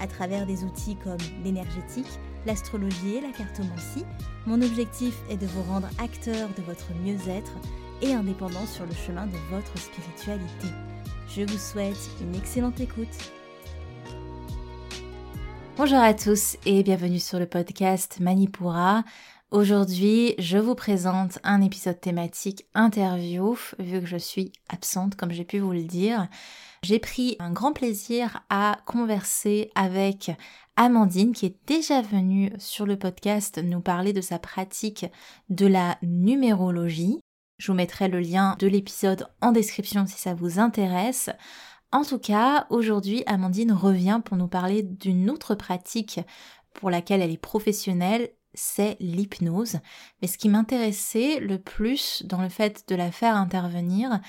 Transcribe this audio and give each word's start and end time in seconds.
À 0.00 0.06
travers 0.06 0.46
des 0.46 0.64
outils 0.64 0.96
comme 1.04 1.18
l'énergétique, 1.44 2.18
l'astrologie 2.46 3.16
et 3.16 3.20
la 3.20 3.30
cartomancie, 3.30 4.04
mon 4.46 4.60
objectif 4.62 5.14
est 5.30 5.36
de 5.36 5.46
vous 5.46 5.62
rendre 5.62 5.88
acteur 5.98 6.48
de 6.56 6.62
votre 6.62 6.92
mieux-être 7.04 7.52
et 8.00 8.12
indépendant 8.12 8.66
sur 8.66 8.84
le 8.84 8.94
chemin 8.94 9.26
de 9.26 9.36
votre 9.50 9.78
spiritualité. 9.78 10.68
Je 11.28 11.42
vous 11.42 11.58
souhaite 11.58 12.10
une 12.20 12.34
excellente 12.34 12.80
écoute. 12.80 13.32
Bonjour 15.76 15.98
à 15.98 16.12
tous 16.12 16.56
et 16.66 16.82
bienvenue 16.82 17.20
sur 17.20 17.38
le 17.38 17.46
podcast 17.46 18.18
Manipura. 18.20 19.04
Aujourd'hui, 19.52 20.34
je 20.38 20.58
vous 20.58 20.74
présente 20.74 21.38
un 21.44 21.60
épisode 21.60 22.00
thématique 22.00 22.66
interview, 22.74 23.56
vu 23.78 24.00
que 24.00 24.06
je 24.06 24.16
suis 24.16 24.52
absente, 24.68 25.14
comme 25.14 25.30
j'ai 25.30 25.44
pu 25.44 25.58
vous 25.58 25.72
le 25.72 25.84
dire. 25.84 26.28
J'ai 26.84 26.98
pris 26.98 27.36
un 27.38 27.52
grand 27.52 27.72
plaisir 27.72 28.40
à 28.50 28.76
converser 28.86 29.70
avec 29.76 30.32
Amandine, 30.74 31.32
qui 31.32 31.46
est 31.46 31.56
déjà 31.68 32.02
venue 32.02 32.50
sur 32.58 32.86
le 32.86 32.98
podcast 32.98 33.60
nous 33.62 33.80
parler 33.80 34.12
de 34.12 34.20
sa 34.20 34.40
pratique 34.40 35.06
de 35.48 35.66
la 35.66 35.96
numérologie. 36.02 37.20
Je 37.58 37.70
vous 37.70 37.76
mettrai 37.76 38.08
le 38.08 38.18
lien 38.18 38.56
de 38.58 38.66
l'épisode 38.66 39.28
en 39.40 39.52
description 39.52 40.06
si 40.08 40.18
ça 40.18 40.34
vous 40.34 40.58
intéresse. 40.58 41.30
En 41.92 42.02
tout 42.02 42.18
cas, 42.18 42.66
aujourd'hui, 42.68 43.22
Amandine 43.26 43.72
revient 43.72 44.20
pour 44.24 44.36
nous 44.36 44.48
parler 44.48 44.82
d'une 44.82 45.30
autre 45.30 45.54
pratique 45.54 46.18
pour 46.74 46.90
laquelle 46.90 47.22
elle 47.22 47.30
est 47.30 47.36
professionnelle 47.36 48.30
c'est 48.54 48.96
l'hypnose. 49.00 49.78
Mais 50.20 50.28
ce 50.28 50.38
qui 50.38 50.48
m'intéressait 50.48 51.40
le 51.40 51.58
plus 51.58 52.22
dans 52.26 52.42
le 52.42 52.48
fait 52.48 52.88
de 52.88 52.94
la 52.94 53.10
faire 53.10 53.36
intervenir, 53.36 54.20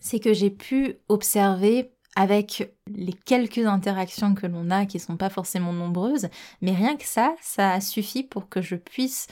c'est 0.00 0.20
que 0.20 0.32
j'ai 0.32 0.50
pu 0.50 0.96
observer 1.08 1.90
avec 2.16 2.74
les 2.92 3.12
quelques 3.12 3.64
interactions 3.64 4.34
que 4.34 4.46
l'on 4.46 4.70
a 4.70 4.86
qui 4.86 4.98
sont 4.98 5.16
pas 5.16 5.30
forcément 5.30 5.72
nombreuses, 5.72 6.28
mais 6.60 6.72
rien 6.72 6.96
que 6.96 7.04
ça, 7.04 7.34
ça 7.40 7.72
a 7.72 7.80
suffi 7.80 8.24
pour 8.24 8.48
que 8.48 8.60
je 8.60 8.74
puisse 8.74 9.28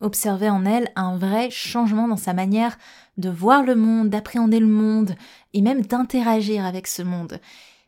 observer 0.00 0.48
en 0.48 0.64
elle 0.64 0.90
un 0.96 1.18
vrai 1.18 1.50
changement 1.50 2.08
dans 2.08 2.16
sa 2.16 2.32
manière 2.32 2.78
de 3.18 3.28
voir 3.28 3.62
le 3.62 3.74
monde, 3.74 4.08
d'appréhender 4.08 4.60
le 4.60 4.66
monde 4.66 5.14
et 5.52 5.60
même 5.60 5.82
d'interagir 5.82 6.64
avec 6.64 6.86
ce 6.86 7.02
monde. 7.02 7.40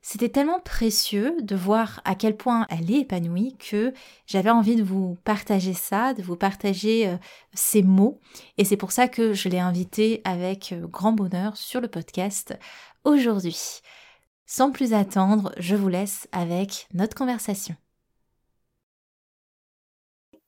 C'était 0.05 0.29
tellement 0.29 0.59
précieux 0.59 1.37
de 1.43 1.55
voir 1.55 2.01
à 2.05 2.17
quel 2.17 2.37
point 2.37 2.67
elle 2.71 2.91
est 2.91 3.03
épanouie 3.03 3.57
que 3.57 3.93
j'avais 4.27 4.51
envie 4.51 4.75
de 4.75 4.83
vous 4.83 5.17
partager 5.23 5.75
ça, 5.75 6.13
de 6.13 6.23
vous 6.23 6.35
partager 6.35 7.07
euh, 7.07 7.17
ces 7.55 7.83
mots. 7.83 8.19
Et 8.59 8.65
c'est 8.65 8.77
pour 8.77 8.91
ça 8.91 9.07
que 9.07 9.33
je 9.33 9.49
l'ai 9.49 9.61
invitée 9.61 10.21
avec 10.25 10.73
euh, 10.73 10.89
grand 10.89 11.13
bonheur 11.13 11.57
sur 11.57 11.81
le 11.81 11.87
podcast 11.87 12.59
aujourd'hui. 13.05 13.81
Sans 14.45 14.73
plus 14.73 14.93
attendre, 14.93 15.53
je 15.57 15.77
vous 15.77 15.89
laisse 15.89 16.29
avec 16.33 16.89
notre 16.93 17.15
conversation. 17.15 17.77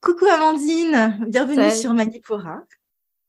Coucou 0.00 0.26
Amandine, 0.26 1.24
bienvenue 1.28 1.70
sur 1.70 1.94
Manipura. 1.94 2.64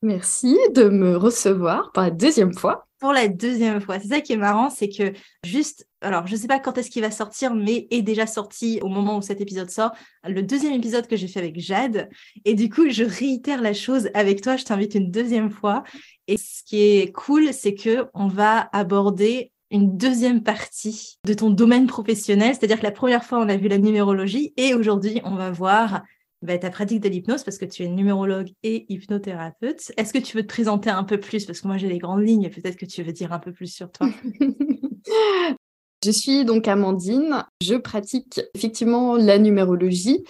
Merci 0.01 0.57
de 0.73 0.89
me 0.89 1.16
recevoir 1.16 1.91
pour 1.91 2.01
la 2.01 2.11
deuxième 2.11 2.53
fois. 2.53 2.84
Pour 3.00 3.11
la 3.11 3.28
deuxième 3.28 3.81
fois. 3.81 4.00
C'est 4.00 4.07
ça 4.07 4.22
qui 4.22 4.33
est 4.33 4.38
marrant, 4.38 4.69
c'est 4.69 4.88
que 4.88 5.11
juste, 5.44 5.85
alors 6.00 6.28
je 6.28 6.35
sais 6.35 6.47
pas 6.47 6.59
quand 6.59 6.78
est-ce 6.78 6.89
qu'il 6.89 7.01
va 7.01 7.11
sortir, 7.11 7.53
mais 7.53 7.88
est 7.91 8.01
déjà 8.01 8.25
sorti 8.25 8.79
au 8.81 8.88
moment 8.88 9.17
où 9.17 9.22
cet 9.22 9.41
épisode 9.41 9.69
sort, 9.69 9.91
le 10.25 10.41
deuxième 10.41 10.73
épisode 10.73 11.05
que 11.07 11.17
j'ai 11.17 11.28
fait 11.28 11.39
avec 11.39 11.59
Jade. 11.59 12.09
Et 12.45 12.53
du 12.53 12.69
coup, 12.69 12.89
je 12.89 13.03
réitère 13.03 13.61
la 13.61 13.73
chose 13.73 14.09
avec 14.13 14.41
toi, 14.41 14.55
je 14.55 14.63
t'invite 14.63 14.95
une 14.95 15.11
deuxième 15.11 15.51
fois. 15.51 15.84
Et 16.28 16.38
ce 16.38 16.63
qui 16.63 16.81
est 16.81 17.11
cool, 17.11 17.53
c'est 17.53 17.75
que 17.75 18.05
on 18.13 18.28
va 18.28 18.69
aborder 18.72 19.51
une 19.72 19.97
deuxième 19.97 20.41
partie 20.41 21.17
de 21.25 21.34
ton 21.34 21.50
domaine 21.50 21.88
professionnel, 21.88 22.55
c'est-à-dire 22.55 22.79
que 22.79 22.84
la 22.84 22.91
première 22.91 23.25
fois, 23.25 23.39
on 23.39 23.50
a 23.50 23.57
vu 23.57 23.67
la 23.67 23.78
numérologie 23.78 24.53
et 24.55 24.73
aujourd'hui, 24.73 25.19
on 25.25 25.35
va 25.35 25.51
voir 25.51 26.03
bah, 26.45 26.57
ta 26.57 26.69
pratique 26.69 27.01
de 27.01 27.09
l'hypnose 27.09 27.44
parce 27.44 27.57
que 27.57 27.66
tu 27.66 27.83
es 27.83 27.88
numérologue 27.88 28.50
et 28.63 28.85
hypnothérapeute. 28.89 29.91
Est-ce 29.97 30.13
que 30.13 30.19
tu 30.19 30.38
veux 30.38 30.44
te 30.44 30.47
présenter 30.47 30.89
un 30.89 31.03
peu 31.03 31.19
plus? 31.19 31.45
Parce 31.45 31.61
que 31.61 31.67
moi, 31.67 31.78
j'ai 31.78 31.89
les 31.89 31.97
grandes 31.97 32.25
lignes. 32.25 32.50
Peut-être 32.50 32.78
que 32.78 32.85
tu 32.85 33.03
veux 33.03 33.11
dire 33.11 33.33
un 33.33 33.39
peu 33.39 33.51
plus 33.51 33.67
sur 33.67 33.91
toi. 33.91 34.07
Je 36.03 36.11
suis 36.11 36.45
donc 36.45 36.67
Amandine. 36.67 37.44
Je 37.61 37.75
pratique 37.75 38.39
effectivement 38.53 39.16
la 39.16 39.39
numérologie 39.39 40.23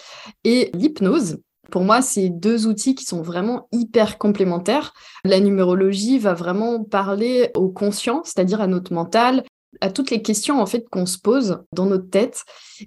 et 0.46 0.72
l'hypnose. 0.74 1.40
Pour 1.72 1.84
moi, 1.84 2.02
c'est 2.02 2.30
deux 2.30 2.68
outils 2.68 2.96
qui 2.96 3.06
sont 3.06 3.22
vraiment 3.22 3.68
hyper 3.72 4.18
complémentaires. 4.18 4.94
La 5.24 5.40
numérologie 5.40 6.20
va 6.20 6.34
vraiment 6.34 6.84
parler 6.84 7.50
au 7.56 7.70
conscient, 7.70 8.22
c'est-à-dire 8.24 8.62
à 8.62 8.68
notre 8.68 8.94
mental, 8.94 9.44
à 9.82 9.90
toutes 9.90 10.12
les 10.12 10.22
questions 10.22 10.62
en 10.62 10.66
fait 10.66 10.88
qu'on 10.90 11.06
se 11.06 11.18
pose 11.18 11.64
dans 11.74 11.86
notre 11.86 12.10
tête. 12.10 12.44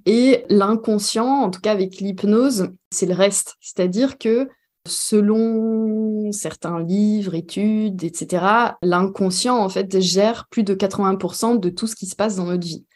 Et 0.06 0.44
l'inconscient 0.48 1.26
en 1.26 1.50
tout 1.50 1.60
cas 1.60 1.72
avec 1.72 1.96
l'hypnose 1.96 2.70
c'est 2.90 3.06
le 3.06 3.14
reste. 3.14 3.56
C'est-à-dire 3.60 4.18
que 4.18 4.48
selon 4.86 6.32
certains 6.32 6.82
livres 6.82 7.34
études 7.34 8.04
etc 8.04 8.46
l'inconscient 8.82 9.58
en 9.58 9.68
fait 9.68 10.00
gère 10.00 10.46
plus 10.50 10.62
de 10.62 10.74
80% 10.74 11.60
de 11.60 11.68
tout 11.68 11.86
ce 11.86 11.94
qui 11.94 12.06
se 12.06 12.16
passe 12.16 12.36
dans 12.36 12.46
notre 12.46 12.66
vie. 12.66 12.86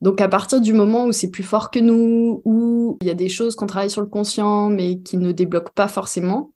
Donc 0.00 0.20
à 0.20 0.28
partir 0.28 0.60
du 0.60 0.72
moment 0.72 1.06
où 1.06 1.12
c'est 1.12 1.30
plus 1.30 1.42
fort 1.42 1.70
que 1.70 1.78
nous 1.78 2.42
où 2.44 2.98
il 3.00 3.06
y 3.06 3.10
a 3.10 3.14
des 3.14 3.28
choses 3.28 3.54
qu'on 3.54 3.66
travaille 3.66 3.90
sur 3.90 4.00
le 4.00 4.08
conscient 4.08 4.68
mais 4.68 4.98
qui 4.98 5.16
ne 5.16 5.32
débloquent 5.32 5.72
pas 5.74 5.88
forcément 5.88 6.53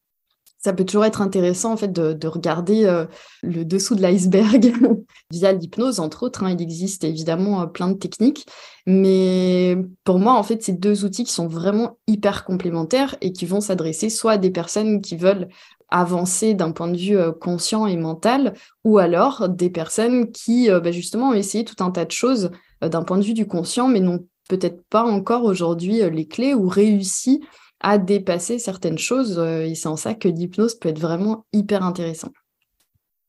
ça 0.68 0.74
peut 0.74 0.84
toujours 0.84 1.06
être 1.06 1.22
intéressant 1.22 1.72
en 1.72 1.76
fait 1.78 1.90
de, 1.90 2.28
regarder 2.28 2.84
euh, 2.84 3.06
le 3.42 3.64
dessous 3.64 3.94
de 3.94 4.02
l'iceberg 4.02 4.70
via 5.30 5.50
l'hypnose 5.50 5.98
entre 5.98 6.24
autres. 6.24 6.44
Hein. 6.44 6.50
il 6.50 6.60
existe 6.60 7.04
évidemment 7.04 7.62
euh, 7.62 7.66
plein 7.66 7.88
de 7.88 7.96
techniques, 7.96 8.46
mais 8.84 9.78
pour 10.04 10.18
moi 10.18 10.34
en 10.34 10.42
fait 10.42 10.62
c'est 10.62 10.78
deux 10.78 11.06
outils 11.06 11.24
qui 11.24 11.32
sont 11.32 11.48
vraiment 11.48 11.96
hyper 12.06 12.44
complémentaires 12.44 13.16
et 13.22 13.32
qui 13.32 13.46
vont 13.46 13.62
s'adresser 13.62 14.10
soit 14.10 14.32
à 14.32 14.36
des 14.36 14.50
personnes 14.50 15.00
qui 15.00 15.16
veulent 15.16 15.48
avancer 15.88 16.52
d'un 16.52 16.72
point 16.72 16.88
de 16.88 16.98
vue 16.98 17.16
euh, 17.16 17.32
conscient 17.32 17.86
et 17.86 17.96
mental, 17.96 18.52
ou 18.84 18.98
alors 18.98 19.48
des 19.48 19.70
personnes 19.70 20.30
qui 20.32 20.68
bah, 20.68 20.92
justement 20.92 21.30
ont 21.30 21.34
essayé 21.34 21.64
tout 21.64 21.82
un 21.82 21.90
tas 21.90 22.04
de 22.04 22.10
choses 22.10 22.50
d'un 22.82 23.04
point 23.04 23.16
de 23.16 23.24
vue 23.24 23.32
du 23.32 23.46
conscient, 23.46 23.88
mais 23.88 24.00
n'ont 24.00 24.26
peut-être 24.50 24.82
pas 24.90 25.02
encore 25.02 25.44
aujourd'hui 25.44 26.02
les 26.10 26.26
clés 26.26 26.52
ou 26.52 26.68
réussi 26.68 27.40
à 27.80 27.98
dépasser 27.98 28.58
certaines 28.58 28.98
choses. 28.98 29.38
Euh, 29.38 29.64
et 29.64 29.74
c'est 29.74 29.88
en 29.88 29.96
ça 29.96 30.14
que 30.14 30.28
l'hypnose 30.28 30.74
peut 30.74 30.88
être 30.88 30.98
vraiment 30.98 31.46
hyper 31.52 31.82
intéressant. 31.82 32.30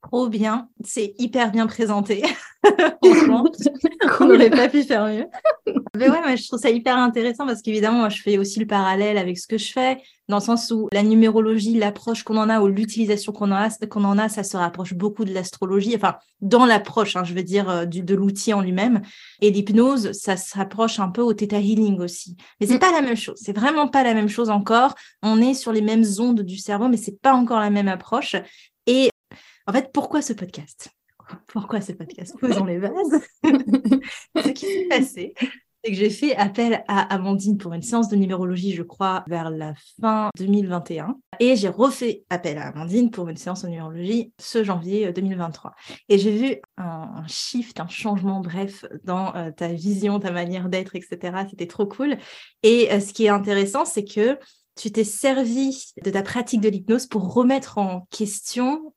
Trop 0.01 0.29
bien, 0.29 0.69
c'est 0.83 1.13
hyper 1.17 1.51
bien 1.51 1.67
présenté. 1.67 2.23
Franchement, 3.03 3.45
on 4.21 4.25
n'aurait 4.25 4.49
pas 4.49 4.69
pu 4.69 4.83
faire 4.83 5.05
mieux. 5.05 5.25
Mais 5.97 6.09
ouais, 6.09 6.37
je 6.37 6.47
trouve 6.47 6.59
ça 6.59 6.69
hyper 6.69 6.97
intéressant 6.97 7.45
parce 7.45 7.61
qu'évidemment, 7.61 7.99
moi, 7.99 8.09
je 8.09 8.21
fais 8.21 8.37
aussi 8.37 8.59
le 8.59 8.67
parallèle 8.67 9.17
avec 9.17 9.37
ce 9.37 9.45
que 9.45 9.57
je 9.57 9.71
fais, 9.71 10.01
dans 10.29 10.37
le 10.37 10.43
sens 10.43 10.69
où 10.71 10.87
la 10.91 11.01
numérologie, 11.01 11.73
l'approche 11.73 12.23
qu'on 12.23 12.37
en 12.37 12.49
a 12.49 12.61
ou 12.61 12.67
l'utilisation 12.67 13.33
qu'on 13.33 13.51
en 13.51 13.55
a, 13.55 13.69
qu'on 13.87 14.03
en 14.03 14.17
a, 14.19 14.29
ça 14.29 14.43
se 14.43 14.55
rapproche 14.55 14.93
beaucoup 14.93 15.25
de 15.25 15.33
l'astrologie. 15.33 15.95
Enfin, 15.95 16.17
dans 16.39 16.65
l'approche, 16.65 17.15
hein, 17.15 17.23
je 17.23 17.33
veux 17.33 17.43
dire, 17.43 17.67
euh, 17.69 17.85
du, 17.85 18.03
de 18.03 18.13
l'outil 18.13 18.53
en 18.53 18.61
lui-même. 18.61 19.01
Et 19.41 19.49
l'hypnose, 19.49 20.11
ça 20.11 20.37
se 20.37 20.55
rapproche 20.55 20.99
un 20.99 21.09
peu 21.09 21.21
au 21.21 21.33
theta 21.33 21.59
healing 21.59 21.99
aussi. 21.99 22.37
Mais 22.61 22.67
c'est 22.67 22.75
mm. 22.75 22.79
pas 22.79 22.91
la 22.91 23.01
même 23.01 23.17
chose. 23.17 23.39
C'est 23.41 23.55
vraiment 23.55 23.87
pas 23.87 24.03
la 24.03 24.13
même 24.13 24.29
chose 24.29 24.51
encore. 24.51 24.93
On 25.23 25.41
est 25.41 25.55
sur 25.55 25.73
les 25.73 25.81
mêmes 25.81 26.05
ondes 26.19 26.41
du 26.41 26.57
cerveau, 26.57 26.87
mais 26.87 26.97
c'est 26.97 27.19
pas 27.19 27.33
encore 27.33 27.59
la 27.59 27.71
même 27.71 27.87
approche. 27.87 28.35
Et 28.85 29.09
en 29.65 29.73
fait, 29.73 29.89
pourquoi 29.91 30.21
ce 30.21 30.33
podcast? 30.33 30.89
Pourquoi 31.47 31.81
ce 31.81 31.91
podcast? 31.91 32.35
Posons 32.39 32.65
les 32.65 32.77
bases. 32.77 33.21
ce 33.43 34.49
qui 34.49 34.65
s'est 34.65 34.87
passé, 34.89 35.33
c'est 35.83 35.91
que 35.91 35.97
j'ai 35.97 36.09
fait 36.09 36.35
appel 36.35 36.83
à 36.87 37.13
Amandine 37.13 37.57
pour 37.57 37.73
une 37.73 37.81
séance 37.81 38.09
de 38.09 38.15
numérologie, 38.15 38.73
je 38.73 38.83
crois, 38.83 39.23
vers 39.27 39.49
la 39.49 39.73
fin 40.01 40.29
2021. 40.37 41.17
Et 41.39 41.55
j'ai 41.55 41.69
refait 41.69 42.23
appel 42.29 42.57
à 42.57 42.67
Amandine 42.67 43.11
pour 43.11 43.29
une 43.29 43.37
séance 43.37 43.61
de 43.61 43.69
numérologie 43.69 44.33
ce 44.39 44.63
janvier 44.63 45.11
2023. 45.13 45.71
Euh, 45.71 45.93
et 46.09 46.17
j'ai 46.17 46.35
vu 46.35 46.55
un, 46.77 47.23
shift, 47.27 47.79
un 47.79 47.87
changement, 47.87 48.41
bref, 48.41 48.85
dans 49.05 49.33
euh, 49.35 49.51
ta 49.51 49.69
vision, 49.69 50.19
ta 50.19 50.31
manière 50.31 50.67
d'être, 50.67 50.95
etc. 50.95 51.45
C'était 51.49 51.67
trop 51.67 51.85
cool. 51.85 52.17
Et 52.63 52.91
euh, 52.91 52.99
ce 52.99 53.13
qui 53.13 53.25
est 53.25 53.29
intéressant, 53.29 53.85
c'est 53.85 54.03
que 54.03 54.37
tu 54.75 54.91
t'es 54.91 55.03
servi 55.03 55.91
de 56.03 56.09
ta 56.09 56.23
pratique 56.23 56.61
de 56.61 56.69
l'hypnose 56.69 57.05
pour 57.05 57.33
remettre 57.33 57.77
en 57.77 58.07
question 58.11 58.93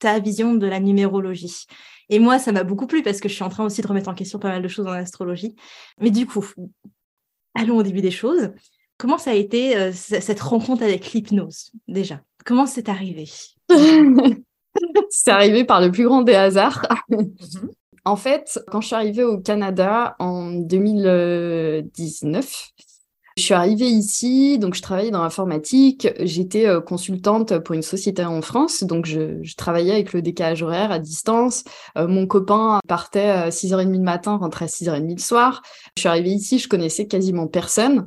ta 0.00 0.18
vision 0.18 0.54
de 0.54 0.66
la 0.66 0.80
numérologie. 0.80 1.66
Et 2.08 2.18
moi, 2.18 2.40
ça 2.40 2.50
m'a 2.50 2.64
beaucoup 2.64 2.88
plu 2.88 3.02
parce 3.02 3.20
que 3.20 3.28
je 3.28 3.34
suis 3.34 3.44
en 3.44 3.48
train 3.48 3.64
aussi 3.64 3.82
de 3.82 3.86
remettre 3.86 4.08
en 4.08 4.14
question 4.14 4.40
pas 4.40 4.48
mal 4.48 4.62
de 4.62 4.68
choses 4.68 4.88
en 4.88 4.92
astrologie. 4.92 5.54
Mais 6.00 6.10
du 6.10 6.26
coup, 6.26 6.44
allons 7.54 7.76
au 7.76 7.82
début 7.84 8.00
des 8.00 8.10
choses. 8.10 8.50
Comment 8.98 9.18
ça 9.18 9.30
a 9.30 9.34
été 9.34 9.92
cette 9.92 10.40
rencontre 10.40 10.82
avec 10.82 11.12
l'hypnose 11.12 11.70
déjà? 11.86 12.20
Comment 12.44 12.66
c'est 12.66 12.88
arrivé? 12.88 13.30
C'est 15.10 15.30
arrivé 15.30 15.64
par 15.64 15.80
le 15.80 15.90
plus 15.90 16.04
grand 16.04 16.22
des 16.22 16.34
hasards. 16.34 16.86
Mhm. 17.10 17.34
En 18.06 18.16
fait, 18.16 18.58
quand 18.68 18.80
je 18.80 18.86
suis 18.86 18.96
arrivée 18.96 19.24
au 19.24 19.38
Canada 19.38 20.16
en 20.18 20.52
2019, 20.52 22.70
je 23.40 23.46
suis 23.46 23.54
arrivée 23.54 23.88
ici, 23.88 24.58
donc 24.58 24.74
je 24.74 24.82
travaillais 24.82 25.10
dans 25.10 25.22
l'informatique. 25.22 26.08
J'étais 26.20 26.66
euh, 26.66 26.80
consultante 26.80 27.58
pour 27.60 27.74
une 27.74 27.82
société 27.82 28.22
en 28.24 28.42
France, 28.42 28.84
donc 28.84 29.06
je, 29.06 29.42
travaillais 29.56 29.92
avec 29.92 30.12
le 30.12 30.20
décalage 30.20 30.62
horaire 30.62 30.92
à 30.92 30.98
distance. 30.98 31.64
Euh, 31.96 32.06
mon 32.06 32.26
copain 32.26 32.80
partait 32.86 33.30
à 33.30 33.48
6h30 33.48 33.92
le 33.92 33.98
matin, 33.98 34.36
rentrait 34.36 34.66
à 34.66 34.68
6h30 34.68 35.14
le 35.14 35.18
soir. 35.18 35.62
Je 35.96 36.02
suis 36.02 36.08
arrivée 36.08 36.30
ici, 36.30 36.58
je 36.58 36.68
connaissais 36.68 37.06
quasiment 37.06 37.46
personne. 37.46 38.06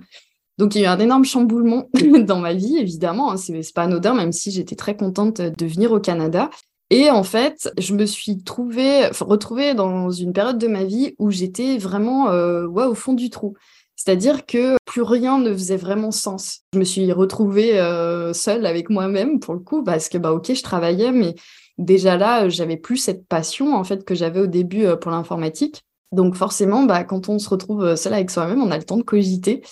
Donc 0.59 0.75
il 0.75 0.81
y 0.81 0.85
a 0.85 0.89
eu 0.89 0.91
un 0.91 0.99
énorme 0.99 1.25
chamboulement 1.25 1.89
dans 2.19 2.39
ma 2.39 2.53
vie, 2.53 2.77
évidemment. 2.77 3.31
Hein, 3.31 3.37
c'est 3.37 3.73
pas 3.73 3.83
anodin, 3.83 4.13
même 4.13 4.31
si 4.31 4.51
j'étais 4.51 4.75
très 4.75 4.95
contente 4.95 5.41
de 5.41 5.65
venir 5.65 5.91
au 5.91 5.99
Canada. 5.99 6.51
Et 6.89 7.09
en 7.09 7.23
fait, 7.23 7.73
je 7.79 7.95
me 7.95 8.05
suis 8.05 8.43
trouvée, 8.43 9.07
retrouvée 9.19 9.73
dans 9.73 10.11
une 10.11 10.31
période 10.31 10.59
de 10.59 10.67
ma 10.67 10.83
vie 10.83 11.15
où 11.17 11.31
j'étais 11.31 11.79
vraiment 11.79 12.29
euh, 12.29 12.67
au 12.67 12.93
fond 12.93 13.13
du 13.13 13.31
trou. 13.31 13.55
C'est-à-dire 14.03 14.45
que 14.45 14.75
plus 14.85 15.01
rien 15.01 15.39
ne 15.39 15.53
faisait 15.53 15.77
vraiment 15.77 16.11
sens. 16.11 16.61
Je 16.73 16.79
me 16.79 16.83
suis 16.83 17.11
retrouvée 17.11 17.79
euh, 17.79 18.33
seule 18.33 18.65
avec 18.65 18.89
moi-même 18.89 19.39
pour 19.39 19.53
le 19.53 19.59
coup, 19.59 19.83
parce 19.83 20.09
que 20.09 20.17
bah 20.17 20.33
ok, 20.33 20.53
je 20.53 20.63
travaillais, 20.63 21.11
mais 21.11 21.35
déjà 21.77 22.17
là, 22.17 22.49
j'avais 22.49 22.77
plus 22.77 22.97
cette 22.97 23.27
passion 23.27 23.75
en 23.75 23.83
fait 23.83 24.03
que 24.03 24.15
j'avais 24.15 24.41
au 24.41 24.47
début 24.47 24.85
euh, 24.85 24.95
pour 24.95 25.11
l'informatique. 25.11 25.83
Donc 26.11 26.35
forcément, 26.35 26.83
bah, 26.83 27.03
quand 27.03 27.29
on 27.29 27.39
se 27.39 27.49
retrouve 27.49 27.95
seul 27.95 28.13
avec 28.13 28.29
soi-même, 28.29 28.61
on 28.61 28.71
a 28.71 28.77
le 28.77 28.83
temps 28.83 28.97
de 28.97 29.03
cogiter. 29.03 29.63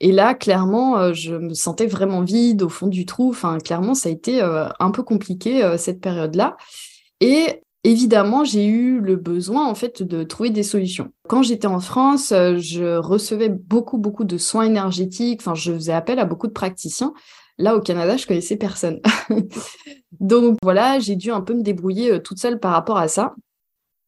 Et 0.00 0.12
là, 0.12 0.34
clairement, 0.34 0.98
euh, 0.98 1.12
je 1.12 1.34
me 1.34 1.52
sentais 1.52 1.86
vraiment 1.86 2.22
vide 2.22 2.62
au 2.62 2.70
fond 2.70 2.86
du 2.86 3.04
trou. 3.04 3.28
Enfin, 3.28 3.58
clairement, 3.58 3.94
ça 3.94 4.08
a 4.08 4.12
été 4.12 4.42
euh, 4.42 4.66
un 4.80 4.90
peu 4.90 5.02
compliqué 5.02 5.62
euh, 5.62 5.76
cette 5.76 6.00
période-là. 6.00 6.56
Et 7.20 7.62
évidemment, 7.84 8.44
j'ai 8.44 8.66
eu 8.66 9.00
le 9.00 9.16
besoin 9.16 9.66
en 9.66 9.74
fait 9.74 10.02
de 10.02 10.22
trouver 10.22 10.50
des 10.50 10.62
solutions. 10.62 11.12
Quand 11.28 11.42
j'étais 11.42 11.66
en 11.66 11.80
France, 11.80 12.28
je 12.30 12.96
recevais 12.96 13.48
beaucoup 13.48 13.98
beaucoup 13.98 14.24
de 14.24 14.38
soins 14.38 14.64
énergétiques. 14.64 15.40
Enfin, 15.40 15.54
je 15.54 15.72
faisais 15.72 15.92
appel 15.92 16.18
à 16.18 16.24
beaucoup 16.24 16.46
de 16.46 16.52
praticiens. 16.52 17.12
Là, 17.58 17.76
au 17.76 17.80
Canada, 17.80 18.16
je 18.16 18.26
connaissais 18.26 18.56
personne. 18.56 19.00
Donc 20.20 20.56
voilà, 20.62 20.98
j'ai 20.98 21.16
dû 21.16 21.30
un 21.30 21.40
peu 21.40 21.54
me 21.54 21.62
débrouiller 21.62 22.22
toute 22.22 22.38
seule 22.38 22.58
par 22.58 22.72
rapport 22.72 22.98
à 22.98 23.08
ça. 23.08 23.34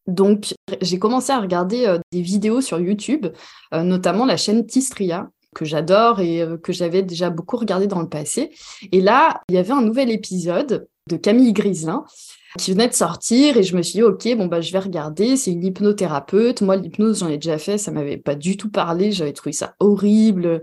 Donc, 0.05 0.53
j'ai 0.81 0.99
commencé 0.99 1.31
à 1.31 1.39
regarder 1.39 1.97
des 2.11 2.21
vidéos 2.21 2.59
sur 2.59 2.79
YouTube, 2.79 3.27
notamment 3.71 4.25
la 4.25 4.35
chaîne 4.35 4.65
Tistria, 4.65 5.29
que 5.53 5.63
j'adore 5.63 6.19
et 6.19 6.41
euh, 6.41 6.57
que 6.57 6.73
j'avais 6.73 7.03
déjà 7.03 7.29
beaucoup 7.29 7.57
regardé 7.57 7.87
dans 7.87 8.01
le 8.01 8.09
passé. 8.09 8.51
Et 8.91 8.99
là, 8.99 9.41
il 9.47 9.55
y 9.55 9.57
avait 9.57 9.71
un 9.71 9.81
nouvel 9.81 10.11
épisode 10.11 10.87
de 11.09 11.17
Camille 11.17 11.53
Griselin 11.53 12.03
qui 12.57 12.71
venait 12.71 12.87
de 12.87 12.93
sortir 12.93 13.57
et 13.57 13.63
je 13.63 13.75
me 13.75 13.81
suis 13.81 13.93
dit 13.93 14.03
ok 14.03 14.35
bon 14.37 14.45
bah 14.45 14.61
je 14.61 14.71
vais 14.71 14.79
regarder 14.79 15.37
c'est 15.37 15.51
une 15.51 15.63
hypnothérapeute. 15.63 16.61
Moi 16.61 16.75
l'hypnose 16.75 17.19
j'en 17.19 17.29
ai 17.29 17.37
déjà 17.37 17.57
fait 17.57 17.77
ça 17.77 17.91
m'avait 17.91 18.17
pas 18.17 18.35
du 18.35 18.57
tout 18.57 18.69
parlé 18.69 19.11
j'avais 19.11 19.33
trouvé 19.33 19.53
ça 19.53 19.75
horrible. 19.79 20.61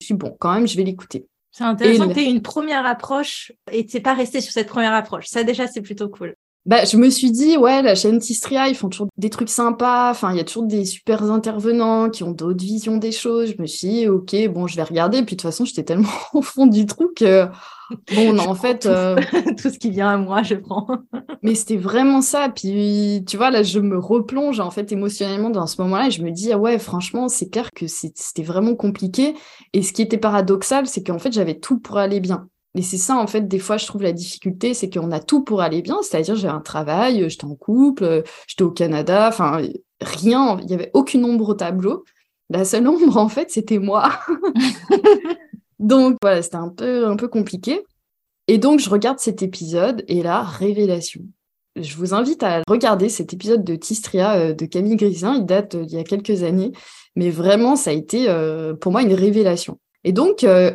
Je 0.00 0.06
suis 0.06 0.14
bon 0.14 0.36
quand 0.38 0.52
même 0.54 0.66
je 0.66 0.76
vais 0.76 0.84
l'écouter. 0.84 1.26
C'est 1.50 1.64
intéressant 1.64 2.08
que 2.08 2.14
tu 2.14 2.20
aies 2.20 2.30
une 2.30 2.42
première 2.42 2.86
approche 2.86 3.52
et 3.72 3.84
tu 3.86 4.00
pas 4.00 4.14
resté 4.14 4.40
sur 4.40 4.52
cette 4.52 4.68
première 4.68 4.94
approche. 4.94 5.26
Ça 5.26 5.44
déjà 5.44 5.66
c'est 5.66 5.82
plutôt 5.82 6.08
cool 6.08 6.34
bah, 6.66 6.84
je 6.84 6.98
me 6.98 7.08
suis 7.08 7.30
dit, 7.30 7.56
ouais, 7.56 7.80
la 7.80 7.94
chaîne 7.94 8.18
Tistria, 8.18 8.68
ils 8.68 8.74
font 8.74 8.90
toujours 8.90 9.08
des 9.16 9.30
trucs 9.30 9.48
sympas. 9.48 10.10
Enfin, 10.10 10.30
il 10.32 10.36
y 10.36 10.40
a 10.40 10.44
toujours 10.44 10.66
des 10.66 10.84
super 10.84 11.22
intervenants 11.22 12.10
qui 12.10 12.22
ont 12.22 12.32
d'autres 12.32 12.62
visions 12.62 12.98
des 12.98 13.12
choses. 13.12 13.54
Je 13.56 13.62
me 13.62 13.66
suis 13.66 13.88
dit, 13.88 14.08
ok, 14.08 14.36
bon, 14.50 14.66
je 14.66 14.76
vais 14.76 14.82
regarder. 14.82 15.22
Puis 15.22 15.36
de 15.36 15.40
toute 15.40 15.50
façon, 15.50 15.64
j'étais 15.64 15.84
tellement 15.84 16.10
au 16.34 16.42
fond 16.42 16.66
du 16.66 16.84
trou 16.84 17.10
que, 17.16 17.46
bon, 18.14 18.34
non, 18.34 18.48
en 18.48 18.54
fait. 18.54 18.84
Euh, 18.84 19.16
Tout 19.60 19.70
ce 19.70 19.78
qui 19.78 19.90
vient 19.90 20.10
à 20.10 20.16
moi, 20.18 20.42
je 20.42 20.54
prends. 20.54 20.86
mais 21.42 21.54
c'était 21.54 21.78
vraiment 21.78 22.20
ça. 22.20 22.50
Puis, 22.50 23.24
tu 23.26 23.38
vois, 23.38 23.50
là, 23.50 23.62
je 23.62 23.78
me 23.78 23.98
replonge, 23.98 24.60
en 24.60 24.70
fait, 24.70 24.92
émotionnellement 24.92 25.50
dans 25.50 25.66
ce 25.66 25.80
moment-là. 25.80 26.08
Et 26.08 26.10
je 26.10 26.22
me 26.22 26.30
dis, 26.30 26.52
ah 26.52 26.58
ouais, 26.58 26.78
franchement, 26.78 27.28
c'est 27.28 27.48
clair 27.48 27.70
que 27.74 27.86
c'était 27.86 28.42
vraiment 28.42 28.74
compliqué. 28.74 29.34
Et 29.72 29.82
ce 29.82 29.94
qui 29.94 30.02
était 30.02 30.18
paradoxal, 30.18 30.86
c'est 30.86 31.02
qu'en 31.02 31.18
fait, 31.18 31.32
j'avais 31.32 31.58
tout 31.58 31.78
pour 31.78 31.96
aller 31.96 32.20
bien. 32.20 32.48
Et 32.76 32.82
c'est 32.82 32.98
ça, 32.98 33.16
en 33.16 33.26
fait, 33.26 33.48
des 33.48 33.58
fois, 33.58 33.78
je 33.78 33.86
trouve 33.86 34.02
la 34.02 34.12
difficulté, 34.12 34.74
c'est 34.74 34.88
qu'on 34.88 35.10
a 35.10 35.20
tout 35.20 35.42
pour 35.42 35.60
aller 35.60 35.82
bien. 35.82 35.98
C'est-à-dire, 36.02 36.36
j'ai 36.36 36.48
un 36.48 36.60
travail, 36.60 37.28
j'étais 37.28 37.44
en 37.44 37.56
couple, 37.56 38.22
j'étais 38.46 38.62
au 38.62 38.70
Canada, 38.70 39.26
enfin, 39.28 39.60
rien, 40.00 40.58
il 40.60 40.66
n'y 40.66 40.74
avait 40.74 40.90
aucune 40.94 41.24
ombre 41.24 41.48
au 41.48 41.54
tableau. 41.54 42.04
La 42.48 42.64
seule 42.64 42.86
ombre, 42.88 43.16
en 43.16 43.28
fait, 43.28 43.50
c'était 43.50 43.78
moi. 43.78 44.10
donc, 45.78 46.16
voilà, 46.22 46.42
c'était 46.42 46.56
un 46.56 46.68
peu, 46.68 47.06
un 47.06 47.16
peu 47.16 47.28
compliqué. 47.28 47.82
Et 48.46 48.58
donc, 48.58 48.80
je 48.80 48.90
regarde 48.90 49.18
cet 49.18 49.42
épisode, 49.42 50.04
et 50.08 50.22
là, 50.22 50.42
révélation. 50.42 51.22
Je 51.76 51.96
vous 51.96 52.14
invite 52.14 52.42
à 52.42 52.62
regarder 52.68 53.08
cet 53.08 53.32
épisode 53.32 53.62
de 53.62 53.76
Tistria 53.76 54.34
euh, 54.34 54.52
de 54.54 54.66
Camille 54.66 54.96
Grisin. 54.96 55.36
Il 55.36 55.46
date 55.46 55.76
d'il 55.76 55.96
y 55.96 56.00
a 56.00 56.04
quelques 56.04 56.42
années, 56.42 56.72
mais 57.14 57.30
vraiment, 57.30 57.76
ça 57.76 57.90
a 57.90 57.92
été 57.92 58.28
euh, 58.28 58.74
pour 58.74 58.90
moi 58.90 59.02
une 59.02 59.14
révélation. 59.14 59.78
Et 60.02 60.12
donc, 60.12 60.42
euh, 60.42 60.72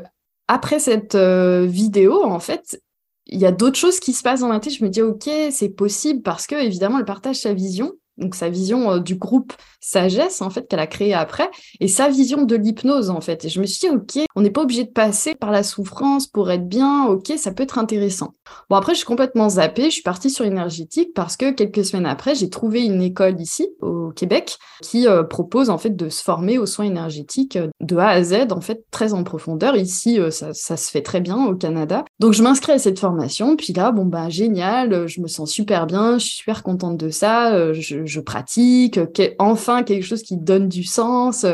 après 0.47 0.79
cette 0.79 1.15
euh, 1.15 1.65
vidéo, 1.65 2.23
en 2.23 2.39
fait, 2.39 2.81
il 3.27 3.39
y 3.39 3.45
a 3.45 3.51
d'autres 3.51 3.77
choses 3.77 3.99
qui 3.99 4.13
se 4.13 4.21
passent 4.21 4.41
dans 4.41 4.47
ma 4.47 4.59
tête. 4.59 4.73
Je 4.73 4.83
me 4.83 4.89
dis, 4.89 5.01
OK, 5.01 5.29
c'est 5.51 5.69
possible 5.69 6.21
parce 6.21 6.47
que, 6.47 6.55
évidemment, 6.55 6.99
elle 6.99 7.05
partage 7.05 7.37
sa 7.37 7.53
vision 7.53 7.93
donc 8.17 8.35
sa 8.35 8.49
vision 8.49 8.91
euh, 8.91 8.99
du 8.99 9.15
groupe 9.15 9.53
Sagesse, 9.81 10.41
en 10.41 10.49
fait, 10.49 10.67
qu'elle 10.67 10.79
a 10.79 10.87
créé 10.87 11.13
après, 11.13 11.49
et 11.79 11.87
sa 11.87 12.09
vision 12.09 12.43
de 12.43 12.55
l'hypnose, 12.55 13.11
en 13.11 13.21
fait. 13.21 13.45
Et 13.45 13.49
je 13.49 13.59
me 13.59 13.65
suis 13.65 13.87
dit, 13.87 13.95
OK, 13.95 14.25
on 14.35 14.41
n'est 14.41 14.49
pas 14.49 14.63
obligé 14.63 14.83
de 14.83 14.89
passer 14.89 15.35
par 15.35 15.51
la 15.51 15.61
souffrance 15.61 16.25
pour 16.25 16.49
être 16.49 16.67
bien, 16.67 17.05
OK, 17.05 17.33
ça 17.37 17.51
peut 17.51 17.63
être 17.63 17.77
intéressant. 17.77 18.33
Bon, 18.69 18.77
après, 18.77 18.93
je 18.93 18.99
suis 18.99 19.05
complètement 19.05 19.49
zappée, 19.49 19.85
je 19.85 19.95
suis 19.95 20.01
partie 20.01 20.31
sur 20.31 20.43
énergétique 20.45 21.09
parce 21.13 21.37
que 21.37 21.51
quelques 21.51 21.85
semaines 21.85 22.07
après, 22.07 22.33
j'ai 22.33 22.49
trouvé 22.49 22.83
une 22.83 23.01
école 23.01 23.39
ici, 23.39 23.67
au 23.81 24.09
Québec, 24.09 24.57
qui 24.81 25.07
euh, 25.07 25.23
propose, 25.23 25.69
en 25.69 25.77
fait, 25.77 25.95
de 25.95 26.09
se 26.09 26.23
former 26.23 26.57
aux 26.57 26.65
soins 26.65 26.85
énergétiques 26.85 27.55
euh, 27.57 27.67
de 27.81 27.97
A 27.97 28.09
à 28.09 28.23
Z, 28.23 28.51
en 28.51 28.61
fait, 28.61 28.85
très 28.89 29.13
en 29.13 29.23
profondeur. 29.23 29.75
Ici, 29.75 30.19
ça, 30.31 30.53
se 30.53 30.89
fait 30.89 31.01
très 31.03 31.21
bien 31.21 31.45
au 31.45 31.55
Canada. 31.55 32.05
Donc, 32.19 32.33
je 32.33 32.41
m'inscris 32.41 32.71
à 32.71 32.79
cette 32.79 32.99
formation, 32.99 33.55
puis 33.55 33.73
là, 33.73 33.91
bon, 33.91 34.05
bah, 34.05 34.29
génial, 34.29 35.07
je 35.07 35.21
me 35.21 35.27
sens 35.27 35.51
super 35.51 35.85
bien, 35.85 36.17
je 36.17 36.25
suis 36.25 36.37
super 36.37 36.63
contente 36.63 36.97
de 36.97 37.09
ça, 37.09 37.71
je 37.73 38.04
je 38.07 38.19
pratique, 38.19 38.99
enfin 39.39 39.83
quelque 39.83 40.03
chose 40.03 40.23
qui 40.23 40.37
donne 40.37 40.67
du 40.67 40.83
sens. 40.83 41.45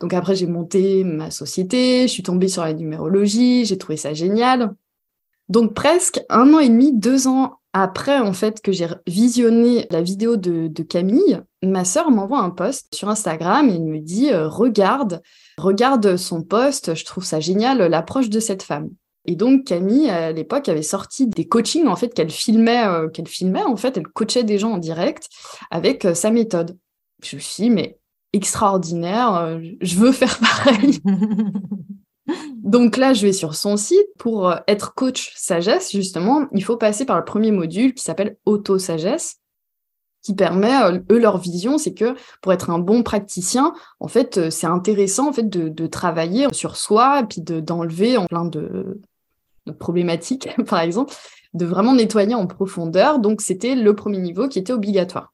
Donc 0.00 0.14
après, 0.14 0.36
j'ai 0.36 0.46
monté 0.46 1.04
ma 1.04 1.30
société, 1.30 2.02
je 2.02 2.12
suis 2.12 2.22
tombée 2.22 2.48
sur 2.48 2.62
la 2.62 2.74
numérologie, 2.74 3.64
j'ai 3.64 3.78
trouvé 3.78 3.96
ça 3.96 4.14
génial. 4.14 4.74
Donc 5.48 5.74
presque 5.74 6.20
un 6.28 6.52
an 6.52 6.58
et 6.58 6.68
demi, 6.68 6.92
deux 6.92 7.26
ans 7.26 7.58
après 7.72 8.18
en 8.18 8.32
fait 8.32 8.60
que 8.60 8.72
j'ai 8.72 8.88
visionné 9.06 9.86
la 9.90 10.02
vidéo 10.02 10.36
de, 10.36 10.82
Camille, 10.82 11.40
ma 11.62 11.84
sœur 11.84 12.10
m'envoie 12.10 12.40
un 12.40 12.50
post 12.50 12.94
sur 12.94 13.08
Instagram 13.08 13.68
et 13.68 13.78
me 13.78 13.98
dit 13.98 14.30
euh, 14.30 14.48
regarde, 14.48 15.22
regarde 15.58 16.16
son 16.16 16.42
post, 16.42 16.94
je 16.94 17.04
trouve 17.04 17.24
ça 17.24 17.40
génial 17.40 17.78
l'approche 17.78 18.30
de 18.30 18.40
cette 18.40 18.62
femme. 18.62 18.90
Et 19.28 19.36
donc 19.36 19.64
Camille 19.64 20.08
à 20.08 20.32
l'époque 20.32 20.70
avait 20.70 20.80
sorti 20.80 21.26
des 21.26 21.46
coachings 21.46 21.86
en 21.86 21.96
fait 21.96 22.14
qu'elle 22.14 22.30
filmait, 22.30 22.86
euh, 22.86 23.08
qu'elle 23.08 23.28
filmait 23.28 23.62
en 23.62 23.76
fait, 23.76 23.98
elle 23.98 24.08
coachait 24.08 24.42
des 24.42 24.58
gens 24.58 24.72
en 24.72 24.78
direct 24.78 25.28
avec 25.70 26.06
euh, 26.06 26.14
sa 26.14 26.30
méthode. 26.30 26.78
Je 27.22 27.36
me 27.36 27.40
suis 27.40 27.64
dit 27.64 27.70
mais 27.70 27.98
extraordinaire, 28.32 29.34
euh, 29.34 29.60
je 29.82 29.96
veux 29.96 30.12
faire 30.12 30.38
pareil. 30.64 31.00
donc 32.56 32.96
là, 32.96 33.12
je 33.12 33.26
vais 33.26 33.34
sur 33.34 33.54
son 33.54 33.76
site 33.76 34.08
pour 34.18 34.50
être 34.66 34.94
coach 34.94 35.34
sagesse 35.36 35.92
justement, 35.92 36.46
il 36.54 36.64
faut 36.64 36.78
passer 36.78 37.04
par 37.04 37.18
le 37.18 37.26
premier 37.26 37.50
module 37.50 37.92
qui 37.92 38.04
s'appelle 38.04 38.38
auto 38.46 38.78
sagesse 38.78 39.36
qui 40.22 40.34
permet, 40.34 40.72
eux, 41.10 41.18
leur 41.18 41.38
vision, 41.38 41.78
c'est 41.78 41.94
que 41.94 42.14
pour 42.42 42.52
être 42.52 42.70
un 42.70 42.78
bon 42.78 43.02
praticien, 43.02 43.72
en 44.00 44.08
fait, 44.08 44.50
c'est 44.50 44.66
intéressant 44.66 45.28
en 45.28 45.32
fait 45.32 45.48
de, 45.48 45.86
travailler 45.86 46.48
sur 46.52 46.76
soi 46.76 47.20
et 47.20 47.24
puis 47.24 47.40
d'enlever 47.40 48.16
en 48.16 48.26
plein 48.26 48.44
de, 48.44 49.00
problématiques, 49.72 50.48
par 50.66 50.80
exemple, 50.80 51.14
de 51.54 51.64
vraiment 51.66 51.94
nettoyer 51.94 52.34
en 52.34 52.46
profondeur. 52.46 53.18
Donc, 53.18 53.40
c'était 53.40 53.74
le 53.74 53.94
premier 53.94 54.18
niveau 54.18 54.48
qui 54.48 54.58
était 54.58 54.72
obligatoire. 54.72 55.32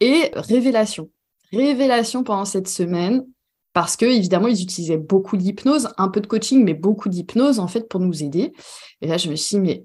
Et 0.00 0.30
révélation. 0.34 1.10
Révélation 1.52 2.24
pendant 2.24 2.44
cette 2.44 2.68
semaine, 2.68 3.26
parce 3.72 3.96
que 3.96 4.06
évidemment, 4.06 4.48
ils 4.48 4.62
utilisaient 4.62 4.98
beaucoup 4.98 5.36
d'hypnose, 5.36 5.88
un 5.96 6.08
peu 6.08 6.20
de 6.20 6.26
coaching, 6.26 6.64
mais 6.64 6.74
beaucoup 6.74 7.08
d'hypnose, 7.08 7.58
en 7.58 7.68
fait, 7.68 7.88
pour 7.88 8.00
nous 8.00 8.22
aider. 8.22 8.52
Et 9.00 9.06
là, 9.06 9.16
je 9.16 9.30
me 9.30 9.36
suis 9.36 9.56
dit, 9.56 9.60
mais 9.60 9.84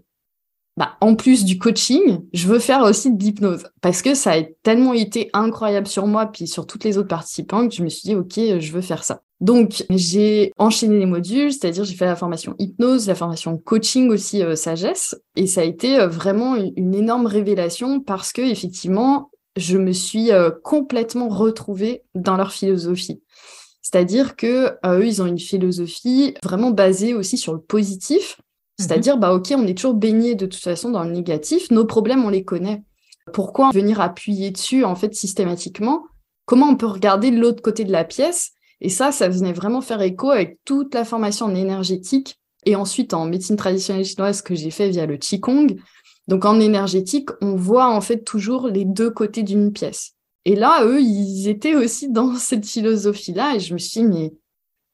bah, 0.76 0.98
en 1.02 1.16
plus 1.16 1.46
du 1.46 1.60
coaching, 1.60 2.22
je 2.34 2.48
veux 2.48 2.58
faire 2.58 2.82
aussi 2.82 3.14
de 3.14 3.22
l'hypnose 3.22 3.68
parce 3.82 4.02
que 4.02 4.16
ça 4.16 4.32
a 4.32 4.44
tellement 4.64 4.94
été 4.94 5.30
incroyable 5.34 5.86
sur 5.86 6.08
moi 6.08 6.26
puis 6.26 6.48
sur 6.48 6.66
toutes 6.66 6.84
les 6.84 6.98
autres 6.98 7.10
participants 7.10 7.68
que 7.68 7.76
je 7.76 7.84
me 7.84 7.90
suis 7.90 8.10
dit 8.10 8.16
ok 8.16 8.60
je 8.60 8.72
veux 8.72 8.82
faire 8.82 9.04
ça. 9.04 9.22
Donc 9.44 9.84
j'ai 9.90 10.54
enchaîné 10.58 11.00
les 11.00 11.06
modules, 11.06 11.52
c'est-à-dire 11.52 11.84
j'ai 11.84 11.96
fait 11.96 12.06
la 12.06 12.16
formation 12.16 12.56
hypnose, 12.60 13.10
la 13.10 13.16
formation 13.16 13.58
coaching 13.58 14.10
aussi 14.10 14.42
euh, 14.42 14.56
sagesse 14.56 15.20
et 15.36 15.48
ça 15.48 15.60
a 15.60 15.64
été 15.66 16.00
euh, 16.00 16.08
vraiment 16.08 16.56
une, 16.56 16.96
énorme 16.96 17.26
révélation 17.26 18.00
parce 18.00 18.32
que 18.32 18.42
effectivement 18.42 19.32
je 19.58 19.78
me 19.78 19.92
suis 19.92 20.32
euh, 20.32 20.50
complètement 20.64 21.28
retrouvée 21.28 22.04
dans 22.16 22.38
leur 22.38 22.54
philosophie. 22.54 23.22
C'est-à-dire 23.82 24.38
que 24.38 24.78
eux, 24.86 25.06
ils 25.06 25.22
ont 25.22 25.26
une 25.26 25.38
philosophie 25.38 26.36
vraiment 26.42 26.72
basée 26.72 27.14
aussi 27.14 27.38
sur 27.38 27.52
le 27.52 27.60
positif. 27.60 28.38
Mhm. 28.40 28.44
C'est-à-dire, 28.86 29.18
bah 29.18 29.34
ok, 29.34 29.54
on 29.58 29.68
est 29.68 29.78
toujours 29.78 29.94
baigné 29.94 30.36
de 30.36 30.46
toute 30.46 30.64
façon 30.64 30.90
dans 30.90 31.04
le 31.04 31.12
négatif. 31.12 31.70
Nos 31.70 31.86
problèmes, 31.86 32.24
on 32.24 32.30
les 32.30 32.46
connaît. 32.46 32.82
Pourquoi 33.34 33.72
venir 33.72 34.00
appuyer 34.00 34.52
dessus 34.52 34.86
en 34.86 34.96
fait 34.96 35.14
systématiquement? 35.14 36.06
Comment 36.46 36.70
on 36.70 36.78
peut 36.78 36.88
regarder 36.88 37.30
l'autre 37.30 37.62
côté 37.62 37.84
de 37.84 37.92
la 37.92 38.06
pièce 38.06 38.53
Et 38.84 38.90
ça, 38.90 39.14
ça 39.14 39.30
venait 39.30 39.54
vraiment 39.54 39.82
faire 39.82 40.02
écho 40.02 40.30
avec 40.30 40.60
toute 40.66 40.94
la 40.94 41.06
formation 41.06 41.46
en 41.46 41.56
énergétique 41.56 42.38
et 42.66 42.76
ensuite 42.76 43.14
en 43.14 43.26
médecine 43.26 43.56
traditionnelle 43.56 44.06
chinoise 44.06 44.42
que 44.42 44.56
j'ai 44.56 44.72
fait 44.72 44.90
via 44.90 45.06
le 45.06 45.16
qigong. 45.18 45.68
Donc 46.28 46.44
en 46.44 46.60
énergétique, 46.60 47.30
on 47.42 47.56
voit 47.56 47.90
en 47.90 48.02
fait 48.02 48.24
toujours 48.26 48.68
les 48.68 48.84
deux 48.84 49.10
côtés 49.10 49.44
d'une 49.44 49.72
pièce. 49.72 50.12
Et 50.44 50.56
là, 50.56 50.84
eux, 50.84 51.02
ils 51.02 51.48
étaient 51.48 51.76
aussi 51.76 52.10
dans 52.10 52.36
cette 52.36 52.66
philosophie-là 52.66 53.56
et 53.56 53.60
je 53.62 53.74
me 53.74 53.80
suis 53.80 54.02
dit, 54.02 54.08
mais 54.08 54.34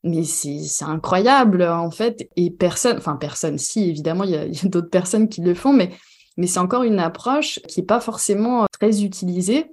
mais 0.04 0.24
c'est 0.24 0.86
incroyable 0.86 1.62
en 1.62 1.92
fait 1.92 2.30
et 2.38 2.52
personne 2.52 2.96
enfin 2.96 3.18
personne 3.18 3.58
si 3.58 3.90
évidemment 3.90 4.24
il 4.24 4.30
y 4.30 4.38
a, 4.38 4.70
d'autres 4.70 4.90
personnes 4.90 5.28
qui 5.28 5.42
le 5.42 5.54
font 5.54 5.74
mais 5.74 5.92
mais 6.38 6.48
c'est 6.48 6.60
encore 6.60 6.84
une 6.84 7.00
approche 7.00 7.60
qui 7.68 7.82
n'est 7.82 7.86
pas 7.86 8.00
forcément 8.00 8.66
très 8.72 9.04
utilisée 9.04 9.66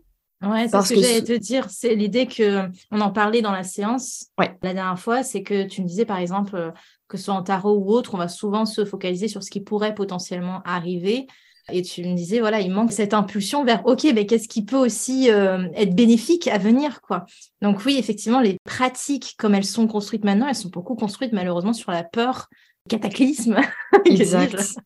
Ouais, 0.42 0.68
c'est 0.68 0.82
ce 0.82 0.94
que, 0.94 1.00
j'allais 1.00 1.22
te 1.22 1.32
dire. 1.32 1.66
C'est 1.70 1.94
l'idée 1.94 2.26
que 2.26 2.68
on 2.90 3.00
en 3.00 3.10
parlait 3.10 3.42
dans 3.42 3.52
la 3.52 3.64
séance 3.64 4.26
la 4.38 4.74
dernière 4.74 4.98
fois, 4.98 5.22
c'est 5.22 5.42
que 5.42 5.64
tu 5.64 5.82
me 5.82 5.86
disais 5.86 6.04
par 6.04 6.18
exemple 6.18 6.56
euh, 6.56 6.70
que 7.08 7.16
ce 7.16 7.24
soit 7.24 7.34
en 7.34 7.42
tarot 7.42 7.78
ou 7.78 7.90
autre, 7.92 8.14
on 8.14 8.18
va 8.18 8.28
souvent 8.28 8.66
se 8.66 8.84
focaliser 8.84 9.28
sur 9.28 9.42
ce 9.42 9.50
qui 9.50 9.60
pourrait 9.60 9.94
potentiellement 9.94 10.60
arriver. 10.64 11.26
Et 11.72 11.82
tu 11.82 12.04
me 12.04 12.14
disais, 12.14 12.38
voilà, 12.38 12.60
il 12.60 12.70
manque 12.70 12.92
cette 12.92 13.12
impulsion 13.12 13.64
vers, 13.64 13.84
OK, 13.86 14.06
mais 14.14 14.24
qu'est-ce 14.24 14.46
qui 14.46 14.64
peut 14.64 14.76
aussi 14.76 15.30
euh, 15.30 15.66
être 15.74 15.96
bénéfique 15.96 16.46
à 16.46 16.58
venir, 16.58 17.00
quoi? 17.00 17.24
Donc 17.60 17.84
oui, 17.84 17.96
effectivement, 17.98 18.40
les 18.40 18.56
pratiques, 18.64 19.34
comme 19.36 19.52
elles 19.52 19.64
sont 19.64 19.88
construites 19.88 20.24
maintenant, 20.24 20.46
elles 20.46 20.54
sont 20.54 20.68
beaucoup 20.68 20.94
construites 20.94 21.32
malheureusement 21.32 21.72
sur 21.72 21.90
la 21.90 22.04
peur, 22.04 22.46
cataclysme. 22.88 23.56
Exact. 24.04 24.76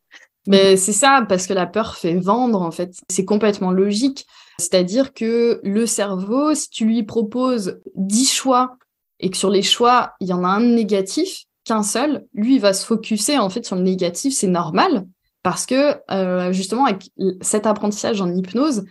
mais 0.47 0.79
c'est 0.79 0.95
ça, 0.95 1.27
parce 1.29 1.47
que 1.47 1.53
la 1.53 1.67
peur 1.67 1.97
fait 1.97 2.15
vendre, 2.15 2.63
en 2.63 2.71
fait. 2.71 2.95
C'est 3.11 3.27
complètement 3.27 3.73
logique. 3.73 4.27
C'est-à-dire 4.61 5.13
que 5.13 5.61
le 5.65 5.87
cerveau, 5.87 6.55
si 6.55 6.71
tu 6.71 6.85
lui 6.85 7.03
proposes 7.03 7.81
10 7.97 8.31
choix 8.31 8.77
et 9.19 9.31
que 9.31 9.37
sur 9.37 9.51
les 9.51 9.63
choix, 9.63 10.15
il 10.21 10.29
y 10.29 10.33
en 10.33 10.45
a 10.45 10.49
un 10.49 10.61
négatif, 10.61 11.45
qu'un 11.65 11.83
seul, 11.83 12.27
lui, 12.33 12.59
va 12.59 12.73
se 12.73 12.87
focuser 12.87 13.39
en 13.39 13.51
fait 13.51 13.65
sur 13.65 13.77
le 13.77 13.83
négatif, 13.83 14.35
c'est 14.35 14.47
normal. 14.47 15.07
Parce 15.43 15.67
que 15.67 15.97
euh, 16.11 16.53
justement 16.53 16.85
avec 16.85 17.11
cet 17.41 17.67
apprentissage 17.67 18.21
en 18.21 18.35
hypnose, 18.35 18.85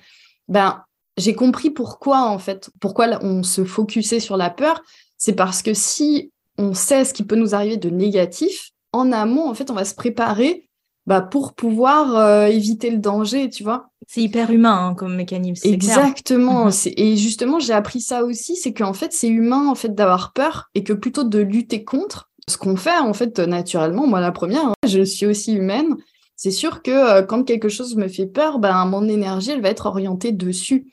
ben 0.48 0.84
j'ai 1.18 1.36
compris 1.36 1.70
pourquoi 1.70 2.22
en 2.22 2.40
fait, 2.40 2.70
pourquoi 2.80 3.20
on 3.22 3.44
se 3.44 3.64
focusait 3.66 4.20
sur 4.20 4.38
la 4.38 4.50
peur, 4.50 4.82
c'est 5.18 5.34
parce 5.34 5.62
que 5.62 5.74
si 5.74 6.32
on 6.58 6.74
sait 6.74 7.06
ce 7.06 7.14
qui 7.14 7.24
peut 7.24 7.36
nous 7.36 7.54
arriver 7.54 7.78
de 7.78 7.90
négatif, 7.90 8.72
en 8.94 9.12
amont 9.12 9.50
en 9.50 9.54
fait, 9.54 9.70
on 9.70 9.76
va 9.76 9.86
se 9.86 9.96
préparer 9.96 10.69
bah, 11.10 11.22
pour 11.22 11.54
pouvoir 11.54 12.16
euh, 12.16 12.46
éviter 12.46 12.92
le 12.92 13.00
danger, 13.00 13.50
tu 13.50 13.64
vois. 13.64 13.90
C'est 14.08 14.22
hyper 14.22 14.52
humain 14.52 14.90
hein, 14.90 14.94
comme 14.94 15.16
mécanisme. 15.16 15.68
Exactement. 15.68 16.66
Mhm. 16.66 16.72
Et 16.98 17.18
justement, 17.18 17.58
j'ai 17.58 17.74
appris 17.74 18.00
ça 18.00 18.24
aussi, 18.24 18.56
c'est 18.56 18.74
qu'en 18.74 18.94
fait, 18.94 19.12
c'est 19.12 19.28
humain 19.28 19.68
en 19.68 19.74
fait 19.74 19.96
d'avoir 19.96 20.34
peur 20.34 20.70
et 20.76 20.84
que 20.84 20.94
plutôt 20.94 21.24
de 21.24 21.40
lutter 21.40 21.84
contre, 21.84 22.30
ce 22.48 22.58
qu'on 22.58 22.76
fait 22.76 23.00
en 23.00 23.14
fait 23.14 23.40
naturellement, 23.40 24.06
moi 24.06 24.20
la 24.20 24.32
première, 24.32 24.66
hein, 24.66 24.74
je 24.88 25.02
suis 25.02 25.26
aussi 25.26 25.54
humaine. 25.54 25.96
C'est 26.36 26.52
sûr 26.52 26.84
que 26.84 26.92
euh, 26.92 27.24
quand 27.24 27.44
quelque 27.44 27.70
chose 27.70 27.96
me 27.96 28.08
fait 28.08 28.28
peur, 28.28 28.60
ben, 28.60 28.86
mon 28.86 29.10
énergie, 29.10 29.50
elle 29.50 29.62
va 29.62 29.70
être 29.70 29.88
orientée 29.88 30.32
dessus. 30.32 30.92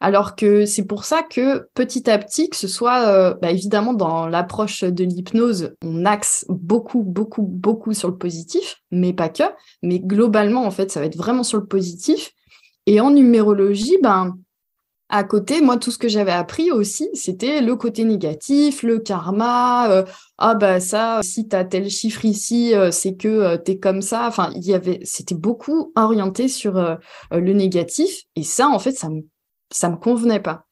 Alors 0.00 0.36
que 0.36 0.64
c'est 0.64 0.84
pour 0.84 1.04
ça 1.04 1.22
que 1.22 1.68
petit 1.74 2.08
à 2.08 2.18
petit, 2.18 2.48
que 2.48 2.56
ce 2.56 2.68
soit 2.68 3.08
euh, 3.08 3.34
bah, 3.42 3.50
évidemment 3.50 3.94
dans 3.94 4.28
l'approche 4.28 4.84
de 4.84 5.04
l'hypnose, 5.04 5.74
on 5.82 6.04
axe 6.04 6.44
beaucoup, 6.48 7.02
beaucoup, 7.02 7.42
beaucoup 7.42 7.92
sur 7.94 8.08
le 8.08 8.16
positif, 8.16 8.76
mais 8.92 9.12
pas 9.12 9.28
que. 9.28 9.42
Mais 9.82 9.98
globalement, 9.98 10.64
en 10.64 10.70
fait, 10.70 10.90
ça 10.90 11.00
va 11.00 11.06
être 11.06 11.16
vraiment 11.16 11.42
sur 11.42 11.58
le 11.58 11.66
positif. 11.66 12.30
Et 12.86 13.00
en 13.00 13.10
numérologie, 13.10 13.98
ben, 14.00 14.38
à 15.08 15.24
côté, 15.24 15.62
moi, 15.62 15.78
tout 15.78 15.90
ce 15.90 15.98
que 15.98 16.08
j'avais 16.08 16.32
appris 16.32 16.70
aussi, 16.70 17.08
c'était 17.14 17.60
le 17.60 17.74
côté 17.74 18.04
négatif, 18.04 18.84
le 18.84 19.00
karma. 19.00 19.90
Euh, 19.90 20.04
ah 20.36 20.54
bah 20.54 20.78
ça, 20.78 21.20
si 21.24 21.48
tu 21.48 21.56
as 21.56 21.64
tel 21.64 21.90
chiffre 21.90 22.24
ici, 22.24 22.74
euh, 22.74 22.90
c'est 22.92 23.16
que 23.16 23.56
tu 23.56 23.72
es 23.72 23.78
comme 23.78 24.02
ça. 24.02 24.28
Enfin, 24.28 24.52
il 24.54 24.64
y 24.64 24.74
avait, 24.74 25.00
c'était 25.02 25.34
beaucoup 25.34 25.92
orienté 25.96 26.46
sur 26.46 26.98
le 27.32 27.52
négatif. 27.52 28.22
Et 28.36 28.44
ça, 28.44 28.68
en 28.68 28.78
fait, 28.78 28.92
ça 28.92 29.08
me 29.08 29.22
ça 29.70 29.90
me 29.90 29.96
convenait 29.96 30.40
pas. 30.40 30.66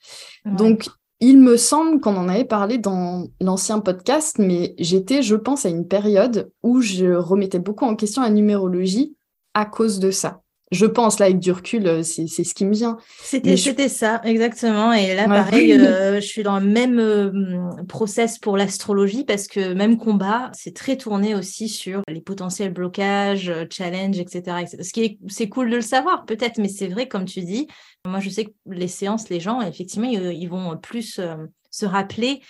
Donc, 0.45 0.89
il 1.21 1.39
me 1.41 1.57
semble 1.57 2.01
qu'on 2.01 2.17
en 2.17 2.29
avait 2.29 2.45
parlé 2.45 2.79
dans 2.79 3.27
l'ancien 3.41 3.81
podcast, 3.81 4.39
mais 4.39 4.75
j'étais, 4.79 5.23
je 5.23 5.37
pense, 5.37 5.65
à 5.65 5.71
une 5.71 5.89
période 5.89 6.51
où 6.63 6.81
je 6.81 7.15
remettais 7.15 7.59
beaucoup 7.59 7.85
en 7.85 7.97
question 7.97 8.23
la 8.23 8.31
numérologie 8.31 9.17
à 9.55 9.65
cause 9.65 9.99
de 9.99 10.11
ça 10.11 10.43
je 10.73 10.87
pense, 10.87 11.21
là, 11.21 11.27
avec 11.27 11.39
du 11.39 11.53
recul, 11.53 11.87
euh, 11.87 12.03
c'est 12.03 12.27
ce 12.27 12.55
qui 12.55 12.65
me 12.65 12.75
vient. 12.75 12.99
C'était 13.23 13.89
ça, 13.89 14.21
exactement. 14.25 14.93
Et 14.93 15.15
là, 15.15 15.29
pareil, 15.29 15.73
euh, 15.81 16.17
je 16.17 16.27
suis 16.27 16.43
dans 16.43 16.59
le 16.59 16.67
même 16.67 16.99
euh, 16.99 17.31
process 17.87 18.39
pour 18.39 18.57
l'astrologie 18.57 19.25
parce 19.25 19.47
que 19.47 19.75
même 19.75 19.97
combat, 19.97 20.51
c'est 20.55 20.75
très 20.75 20.97
tourné 20.97 21.37
aussi 21.37 21.69
sur 21.69 22.03
les 22.09 22.21
potentiels 22.21 22.73
blocages, 22.73 23.53
challenges, 23.71 24.19
etc. 24.19 24.65
Ce 24.83 24.93
qui 24.93 25.05
est, 25.05 25.19
c'est 25.29 25.49
cool 25.49 25.71
de 25.71 25.77
le 25.77 25.83
savoir, 25.83 26.25
peut-être, 26.25 26.59
mais 26.59 26.69
c'est 26.69 26.89
vrai, 26.89 27.07
comme 27.07 27.27
tu 27.27 27.43
dis, 27.43 27.69
moi, 28.05 28.19
je 28.19 28.29
sais 28.29 28.47
que 28.47 28.53
les 28.67 28.89
séances, 28.89 29.29
les 29.29 29.41
gens, 29.41 29.61
effectivement, 29.61 30.09
ils, 30.09 30.49
vont 30.49 30.77
plus 30.77 31.21
se 31.71 31.87
rappeler 31.87 32.41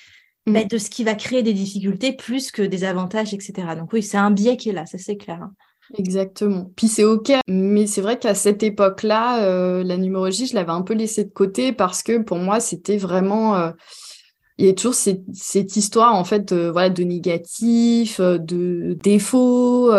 mm. 0.46 0.52
bah, 0.54 0.64
de 0.64 0.78
ce 0.78 0.88
qui 0.88 1.04
va 1.04 1.14
créer 1.14 1.42
des 1.42 1.52
difficultés 1.52 2.12
plus 2.14 2.50
que 2.50 2.62
des 2.62 2.85
avantages, 2.85 3.35
etc. 3.35 3.52
Donc 3.78 3.92
oui, 3.92 4.02
c'est 4.02 4.16
un 4.16 4.30
biais 4.30 4.56
qui 4.56 4.70
est 4.70 4.75
là, 4.75 4.87
ça 4.87 4.96
c'est 4.96 5.18
clair. 5.18 5.49
Exactement. 5.94 6.70
Puis 6.76 6.88
c'est 6.88 7.04
ok, 7.04 7.32
mais 7.48 7.86
c'est 7.86 8.00
vrai 8.00 8.18
qu'à 8.18 8.34
cette 8.34 8.62
époque-là, 8.62 9.44
euh, 9.44 9.84
la 9.84 9.96
numérologie, 9.96 10.46
je 10.46 10.54
l'avais 10.54 10.72
un 10.72 10.82
peu 10.82 10.94
laissée 10.94 11.24
de 11.24 11.30
côté 11.30 11.72
parce 11.72 12.02
que 12.02 12.18
pour 12.22 12.38
moi, 12.38 12.60
c'était 12.60 12.96
vraiment... 12.98 13.56
Euh, 13.56 13.70
il 14.58 14.66
y 14.66 14.68
a 14.70 14.72
toujours 14.72 14.94
cette, 14.94 15.76
histoire 15.76 16.14
en 16.14 16.24
fait 16.24 16.52
de, 16.54 16.70
voilà, 16.70 16.88
de 16.88 17.02
négatif, 17.02 18.20
euh, 18.20 18.38
de 18.38 18.96
défauts 19.02 19.92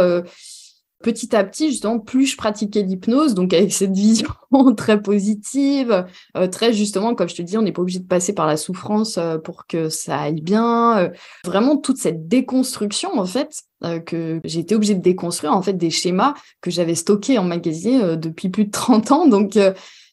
petit 1.08 1.34
à 1.38 1.46
petit, 1.46 1.70
justement, 1.70 2.00
plus 2.00 2.26
je 2.26 2.36
pratiquais 2.36 2.82
l'hypnose, 2.82 3.34
donc 3.34 3.54
avec 3.54 3.72
cette 3.72 3.94
vision 3.94 4.28
très 4.76 5.02
positive, 5.02 6.06
euh, 6.36 6.48
très 6.48 6.74
justement, 6.74 7.16
comme 7.16 7.30
je 7.30 7.36
te 7.36 7.42
dis, 7.42 7.58
on 7.58 7.62
n'est 7.62 7.72
pas 7.72 7.82
obligé 7.82 8.00
de 8.00 8.08
passer 8.08 8.34
par 8.34 8.46
la 8.46 8.58
souffrance 8.58 9.18
euh, 9.18 9.38
pour 9.38 9.68
que 9.68 9.88
ça 9.88 10.20
aille 10.20 10.42
bien. 10.42 10.98
Euh, 10.98 11.10
vraiment, 11.46 11.78
toute 11.78 11.96
cette 11.96 12.28
déconstruction, 12.28 13.18
en 13.18 13.26
fait, 13.26 13.64
que 14.06 14.42
j'ai 14.44 14.60
été 14.60 14.76
obligée 14.76 14.96
de 14.96 15.02
déconstruire, 15.02 15.54
en 15.54 15.62
fait, 15.62 15.74
des 15.74 15.92
schémas 15.92 16.34
que 16.60 16.72
j'avais 16.72 16.96
stockés 16.96 17.38
en 17.38 17.44
magasin 17.44 18.18
depuis 18.18 18.50
plus 18.50 18.66
de 18.66 18.72
30 18.72 19.12
ans. 19.12 19.28
Donc, 19.28 19.58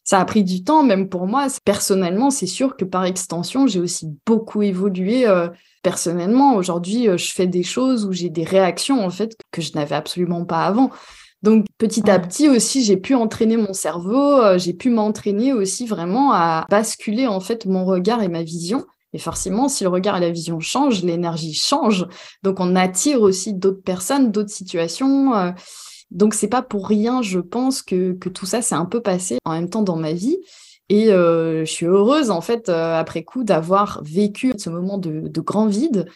ça 0.04 0.20
a 0.20 0.24
pris 0.24 0.44
du 0.44 0.62
temps, 0.62 0.82
même 0.82 1.08
pour 1.08 1.26
moi. 1.26 1.46
Personnellement, 1.64 2.30
c'est 2.30 2.46
sûr 2.46 2.76
que 2.76 2.84
par 2.84 3.04
extension, 3.04 3.66
j'ai 3.66 3.80
aussi 3.80 4.06
beaucoup 4.26 4.62
évolué 4.62 5.26
personnellement, 5.84 6.56
aujourd'hui, 6.56 7.08
euh, 7.08 7.16
je 7.16 7.30
fais 7.30 7.46
des 7.46 7.62
choses 7.62 8.04
où 8.06 8.12
j'ai 8.12 8.30
des 8.30 8.42
réactions 8.42 9.04
en 9.04 9.10
fait 9.10 9.36
que 9.52 9.62
je 9.62 9.70
n'avais 9.76 9.94
absolument 9.94 10.44
pas 10.44 10.64
avant. 10.64 10.90
Donc 11.44 11.66
petit 11.78 12.10
à 12.10 12.18
petit 12.18 12.48
aussi, 12.48 12.82
j'ai 12.82 12.96
pu 12.96 13.14
entraîner 13.14 13.56
mon 13.56 13.74
cerveau, 13.74 14.40
euh, 14.40 14.58
j'ai 14.58 14.72
pu 14.72 14.90
m'entraîner 14.90 15.52
aussi 15.52 15.86
vraiment 15.86 16.32
à 16.32 16.64
basculer 16.70 17.28
en 17.28 17.38
fait 17.38 17.66
mon 17.66 17.84
regard 17.84 18.22
et 18.22 18.28
ma 18.28 18.42
vision. 18.42 18.84
Et 19.12 19.18
forcément, 19.18 19.68
si 19.68 19.84
le 19.84 19.90
regard 19.90 20.16
et 20.16 20.20
la 20.20 20.30
vision 20.30 20.58
changent, 20.58 21.04
l'énergie 21.04 21.54
change. 21.54 22.06
Donc 22.42 22.58
on 22.58 22.74
attire 22.74 23.20
aussi 23.20 23.54
d'autres 23.54 23.82
personnes, 23.82 24.32
d'autres 24.32 24.50
situations. 24.50 25.54
Donc 26.14 26.32
c'est 26.32 26.48
pas 26.48 26.62
pour 26.62 26.88
rien, 26.88 27.20
je 27.20 27.40
pense 27.40 27.82
que, 27.82 28.12
que 28.12 28.28
tout 28.28 28.46
ça 28.46 28.62
s'est 28.62 28.74
un 28.74 28.86
peu 28.86 29.02
passé 29.02 29.38
en 29.44 29.52
même 29.52 29.68
temps 29.68 29.82
dans 29.82 29.96
ma 29.96 30.12
vie. 30.12 30.38
Et 30.88 31.12
euh, 31.12 31.64
je 31.64 31.70
suis 31.70 31.86
heureuse, 31.86 32.30
en 32.30 32.40
fait, 32.40 32.68
euh, 32.68 32.98
après 32.98 33.24
coup, 33.24 33.44
d'avoir 33.44 34.02
vécu 34.04 34.52
ce 34.56 34.70
moment 34.70 34.98
de, 34.98 35.40
grand 35.40 35.66
vide, 35.66 36.06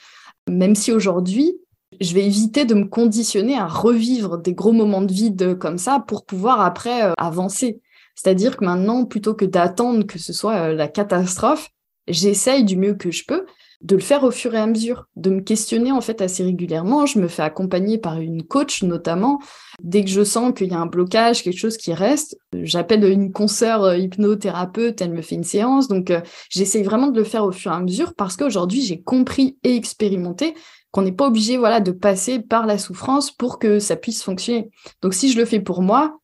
même 0.48 0.74
si 0.74 0.92
aujourd'hui, 0.92 1.54
je 2.00 2.14
vais 2.14 2.24
éviter 2.24 2.64
de 2.64 2.74
me 2.74 2.84
conditionner 2.84 3.56
à 3.56 3.66
revivre 3.66 4.38
des 4.38 4.52
gros 4.52 4.72
moments 4.72 5.02
de 5.02 5.12
vide 5.12 5.58
comme 5.58 5.78
ça 5.78 6.04
pour 6.06 6.26
pouvoir 6.26 6.60
après 6.60 7.04
euh, 7.04 7.12
avancer. 7.16 7.80
C'est-à-dire 8.14 8.56
que 8.56 8.64
maintenant, 8.64 9.04
plutôt 9.04 9.34
que 9.34 9.44
d'attendre 9.44 10.04
que 10.06 10.18
ce 10.18 10.32
soit 10.32 10.72
la 10.74 10.88
catastrophe, 10.88 11.70
j'essaye 12.06 12.64
du 12.64 12.76
mieux 12.76 12.94
que 12.94 13.10
je 13.10 13.24
peux 13.26 13.46
de 13.80 13.94
le 13.94 14.02
faire 14.02 14.24
au 14.24 14.30
fur 14.30 14.54
et 14.54 14.58
à 14.58 14.66
mesure, 14.66 15.06
de 15.14 15.30
me 15.30 15.40
questionner 15.40 15.92
en 15.92 16.00
fait 16.00 16.20
assez 16.20 16.42
régulièrement. 16.42 17.06
Je 17.06 17.18
me 17.18 17.28
fais 17.28 17.42
accompagner 17.42 17.98
par 17.98 18.20
une 18.20 18.42
coach 18.42 18.82
notamment. 18.82 19.40
Dès 19.82 20.02
que 20.02 20.10
je 20.10 20.24
sens 20.24 20.52
qu'il 20.52 20.68
y 20.68 20.74
a 20.74 20.80
un 20.80 20.86
blocage, 20.86 21.42
quelque 21.42 21.58
chose 21.58 21.76
qui 21.76 21.92
reste, 21.94 22.36
j'appelle 22.52 23.04
une 23.04 23.32
consoeur 23.32 23.84
euh, 23.84 23.96
hypnothérapeute, 23.96 25.00
elle 25.00 25.12
me 25.12 25.22
fait 25.22 25.36
une 25.36 25.44
séance. 25.44 25.86
Donc 25.86 26.10
euh, 26.10 26.20
j'essaye 26.50 26.82
vraiment 26.82 27.08
de 27.08 27.18
le 27.18 27.24
faire 27.24 27.44
au 27.44 27.52
fur 27.52 27.70
et 27.70 27.76
à 27.76 27.80
mesure 27.80 28.14
parce 28.14 28.36
qu'aujourd'hui 28.36 28.82
j'ai 28.82 29.00
compris 29.00 29.58
et 29.62 29.76
expérimenté 29.76 30.54
qu'on 30.90 31.02
n'est 31.02 31.12
pas 31.12 31.26
obligé 31.26 31.56
voilà 31.56 31.80
de 31.80 31.92
passer 31.92 32.40
par 32.40 32.66
la 32.66 32.78
souffrance 32.78 33.30
pour 33.30 33.58
que 33.58 33.78
ça 33.78 33.94
puisse 33.94 34.22
fonctionner. 34.22 34.70
Donc 35.02 35.14
si 35.14 35.30
je 35.30 35.38
le 35.38 35.44
fais 35.44 35.60
pour 35.60 35.82
moi, 35.82 36.18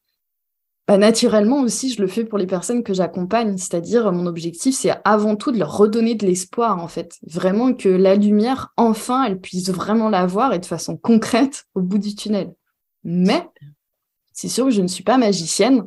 bah, 0.87 0.99
naturellement 0.99 1.61
aussi, 1.61 1.91
je 1.91 2.03
le 2.03 2.09
fais 2.09 2.25
pour 2.25 2.37
les 2.37 2.47
personnes 2.47 2.83
que 2.83 2.93
j'accompagne. 2.93 3.57
C'est-à-dire, 3.57 4.13
mon 4.13 4.27
objectif, 4.27 4.75
c'est 4.75 4.93
avant 5.05 5.35
tout 5.35 5.51
de 5.51 5.59
leur 5.59 5.77
redonner 5.77 6.15
de 6.15 6.27
l'espoir, 6.27 6.83
en 6.83 6.89
fait. 6.89 7.17
Vraiment 7.27 7.73
que 7.73 7.89
la 7.89 8.17
lumière, 8.17 8.73
enfin, 8.77 9.25
elle 9.25 9.41
puisse 9.41 9.71
vraiment 9.71 10.11
la 10.11 10.27
voir 10.27 10.53
et 10.53 10.59
de 10.59 10.67
façon 10.67 10.97
concrète 10.97 11.65
au 11.75 11.81
bout 11.81 11.99
du 11.99 12.15
tunnel. 12.15 12.53
Mais 13.03 13.49
c'est 14.35 14.49
sûr 14.49 14.67
que 14.67 14.73
je 14.73 14.83
ne 14.83 14.89
suis 14.89 15.05
pas 15.05 15.17
magicienne. 15.17 15.85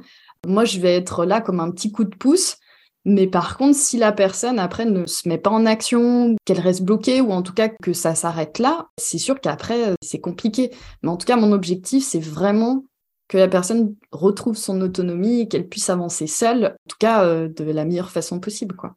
Moi, 0.48 0.66
je 0.66 0.80
vais 0.80 0.96
être 0.96 1.26
là 1.26 1.42
comme 1.42 1.60
un 1.60 1.70
petit 1.70 1.92
coup 1.92 2.04
de 2.04 2.16
pouce. 2.16 2.58
Mais 3.06 3.28
par 3.28 3.58
contre, 3.58 3.78
si 3.78 3.98
la 3.98 4.12
personne 4.12 4.60
après 4.60 4.86
ne 4.86 5.06
se 5.06 5.30
met 5.30 5.38
pas 5.38 5.50
en 5.52 5.66
action, 5.66 6.36
qu'elle 6.44 6.60
reste 6.60 6.84
bloquée 6.84 7.22
ou 7.22 7.32
en 7.32 7.42
tout 7.42 7.54
cas 7.54 7.70
que 7.70 7.94
ça 7.94 8.16
s'arrête 8.16 8.60
là, 8.60 8.88
c'est 8.98 9.18
sûr 9.18 9.40
qu'après, 9.40 9.94
c'est 10.02 10.20
compliqué. 10.20 10.72
Mais 11.04 11.10
en 11.10 11.18
tout 11.18 11.26
cas, 11.26 11.38
mon 11.38 11.54
objectif, 11.54 12.04
c'est 12.04 12.20
vraiment 12.20 12.84
que 13.28 13.38
la 13.38 13.48
personne 13.48 13.96
retrouve 14.12 14.58
son 14.58 14.82
autonomie 14.82 15.42
et 15.42 15.48
qu'elle 15.48 15.68
puisse 15.68 15.90
avancer 15.90 16.28
seule, 16.28 16.66
en 16.66 16.90
tout 16.90 16.98
cas 17.00 17.26
euh, 17.26 17.50
de 17.50 17.64
la 17.66 17.86
meilleure 17.86 18.12
façon 18.12 18.40
possible. 18.40 18.76
quoi. 18.76 18.96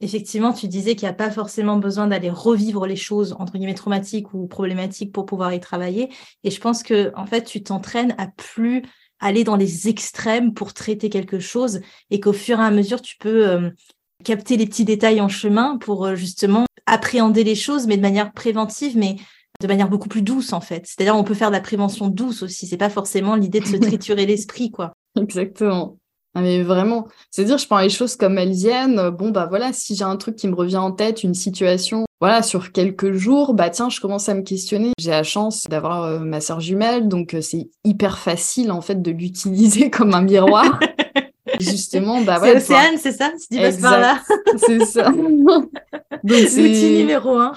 Effectivement, 0.00 0.52
tu 0.52 0.68
disais 0.68 0.94
qu'il 0.94 1.06
n'y 1.06 1.10
a 1.10 1.16
pas 1.16 1.30
forcément 1.30 1.76
besoin 1.76 2.06
d'aller 2.06 2.30
revivre 2.30 2.86
les 2.86 2.96
choses 2.96 3.34
entre 3.38 3.54
guillemets 3.54 3.74
traumatiques 3.74 4.32
ou 4.32 4.46
problématiques 4.46 5.12
pour 5.12 5.26
pouvoir 5.26 5.52
y 5.52 5.60
travailler. 5.60 6.08
Et 6.44 6.50
je 6.50 6.60
pense 6.60 6.82
que 6.84 7.12
en 7.16 7.26
fait, 7.26 7.42
tu 7.42 7.62
t'entraînes 7.62 8.14
à 8.16 8.28
plus 8.28 8.82
aller 9.18 9.42
dans 9.42 9.56
les 9.56 9.88
extrêmes 9.88 10.54
pour 10.54 10.72
traiter 10.72 11.10
quelque 11.10 11.40
chose 11.40 11.80
et 12.10 12.20
qu'au 12.20 12.32
fur 12.32 12.60
et 12.60 12.64
à 12.64 12.70
mesure, 12.70 13.02
tu 13.02 13.16
peux 13.18 13.48
euh, 13.48 13.70
capter 14.24 14.56
les 14.56 14.66
petits 14.66 14.84
détails 14.84 15.20
en 15.20 15.28
chemin 15.28 15.78
pour 15.78 16.06
euh, 16.06 16.14
justement 16.14 16.64
appréhender 16.86 17.42
les 17.42 17.56
choses, 17.56 17.88
mais 17.88 17.96
de 17.96 18.02
manière 18.02 18.32
préventive, 18.32 18.96
mais 18.96 19.16
de 19.60 19.66
manière 19.66 19.88
beaucoup 19.88 20.08
plus 20.08 20.22
douce 20.22 20.52
en 20.52 20.60
fait. 20.60 20.84
C'est-à-dire 20.86 21.16
on 21.16 21.24
peut 21.24 21.34
faire 21.34 21.48
de 21.48 21.56
la 21.56 21.60
prévention 21.60 22.08
douce 22.08 22.42
aussi. 22.42 22.66
C'est 22.66 22.76
pas 22.76 22.90
forcément 22.90 23.34
l'idée 23.34 23.60
de 23.60 23.66
se 23.66 23.76
triturer 23.80 24.26
l'esprit 24.26 24.70
quoi. 24.70 24.92
Exactement. 25.20 25.98
Ah, 26.34 26.40
mais 26.40 26.62
vraiment, 26.62 27.08
c'est-à-dire 27.30 27.58
je 27.58 27.66
prends 27.66 27.80
les 27.80 27.88
choses 27.88 28.14
comme 28.14 28.38
elles 28.38 28.52
viennent. 28.52 29.10
Bon 29.10 29.30
bah 29.30 29.46
voilà, 29.48 29.72
si 29.72 29.96
j'ai 29.96 30.04
un 30.04 30.16
truc 30.16 30.36
qui 30.36 30.46
me 30.46 30.54
revient 30.54 30.76
en 30.76 30.92
tête, 30.92 31.24
une 31.24 31.34
situation, 31.34 32.04
voilà, 32.20 32.42
sur 32.42 32.70
quelques 32.70 33.12
jours, 33.12 33.54
bah 33.54 33.70
tiens, 33.70 33.88
je 33.88 34.00
commence 34.00 34.28
à 34.28 34.34
me 34.34 34.42
questionner. 34.42 34.92
J'ai 34.98 35.10
la 35.10 35.22
chance 35.24 35.64
d'avoir 35.68 36.04
euh, 36.04 36.18
ma 36.20 36.40
sœur 36.40 36.60
jumelle, 36.60 37.08
donc 37.08 37.34
euh, 37.34 37.40
c'est 37.40 37.70
hyper 37.82 38.18
facile 38.18 38.70
en 38.70 38.82
fait 38.82 39.00
de 39.02 39.10
l'utiliser 39.10 39.90
comme 39.90 40.14
un 40.14 40.22
miroir. 40.22 40.78
Justement, 41.60 42.20
bah 42.22 42.40
ouais. 42.40 42.60
C'est 42.60 42.74
Océane, 42.74 42.98
c'est 42.98 43.12
ça 43.12 43.32
Si 43.36 43.48
tu 43.48 43.56
passes 43.56 43.80
par 43.80 43.98
là. 43.98 44.22
c'est 44.56 44.84
ça. 44.84 45.10
L'outil 46.24 46.98
numéro 46.98 47.38
un. 47.38 47.52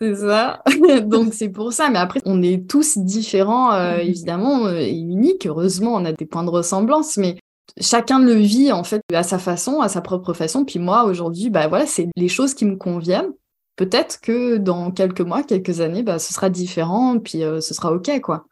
c'est 0.00 0.14
ça. 0.14 0.62
Donc 1.04 1.34
c'est 1.34 1.48
pour 1.48 1.72
ça. 1.72 1.90
Mais 1.90 1.98
après, 1.98 2.20
on 2.24 2.42
est 2.42 2.68
tous 2.68 2.98
différents, 2.98 3.72
euh, 3.72 3.96
mm-hmm. 3.96 4.08
évidemment, 4.08 4.66
euh, 4.66 4.78
et 4.78 4.98
uniques. 4.98 5.46
Heureusement, 5.46 5.94
on 5.94 6.04
a 6.04 6.12
des 6.12 6.26
points 6.26 6.44
de 6.44 6.50
ressemblance, 6.50 7.16
mais 7.16 7.36
chacun 7.80 8.18
le 8.18 8.34
vit 8.34 8.72
en 8.72 8.84
fait 8.84 9.02
à 9.12 9.22
sa 9.22 9.38
façon, 9.38 9.80
à 9.80 9.88
sa 9.88 10.00
propre 10.00 10.32
façon. 10.32 10.64
Puis 10.64 10.78
moi, 10.78 11.04
aujourd'hui, 11.04 11.50
bah 11.50 11.68
voilà, 11.68 11.86
c'est 11.86 12.08
les 12.16 12.28
choses 12.28 12.54
qui 12.54 12.64
me 12.64 12.76
conviennent. 12.76 13.32
Peut-être 13.76 14.20
que 14.20 14.58
dans 14.58 14.90
quelques 14.90 15.22
mois, 15.22 15.42
quelques 15.42 15.80
années, 15.80 16.02
bah, 16.02 16.18
ce 16.18 16.32
sera 16.32 16.50
différent, 16.50 17.18
puis 17.18 17.42
euh, 17.42 17.60
ce 17.60 17.72
sera 17.72 17.92
OK, 17.92 18.10
quoi. 18.20 18.44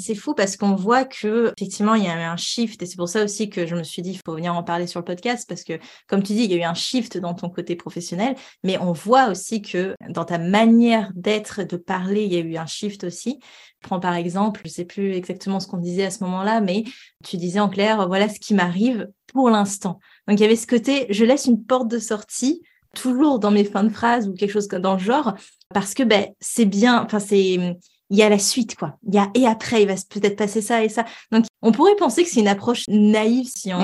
C'est 0.00 0.16
fou 0.16 0.34
parce 0.34 0.56
qu'on 0.56 0.74
voit 0.74 1.04
que 1.04 1.52
effectivement 1.56 1.94
il 1.94 2.02
y 2.02 2.08
a 2.08 2.32
un 2.32 2.36
shift 2.36 2.82
et 2.82 2.86
c'est 2.86 2.96
pour 2.96 3.08
ça 3.08 3.22
aussi 3.22 3.48
que 3.48 3.64
je 3.64 3.76
me 3.76 3.84
suis 3.84 4.02
dit 4.02 4.10
il 4.10 4.20
faut 4.26 4.34
venir 4.34 4.54
en 4.54 4.64
parler 4.64 4.88
sur 4.88 4.98
le 4.98 5.04
podcast 5.04 5.48
parce 5.48 5.62
que 5.62 5.78
comme 6.08 6.22
tu 6.22 6.32
dis 6.32 6.44
il 6.44 6.50
y 6.50 6.54
a 6.54 6.56
eu 6.56 6.62
un 6.62 6.74
shift 6.74 7.16
dans 7.16 7.32
ton 7.32 7.48
côté 7.48 7.76
professionnel 7.76 8.34
mais 8.64 8.76
on 8.78 8.92
voit 8.92 9.28
aussi 9.28 9.62
que 9.62 9.94
dans 10.08 10.24
ta 10.24 10.38
manière 10.38 11.12
d'être 11.14 11.62
de 11.62 11.76
parler 11.76 12.24
il 12.24 12.32
y 12.32 12.36
a 12.36 12.40
eu 12.40 12.56
un 12.56 12.66
shift 12.66 13.04
aussi. 13.04 13.38
prends 13.82 14.00
par 14.00 14.14
exemple, 14.14 14.62
je 14.64 14.70
sais 14.70 14.84
plus 14.84 15.12
exactement 15.14 15.60
ce 15.60 15.68
qu'on 15.68 15.78
disait 15.78 16.06
à 16.06 16.10
ce 16.10 16.24
moment-là 16.24 16.60
mais 16.60 16.82
tu 17.24 17.36
disais 17.36 17.60
en 17.60 17.68
clair 17.68 18.08
voilà 18.08 18.28
ce 18.28 18.40
qui 18.40 18.52
m'arrive 18.52 19.08
pour 19.32 19.48
l'instant. 19.48 20.00
Donc 20.26 20.40
il 20.40 20.42
y 20.42 20.46
avait 20.46 20.56
ce 20.56 20.66
côté 20.66 21.06
je 21.10 21.24
laisse 21.24 21.46
une 21.46 21.64
porte 21.64 21.88
de 21.88 22.00
sortie 22.00 22.62
toujours 22.96 23.38
dans 23.38 23.52
mes 23.52 23.64
fins 23.64 23.84
de 23.84 23.90
phrases 23.90 24.28
ou 24.28 24.34
quelque 24.34 24.52
chose 24.52 24.66
dans 24.66 24.94
le 24.94 25.00
genre 25.00 25.34
parce 25.72 25.94
que 25.94 26.02
ben 26.02 26.26
c'est 26.40 26.64
bien 26.64 27.02
enfin 27.04 27.20
c'est 27.20 27.76
il 28.14 28.18
y 28.18 28.22
a 28.22 28.28
la 28.28 28.38
suite, 28.38 28.76
quoi. 28.76 28.96
Il 29.08 29.12
y 29.12 29.18
a 29.18 29.28
et 29.34 29.44
après, 29.44 29.82
il 29.82 29.88
va 29.88 29.94
peut-être 29.94 30.36
passer 30.36 30.62
ça 30.62 30.84
et 30.84 30.88
ça. 30.88 31.04
Donc, 31.32 31.46
on 31.62 31.72
pourrait 31.72 31.96
penser 31.96 32.22
que 32.22 32.30
c'est 32.30 32.38
une 32.38 32.48
approche 32.48 32.84
naïve 32.86 33.48
si 33.48 33.72
on, 33.74 33.82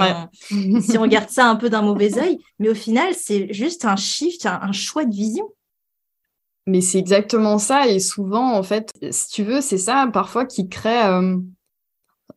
si 0.80 0.96
on 0.96 1.02
regarde 1.02 1.28
ça 1.30 1.50
un 1.50 1.56
peu 1.56 1.68
d'un 1.68 1.82
mauvais 1.82 2.16
œil, 2.16 2.38
mais 2.60 2.68
au 2.68 2.74
final, 2.74 3.12
c'est 3.14 3.52
juste 3.52 3.84
un 3.84 3.96
shift, 3.96 4.46
un, 4.46 4.70
choix 4.70 5.04
de 5.04 5.12
vision. 5.12 5.48
Mais 6.68 6.80
c'est 6.80 6.98
exactement 6.98 7.58
ça. 7.58 7.88
Et 7.88 7.98
souvent, 7.98 8.52
en 8.52 8.62
fait, 8.62 8.92
si 9.10 9.30
tu 9.30 9.42
veux, 9.42 9.60
c'est 9.60 9.78
ça 9.78 10.08
parfois 10.12 10.46
qui 10.46 10.68
crée. 10.68 11.06
Euh, 11.06 11.36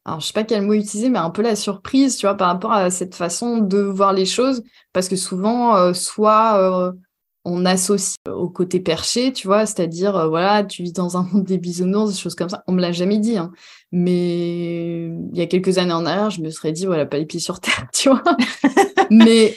alors, 0.06 0.19
je 0.19 0.25
sais 0.25 0.34
pas 0.34 0.43
quel 0.43 0.63
mot 0.63 0.73
utiliser, 0.73 1.10
mais 1.10 1.19
un 1.19 1.29
peu 1.29 1.43
la 1.43 1.56
surprise, 1.56 2.17
tu 2.17 2.25
vois, 2.25 2.36
par 2.36 2.47
rapport 2.47 2.73
à 2.73 2.89
cette 2.89 3.13
façon 3.13 3.60
de 3.60 3.77
voir 3.77 4.13
les 4.13 4.25
choses. 4.25 4.63
Parce 4.93 5.08
que 5.08 5.15
souvent, 5.15 5.75
euh, 5.75 5.93
soit. 5.93 6.58
Euh, 6.58 6.91
on 7.45 7.65
associe 7.65 8.17
au 8.27 8.49
côté 8.49 8.79
perché, 8.79 9.34
tu 9.34 9.47
vois, 9.47 9.65
c'est-à-dire, 9.65 10.15
euh, 10.15 10.27
voilà, 10.27 10.63
tu 10.63 10.84
vis 10.84 10.93
dans 10.93 11.17
un 11.17 11.23
monde 11.23 11.43
des 11.43 11.58
bisounours, 11.58 12.12
des 12.12 12.17
choses 12.17 12.36
comme 12.36 12.49
ça. 12.49 12.63
On 12.67 12.71
me 12.71 12.82
l'a 12.82 12.91
jamais 12.91 13.17
dit, 13.17 13.38
hein. 13.38 13.51
mais 13.91 15.08
il 15.08 15.38
y 15.38 15.41
a 15.41 15.47
quelques 15.47 15.77
années 15.77 15.93
en 15.93 16.06
arrière, 16.06 16.29
je 16.29 16.41
me 16.41 16.49
serais 16.49 16.71
dit, 16.71 16.86
voilà, 16.86 17.06
pas 17.06 17.17
les 17.17 17.25
pieds 17.25 17.41
sur 17.41 17.60
terre, 17.60 17.88
tu 17.93 18.10
vois. 18.10 18.23
mais 19.10 19.56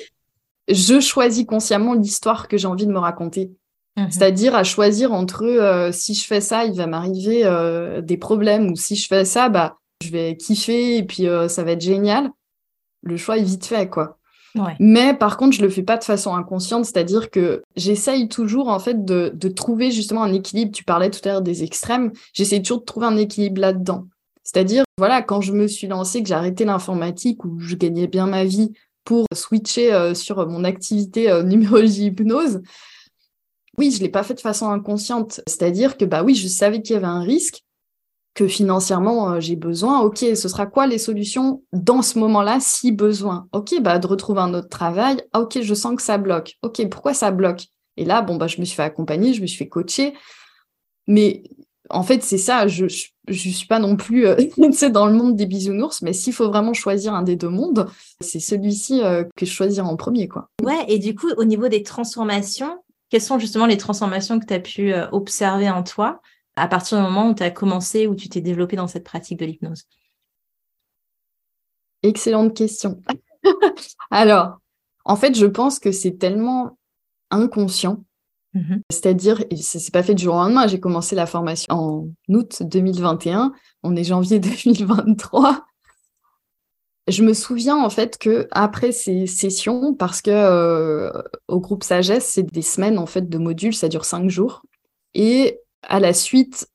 je 0.68 0.98
choisis 1.00 1.46
consciemment 1.46 1.94
l'histoire 1.94 2.48
que 2.48 2.56
j'ai 2.56 2.66
envie 2.66 2.86
de 2.86 2.92
me 2.92 2.98
raconter. 2.98 3.52
Mmh 3.98 4.10
c'est-à-dire 4.10 4.54
à 4.54 4.62
choisir 4.62 5.14
entre 5.14 5.44
euh, 5.44 5.90
si 5.90 6.12
je 6.12 6.26
fais 6.26 6.42
ça, 6.42 6.66
il 6.66 6.76
va 6.76 6.86
m'arriver 6.86 7.46
euh, 7.46 8.02
des 8.02 8.18
problèmes, 8.18 8.70
ou 8.70 8.76
si 8.76 8.94
je 8.94 9.06
fais 9.06 9.24
ça, 9.24 9.48
bah, 9.48 9.78
je 10.02 10.10
vais 10.10 10.36
kiffer 10.36 10.98
et 10.98 11.02
puis 11.02 11.26
ça 11.48 11.62
va 11.62 11.72
être 11.72 11.80
génial. 11.80 12.30
Le 13.02 13.16
choix 13.16 13.38
est 13.38 13.42
vite 13.42 13.64
fait, 13.64 13.88
quoi. 13.88 14.15
Mais 14.80 15.14
par 15.14 15.36
contre, 15.36 15.56
je 15.56 15.62
le 15.62 15.68
fais 15.68 15.82
pas 15.82 15.96
de 15.96 16.04
façon 16.04 16.34
inconsciente, 16.34 16.84
c'est-à-dire 16.84 17.30
que 17.30 17.62
j'essaye 17.76 18.28
toujours 18.28 18.68
en 18.68 18.78
fait 18.78 19.04
de, 19.04 19.48
trouver 19.48 19.90
justement 19.90 20.22
un 20.22 20.32
équilibre. 20.32 20.72
Tu 20.72 20.84
parlais 20.84 21.10
tout 21.10 21.20
à 21.24 21.32
l'heure 21.32 21.42
des 21.42 21.62
extrêmes, 21.62 22.12
j'essaye 22.32 22.62
toujours 22.62 22.80
de 22.80 22.84
trouver 22.84 23.06
un 23.06 23.16
équilibre 23.16 23.60
là-dedans. 23.60 24.06
C'est-à-dire, 24.42 24.84
voilà, 24.98 25.22
quand 25.22 25.40
je 25.40 25.52
me 25.52 25.66
suis 25.66 25.88
lancée, 25.88 26.22
que 26.22 26.28
j'ai 26.28 26.34
arrêté 26.34 26.64
l'informatique 26.64 27.44
où 27.44 27.58
je 27.58 27.74
gagnais 27.74 28.06
bien 28.06 28.26
ma 28.26 28.44
vie 28.44 28.72
pour 29.04 29.26
switcher 29.32 29.92
euh, 29.92 30.14
sur 30.14 30.46
mon 30.48 30.64
activité 30.64 31.30
euh, 31.30 31.42
numérologie 31.42 32.06
hypnose, 32.06 32.60
oui, 33.78 33.90
je 33.90 34.00
l'ai 34.00 34.08
pas 34.08 34.22
fait 34.22 34.34
de 34.34 34.40
façon 34.40 34.70
inconsciente. 34.70 35.40
C'est-à-dire 35.46 35.96
que 35.96 36.04
bah 36.04 36.22
oui, 36.22 36.34
je 36.34 36.48
savais 36.48 36.80
qu'il 36.80 36.94
y 36.94 36.96
avait 36.96 37.06
un 37.06 37.20
risque, 37.20 37.62
que 38.36 38.46
financièrement 38.46 39.32
euh, 39.32 39.40
j'ai 39.40 39.56
besoin. 39.56 40.00
Ok, 40.00 40.18
ce 40.18 40.48
sera 40.48 40.66
quoi 40.66 40.86
les 40.86 40.98
solutions 40.98 41.62
dans 41.72 42.02
ce 42.02 42.18
moment-là 42.20 42.58
si 42.60 42.92
besoin? 42.92 43.48
Ok, 43.52 43.74
bah 43.80 43.98
de 43.98 44.06
retrouver 44.06 44.42
un 44.42 44.54
autre 44.54 44.68
travail. 44.68 45.16
Ah, 45.32 45.40
ok, 45.40 45.62
je 45.62 45.74
sens 45.74 45.96
que 45.96 46.02
ça 46.02 46.18
bloque. 46.18 46.56
Ok, 46.62 46.86
pourquoi 46.88 47.14
ça 47.14 47.30
bloque? 47.32 47.64
Et 47.96 48.04
là, 48.04 48.20
bon 48.20 48.36
bah 48.36 48.46
je 48.46 48.60
me 48.60 48.66
suis 48.66 48.76
fait 48.76 48.82
accompagner, 48.82 49.32
je 49.32 49.40
me 49.40 49.46
suis 49.46 49.56
fait 49.56 49.68
coacher. 49.68 50.12
Mais 51.06 51.44
en 51.88 52.02
fait, 52.02 52.22
c'est 52.22 52.36
ça. 52.36 52.66
Je, 52.66 52.86
je, 52.86 53.48
suis 53.48 53.66
pas 53.66 53.78
non 53.78 53.96
plus 53.96 54.26
euh, 54.26 54.36
dans 54.90 55.06
le 55.06 55.14
monde 55.14 55.34
des 55.34 55.46
bisounours, 55.46 56.02
mais 56.02 56.12
s'il 56.12 56.34
faut 56.34 56.48
vraiment 56.48 56.74
choisir 56.74 57.14
un 57.14 57.22
des 57.22 57.36
deux 57.36 57.48
mondes, 57.48 57.88
c'est 58.20 58.40
celui-ci 58.40 59.02
euh, 59.02 59.24
que 59.34 59.46
je 59.46 59.50
choisirais 59.50 59.86
en 59.86 59.96
premier, 59.96 60.28
quoi. 60.28 60.50
Ouais. 60.62 60.84
Et 60.88 60.98
du 60.98 61.14
coup, 61.14 61.28
au 61.38 61.44
niveau 61.44 61.68
des 61.68 61.82
transformations, 61.82 62.82
quelles 63.08 63.22
sont 63.22 63.38
justement 63.38 63.66
les 63.66 63.78
transformations 63.78 64.38
que 64.38 64.44
tu 64.44 64.52
as 64.52 64.60
pu 64.60 64.92
observer 65.12 65.70
en 65.70 65.82
toi? 65.82 66.20
À 66.56 66.68
partir 66.68 66.98
du 66.98 67.04
moment 67.04 67.30
où 67.30 67.34
tu 67.34 67.42
as 67.42 67.50
commencé, 67.50 68.06
où 68.06 68.14
tu 68.14 68.28
t'es 68.28 68.40
développé 68.40 68.76
dans 68.76 68.88
cette 68.88 69.04
pratique 69.04 69.38
de 69.38 69.44
l'hypnose? 69.44 69.84
Excellente 72.02 72.54
question. 72.54 73.02
Alors, 74.10 74.58
en 75.04 75.16
fait, 75.16 75.36
je 75.36 75.46
pense 75.46 75.78
que 75.78 75.92
c'est 75.92 76.18
tellement 76.18 76.78
inconscient. 77.30 78.04
Mm-hmm. 78.54 78.80
C'est-à-dire, 78.90 79.44
ça 79.56 79.78
s'est 79.78 79.90
pas 79.90 80.02
fait 80.02 80.14
du 80.14 80.24
jour 80.24 80.34
au 80.34 80.38
lendemain. 80.38 80.66
J'ai 80.66 80.80
commencé 80.80 81.14
la 81.14 81.26
formation 81.26 81.74
en 81.74 82.08
août 82.28 82.62
2021. 82.62 83.52
On 83.82 83.94
est 83.94 84.04
janvier 84.04 84.38
2023. 84.40 85.66
Je 87.08 87.22
me 87.22 87.34
souviens 87.34 87.76
en 87.76 87.90
fait 87.90 88.18
que 88.18 88.48
après 88.50 88.90
ces 88.90 89.28
sessions, 89.28 89.94
parce 89.94 90.22
que 90.22 90.30
euh, 90.32 91.12
au 91.46 91.60
groupe 91.60 91.84
Sagesse, 91.84 92.26
c'est 92.26 92.42
des 92.42 92.62
semaines 92.62 92.98
en 92.98 93.06
fait 93.06 93.28
de 93.28 93.38
modules, 93.38 93.74
ça 93.74 93.88
dure 93.88 94.04
cinq 94.04 94.28
jours. 94.28 94.62
Et 95.14 95.60
à 95.86 96.00
la 96.00 96.12
suite 96.12 96.68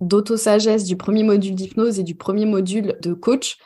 d'auto-sagesse 0.00 0.84
du 0.84 0.96
premier 0.96 1.22
module 1.22 1.54
d'hypnose 1.54 1.98
et 1.98 2.02
du 2.02 2.14
premier 2.14 2.46
module 2.46 2.96
de 3.00 3.12
coach, 3.14 3.58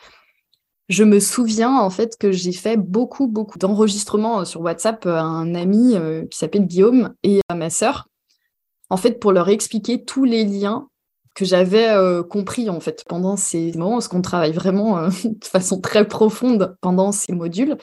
je 0.89 1.03
me 1.03 1.19
souviens 1.19 1.77
en 1.79 1.91
fait 1.91 2.17
que 2.17 2.31
j'ai 2.31 2.53
fait 2.53 2.77
beaucoup, 2.77 3.27
beaucoup 3.27 3.59
d'enregistrements 3.59 4.41
euh, 4.41 4.45
sur 4.45 4.61
WhatsApp 4.61 5.05
à 5.07 5.23
un 5.23 5.55
ami 5.55 5.97
euh, 5.97 6.25
qui 6.27 6.39
s'appelle 6.39 6.67
Guillaume 6.67 7.15
et 7.23 7.41
à 7.49 7.55
ma 7.55 7.71
sœur, 7.71 8.07
en 8.89 8.97
fait, 8.97 9.19
pour 9.19 9.33
leur 9.33 9.49
expliquer 9.49 10.05
tous 10.05 10.25
les 10.25 10.45
liens 10.45 10.89
que 11.35 11.45
j'avais 11.45 11.89
euh, 11.91 12.23
compris 12.23 12.71
en 12.71 12.81
fait 12.81 13.05
pendant 13.09 13.37
ces 13.37 13.73
moments, 13.73 13.95
parce 13.95 14.09
qu'on 14.09 14.23
travaille 14.23 14.53
vraiment 14.53 15.09
de 15.25 15.45
façon 15.45 15.81
très 15.81 16.07
profonde 16.07 16.77
pendant 16.81 17.11
ces 17.13 17.33
modules. 17.33 17.77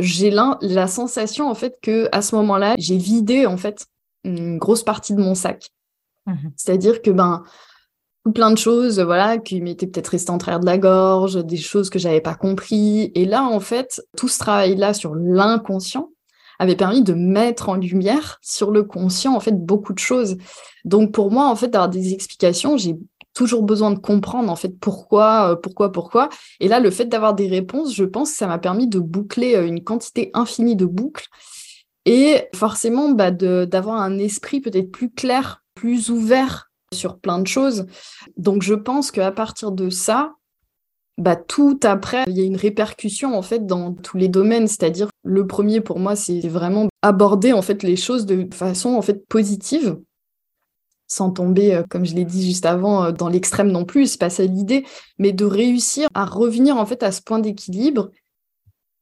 J'ai 0.00 0.30
la 0.30 0.86
sensation 0.86 1.48
en 1.48 1.54
fait 1.54 1.76
que 1.80 2.08
à 2.10 2.20
ce 2.20 2.34
moment-là, 2.36 2.74
j'ai 2.78 2.96
vidé 2.96 3.46
en 3.46 3.56
fait 3.56 3.86
une 4.24 4.58
grosse 4.58 4.82
partie 4.82 5.14
de 5.14 5.20
mon 5.20 5.34
sac. 5.34 5.70
Mmh 6.26 6.48
C'est-à-dire 6.56 7.02
que 7.02 7.10
ben 7.10 7.42
plein 8.32 8.50
de 8.50 8.58
choses, 8.58 9.00
voilà, 9.00 9.38
qui 9.38 9.60
m'étaient 9.60 9.86
peut-être 9.86 10.08
restées 10.08 10.30
en 10.30 10.38
travers 10.38 10.60
de 10.60 10.66
la 10.66 10.78
gorge, 10.78 11.44
des 11.44 11.58
choses 11.58 11.90
que 11.90 11.98
j'avais 11.98 12.22
pas 12.22 12.34
compris. 12.34 13.12
Et 13.14 13.26
là, 13.26 13.44
en 13.44 13.60
fait, 13.60 14.02
tout 14.16 14.28
ce 14.28 14.38
travail-là 14.38 14.94
sur 14.94 15.14
l'inconscient 15.14 16.10
avait 16.58 16.76
permis 16.76 17.02
de 17.02 17.12
mettre 17.12 17.68
en 17.68 17.74
lumière 17.74 18.38
sur 18.40 18.70
le 18.70 18.84
conscient, 18.84 19.34
en 19.34 19.40
fait, 19.40 19.52
beaucoup 19.52 19.92
de 19.92 19.98
choses. 19.98 20.36
Donc, 20.84 21.12
pour 21.12 21.30
moi, 21.30 21.48
en 21.48 21.56
fait, 21.56 21.68
d'avoir 21.68 21.90
des 21.90 22.14
explications, 22.14 22.76
j'ai 22.76 22.96
toujours 23.34 23.62
besoin 23.62 23.90
de 23.90 23.98
comprendre, 23.98 24.50
en 24.50 24.56
fait, 24.56 24.78
pourquoi, 24.78 25.50
euh, 25.50 25.56
pourquoi, 25.56 25.92
pourquoi. 25.92 26.28
Et 26.60 26.68
là, 26.68 26.80
le 26.80 26.90
fait 26.90 27.06
d'avoir 27.06 27.34
des 27.34 27.48
réponses, 27.48 27.94
je 27.94 28.04
pense 28.04 28.30
que 28.30 28.36
ça 28.36 28.46
m'a 28.46 28.58
permis 28.58 28.86
de 28.86 29.00
boucler 29.00 29.56
euh, 29.56 29.66
une 29.66 29.82
quantité 29.82 30.30
infinie 30.32 30.76
de 30.76 30.86
boucles 30.86 31.26
et 32.06 32.48
forcément 32.54 33.10
bah, 33.10 33.30
d'avoir 33.30 34.00
un 34.00 34.18
esprit 34.18 34.60
peut-être 34.60 34.90
plus 34.90 35.10
clair, 35.10 35.63
plus 35.74 36.10
ouvert 36.10 36.70
sur 36.92 37.18
plein 37.18 37.38
de 37.38 37.46
choses. 37.46 37.86
Donc 38.36 38.62
je 38.62 38.74
pense 38.74 39.10
qu'à 39.10 39.32
partir 39.32 39.72
de 39.72 39.90
ça, 39.90 40.34
bah, 41.16 41.36
tout 41.36 41.78
après, 41.84 42.24
il 42.26 42.36
y 42.36 42.40
a 42.40 42.44
une 42.44 42.56
répercussion 42.56 43.36
en 43.36 43.42
fait 43.42 43.66
dans 43.66 43.92
tous 43.92 44.16
les 44.16 44.28
domaines. 44.28 44.66
C'est-à-dire, 44.66 45.10
le 45.22 45.46
premier 45.46 45.80
pour 45.80 46.00
moi, 46.00 46.16
c'est 46.16 46.40
vraiment 46.40 46.88
aborder 47.02 47.52
en 47.52 47.62
fait 47.62 47.82
les 47.82 47.96
choses 47.96 48.26
de 48.26 48.48
façon 48.52 48.94
en 48.94 49.02
fait 49.02 49.26
positive, 49.28 49.98
sans 51.06 51.30
tomber, 51.30 51.74
euh, 51.74 51.82
comme 51.88 52.04
je 52.04 52.14
l'ai 52.14 52.24
dit 52.24 52.44
juste 52.46 52.66
avant, 52.66 53.04
euh, 53.04 53.12
dans 53.12 53.28
l'extrême 53.28 53.70
non 53.70 53.84
plus. 53.84 54.08
C'est 54.08 54.20
pas 54.20 54.30
ça 54.30 54.44
l'idée, 54.44 54.84
mais 55.18 55.32
de 55.32 55.44
réussir 55.44 56.08
à 56.14 56.24
revenir 56.24 56.76
en 56.76 56.86
fait 56.86 57.02
à 57.02 57.12
ce 57.12 57.22
point 57.22 57.38
d'équilibre. 57.38 58.10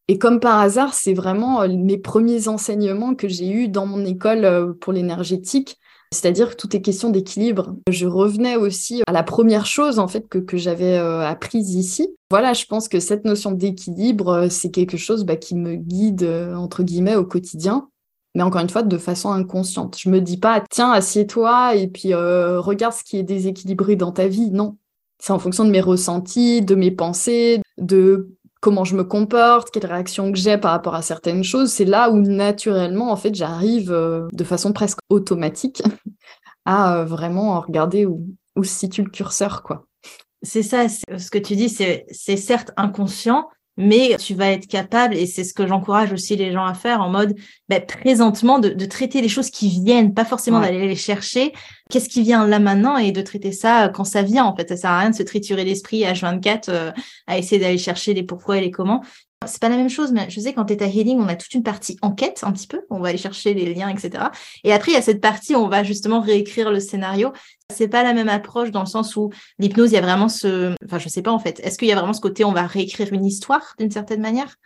Et 0.08 0.18
comme 0.18 0.40
par 0.40 0.60
hasard, 0.60 0.92
c'est 0.92 1.14
vraiment 1.14 1.62
euh, 1.62 1.68
mes 1.68 1.96
premiers 1.96 2.48
enseignements 2.48 3.14
que 3.14 3.28
j'ai 3.28 3.50
eus 3.50 3.68
dans 3.68 3.86
mon 3.86 4.04
école 4.04 4.76
pour 4.80 4.92
l'énergétique 4.92 5.78
c'est-à-dire 6.12 6.50
que 6.50 6.56
tout 6.56 6.76
est 6.76 6.82
question 6.82 7.10
d'équilibre. 7.10 7.74
Je 7.88 8.06
revenais 8.06 8.56
aussi 8.56 9.02
à 9.06 9.12
la 9.12 9.22
première 9.22 9.66
chose 9.66 9.98
en 9.98 10.08
fait 10.08 10.28
que, 10.28 10.56
j'avais 10.56 10.98
euh, 10.98 11.26
apprise 11.26 11.74
ici. 11.74 12.14
Voilà, 12.30 12.52
je 12.52 12.66
pense 12.66 12.88
que 12.88 13.00
cette 13.00 13.24
notion 13.24 13.52
d'équilibre, 13.52 14.28
euh, 14.28 14.48
c'est 14.48 14.70
quelque 14.70 14.96
chose 14.96 15.24
bah, 15.24 15.36
qui 15.36 15.54
me 15.54 15.74
guide 15.74 16.22
euh, 16.22 16.54
entre 16.54 16.82
guillemets 16.82 17.16
au 17.16 17.24
quotidien. 17.24 17.88
Mais 18.34 18.42
encore 18.42 18.62
une 18.62 18.70
fois, 18.70 18.82
de 18.82 18.96
façon 18.96 19.30
inconsciente. 19.30 19.98
Je 19.98 20.08
me 20.08 20.20
dis 20.20 20.38
pas, 20.38 20.62
tiens, 20.70 20.90
assieds-toi 20.90 21.74
et 21.74 21.86
puis 21.86 22.14
regarde 22.14 22.94
ce 22.94 23.04
qui 23.04 23.18
est 23.18 23.22
déséquilibré 23.22 23.94
dans 23.94 24.10
ta 24.10 24.26
vie. 24.26 24.50
Non, 24.50 24.78
c'est 25.18 25.34
en 25.34 25.38
fonction 25.38 25.66
de 25.66 25.70
mes 25.70 25.82
ressentis, 25.82 26.62
de 26.62 26.74
mes 26.74 26.90
pensées, 26.90 27.60
de 27.76 28.30
comment 28.62 28.84
je 28.84 28.94
me 28.94 29.02
comporte, 29.02 29.72
quelle 29.72 29.86
réaction 29.86 30.30
que 30.30 30.38
j'ai 30.38 30.56
par 30.56 30.70
rapport 30.70 30.94
à 30.94 31.02
certaines 31.02 31.42
choses, 31.42 31.72
c'est 31.72 31.84
là 31.84 32.10
où 32.10 32.18
naturellement, 32.20 33.10
en 33.10 33.16
fait, 33.16 33.34
j'arrive 33.34 33.90
euh, 33.90 34.28
de 34.32 34.44
façon 34.44 34.72
presque 34.72 35.00
automatique 35.10 35.82
à 36.64 36.96
euh, 36.96 37.04
vraiment 37.04 37.60
regarder 37.60 38.06
où, 38.06 38.24
où 38.54 38.62
se 38.62 38.72
situe 38.72 39.02
le 39.02 39.10
curseur, 39.10 39.64
quoi. 39.64 39.84
C'est 40.44 40.62
ça, 40.62 40.88
ce 40.88 41.30
que 41.30 41.38
tu 41.38 41.54
dis, 41.54 41.68
c'est 41.68 42.36
certes 42.36 42.72
inconscient, 42.76 43.48
mais 43.76 44.16
tu 44.18 44.34
vas 44.34 44.50
être 44.50 44.66
capable, 44.66 45.14
et 45.14 45.26
c'est 45.26 45.44
ce 45.44 45.54
que 45.54 45.66
j'encourage 45.66 46.12
aussi 46.12 46.36
les 46.36 46.52
gens 46.52 46.64
à 46.64 46.74
faire 46.74 47.00
en 47.00 47.08
mode 47.08 47.34
bah, 47.68 47.80
présentement, 47.80 48.58
de, 48.58 48.84
traiter 48.84 49.22
les 49.22 49.28
choses 49.28 49.50
qui 49.50 49.68
viennent, 49.68 50.12
pas 50.12 50.24
forcément 50.24 50.60
d'aller 50.60 50.86
les 50.86 50.96
chercher. 50.96 51.52
Qu'est-ce 51.90 52.08
qui 52.08 52.22
vient 52.22 52.46
là 52.46 52.58
maintenant 52.58 52.96
et 52.98 53.12
de 53.12 53.22
traiter 53.22 53.52
ça 53.52 53.88
quand 53.88 54.04
ça 54.04 54.22
vient 54.22 54.44
en 54.44 54.54
fait. 54.54 54.68
Ça 54.68 54.76
sert 54.76 54.90
à 54.90 55.00
rien 55.00 55.10
de 55.10 55.14
se 55.14 55.22
triturer 55.22 55.64
l'esprit 55.64 56.04
à 56.04 56.12
24 56.12 56.68
euh, 56.68 56.90
à 57.26 57.38
essayer 57.38 57.60
d'aller 57.60 57.78
chercher 57.78 58.14
les 58.14 58.22
pourquoi 58.22 58.58
et 58.58 58.60
les 58.60 58.70
comment. 58.70 59.02
C'est 59.46 59.60
pas 59.60 59.68
la 59.68 59.76
même 59.76 59.88
chose, 59.88 60.12
mais 60.12 60.28
je 60.30 60.40
sais 60.40 60.52
qu'en 60.52 60.64
Theta 60.64 60.86
Healing, 60.86 61.18
on 61.18 61.28
a 61.28 61.36
toute 61.36 61.52
une 61.54 61.62
partie 61.62 61.96
enquête, 62.02 62.40
un 62.42 62.52
petit 62.52 62.66
peu. 62.66 62.82
On 62.90 63.00
va 63.00 63.08
aller 63.08 63.18
chercher 63.18 63.54
les 63.54 63.72
liens, 63.74 63.88
etc. 63.88 64.24
Et 64.64 64.72
après, 64.72 64.92
il 64.92 64.94
y 64.94 64.98
a 64.98 65.02
cette 65.02 65.20
partie 65.20 65.54
où 65.54 65.58
on 65.58 65.68
va 65.68 65.84
justement 65.84 66.20
réécrire 66.20 66.70
le 66.70 66.80
scénario. 66.80 67.32
C'est 67.70 67.88
pas 67.88 68.02
la 68.02 68.12
même 68.12 68.28
approche 68.28 68.70
dans 68.70 68.80
le 68.80 68.86
sens 68.86 69.16
où 69.16 69.30
l'hypnose, 69.58 69.90
il 69.90 69.94
y 69.94 69.98
a 69.98 70.02
vraiment 70.02 70.28
ce, 70.28 70.74
enfin, 70.84 70.98
je 70.98 71.08
sais 71.08 71.22
pas 71.22 71.32
en 71.32 71.38
fait. 71.38 71.60
Est-ce 71.60 71.78
qu'il 71.78 71.88
y 71.88 71.92
a 71.92 71.96
vraiment 71.96 72.12
ce 72.12 72.20
côté, 72.20 72.44
on 72.44 72.52
va 72.52 72.66
réécrire 72.66 73.12
une 73.12 73.24
histoire 73.24 73.74
d'une 73.78 73.90
certaine 73.90 74.20
manière? 74.20 74.56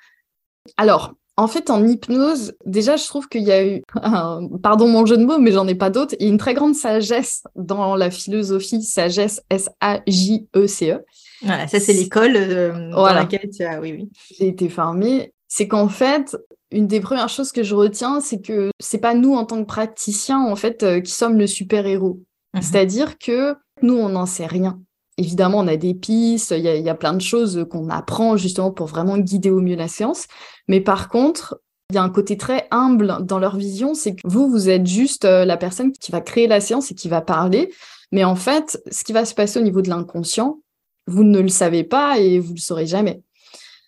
Alors, 0.77 1.15
en 1.37 1.49
fait, 1.49 1.69
en 1.69 1.87
hypnose, 1.87 2.55
déjà, 2.65 2.97
je 2.97 3.05
trouve 3.07 3.29
qu'il 3.29 3.43
y 3.43 3.53
a 3.53 3.67
eu, 3.67 3.83
pardon 4.63 4.89
mon 4.89 5.05
jeu 5.05 5.19
de 5.19 5.25
mots, 5.25 5.39
mais 5.39 5.53
j'en 5.53 5.69
ai 5.69 5.75
pas 5.75 5.91
d'autres, 5.91 6.15
il 6.19 6.27
y 6.27 6.29
a 6.29 6.33
une 6.33 6.39
très 6.39 6.55
grande 6.55 6.75
sagesse 6.75 7.45
dans 7.55 7.95
la 7.95 8.11
philosophie, 8.11 8.83
sagesse, 8.83 9.43
S-A-J-E-C-E. 9.51 11.05
Voilà, 11.43 11.69
ça 11.69 11.81
c'est 11.81 11.93
l'école 11.93 12.37
euh, 12.37 12.91
dans 12.91 13.05
laquelle 13.07 13.49
tu 13.55 13.63
as, 13.65 13.81
oui, 13.81 13.93
oui. 13.93 14.11
J'ai 14.39 14.49
été 14.49 14.69
formée. 14.69 15.33
C'est 15.49 15.69
qu'en 15.69 15.89
fait, 15.89 16.37
une 16.71 16.87
des 16.87 17.01
premières 17.01 17.29
choses 17.29 17.53
que 17.53 17.63
je 17.63 17.75
retiens, 17.75 18.21
c'est 18.21 18.41
que 18.41 18.71
c'est 18.81 18.99
pas 18.99 19.15
nous 19.15 19.35
en 19.35 19.45
tant 19.45 19.61
que 19.61 19.67
praticiens, 19.67 20.41
en 20.41 20.57
fait, 20.57 20.83
euh, 20.83 21.01
qui 21.01 21.13
sommes 21.13 21.39
le 21.39 21.47
super-héros. 21.47 22.21
Mhm. 22.55 22.63
C'est-à-dire 22.63 23.19
que 23.19 23.55
nous, 23.83 23.95
on 23.95 24.11
n'en 24.11 24.27
sait 24.27 24.47
rien. 24.47 24.81
Évidemment, 25.19 25.59
on 25.59 25.69
a 25.69 25.77
des 25.77 25.95
pistes, 25.95 26.51
il 26.51 26.67
y, 26.67 26.83
y, 26.83 26.89
a 26.91 26.95
plein 26.95 27.15
de 27.15 27.23
choses 27.23 27.67
qu'on 27.71 27.89
apprend 27.89 28.37
justement 28.37 28.71
pour 28.71 28.87
vraiment 28.87 29.17
guider 29.17 29.51
au 29.51 29.61
mieux 29.61 29.77
la 29.77 29.89
séance. 29.89 30.27
Mais 30.69 30.81
par 30.81 31.09
contre, 31.09 31.59
il 31.91 31.95
y 31.95 31.99
a 31.99 32.03
un 32.03 32.11
côté 32.11 32.37
très 32.37 32.67
humble 32.71 33.19
dans 33.23 33.39
leur 33.39 33.57
vision, 33.57 33.95
c'est 33.95 34.17
que 34.17 34.23
vous, 34.25 34.51
vous 34.51 34.69
êtes 34.69 34.87
juste 34.87 35.25
euh, 35.25 35.45
la 35.45 35.57
personne 35.57 35.93
qui 35.93 36.11
va 36.11 36.21
créer 36.21 36.49
la 36.49 36.61
séance 36.61 36.91
et 36.91 36.95
qui 36.95 37.09
va 37.09 37.21
parler. 37.21 37.73
Mais 38.13 38.25
en 38.25 38.37
fait, 38.37 38.83
ce 38.91 39.05
qui 39.05 39.13
va 39.13 39.25
se 39.25 39.35
passer 39.35 39.61
au 39.61 39.63
niveau 39.63 39.83
de 39.83 39.89
l'inconscient, 39.89 40.59
vous 41.07 41.25
ne 41.25 41.41
le 41.41 41.49
savez 41.49 41.85
pas 41.85 42.19
et 42.19 42.39
vous 42.39 42.51
ne 42.51 42.57
le 42.57 42.61
saurez 42.61 42.87
jamais. 42.87 43.23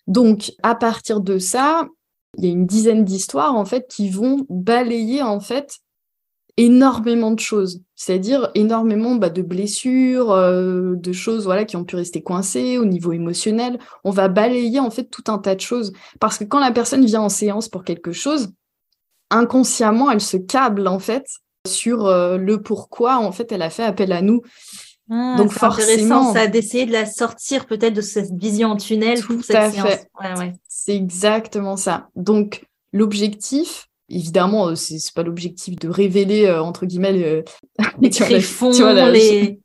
Donc, 0.07 0.51
à 0.63 0.75
partir 0.75 1.21
de 1.21 1.37
ça, 1.37 1.87
il 2.37 2.45
y 2.45 2.47
a 2.47 2.51
une 2.51 2.65
dizaine 2.65 3.05
d'histoires 3.05 3.55
en 3.55 3.65
fait 3.65 3.87
qui 3.89 4.09
vont 4.09 4.45
balayer 4.49 5.21
en 5.21 5.39
fait 5.39 5.79
énormément 6.57 7.31
de 7.31 7.39
choses, 7.39 7.81
c'est-à-dire 7.95 8.51
énormément 8.53 9.15
bah, 9.15 9.29
de 9.29 9.41
blessures, 9.41 10.31
euh, 10.31 10.95
de 10.95 11.13
choses 11.13 11.45
voilà 11.45 11.63
qui 11.63 11.77
ont 11.77 11.85
pu 11.85 11.95
rester 11.95 12.21
coincées 12.21 12.77
au 12.77 12.85
niveau 12.85 13.13
émotionnel. 13.13 13.79
On 14.03 14.11
va 14.11 14.27
balayer 14.27 14.79
en 14.79 14.91
fait 14.91 15.05
tout 15.05 15.23
un 15.27 15.37
tas 15.37 15.55
de 15.55 15.61
choses 15.61 15.93
parce 16.19 16.37
que 16.37 16.43
quand 16.43 16.59
la 16.59 16.71
personne 16.71 17.05
vient 17.05 17.21
en 17.21 17.29
séance 17.29 17.69
pour 17.69 17.85
quelque 17.85 18.11
chose, 18.11 18.49
inconsciemment 19.29 20.11
elle 20.11 20.21
se 20.21 20.35
câble 20.35 20.87
en 20.87 20.99
fait 20.99 21.27
sur 21.65 22.07
euh, 22.07 22.37
le 22.37 22.61
pourquoi 22.61 23.17
en 23.17 23.31
fait 23.31 23.51
elle 23.51 23.61
a 23.61 23.69
fait 23.69 23.83
appel 23.83 24.11
à 24.11 24.21
nous. 24.21 24.41
Ah, 25.09 25.35
Donc 25.37 25.51
forcément, 25.51 26.33
ça 26.33 26.47
d'essayer 26.47 26.85
de 26.85 26.91
la 26.91 27.05
sortir 27.05 27.65
peut-être 27.65 27.95
de 27.95 28.01
cette 28.01 28.31
vision 28.31 28.69
en 28.69 28.77
tunnel 28.77 29.21
tout 29.21 29.41
à 29.49 29.71
fait. 29.71 30.07
C'est 30.67 30.95
exactement 30.95 31.77
ça. 31.77 32.09
Donc 32.15 32.65
l'objectif, 32.93 33.87
évidemment, 34.09 34.67
euh, 34.67 34.75
c'est 34.75 34.99
pas 35.13 35.23
l'objectif 35.23 35.75
de 35.77 35.89
révéler 35.89 36.45
euh, 36.45 36.61
entre 36.61 36.85
guillemets 36.85 37.13
les, 37.13 37.43
les 38.01 38.09
tréfonds, 38.11 38.71
les... 39.11 39.59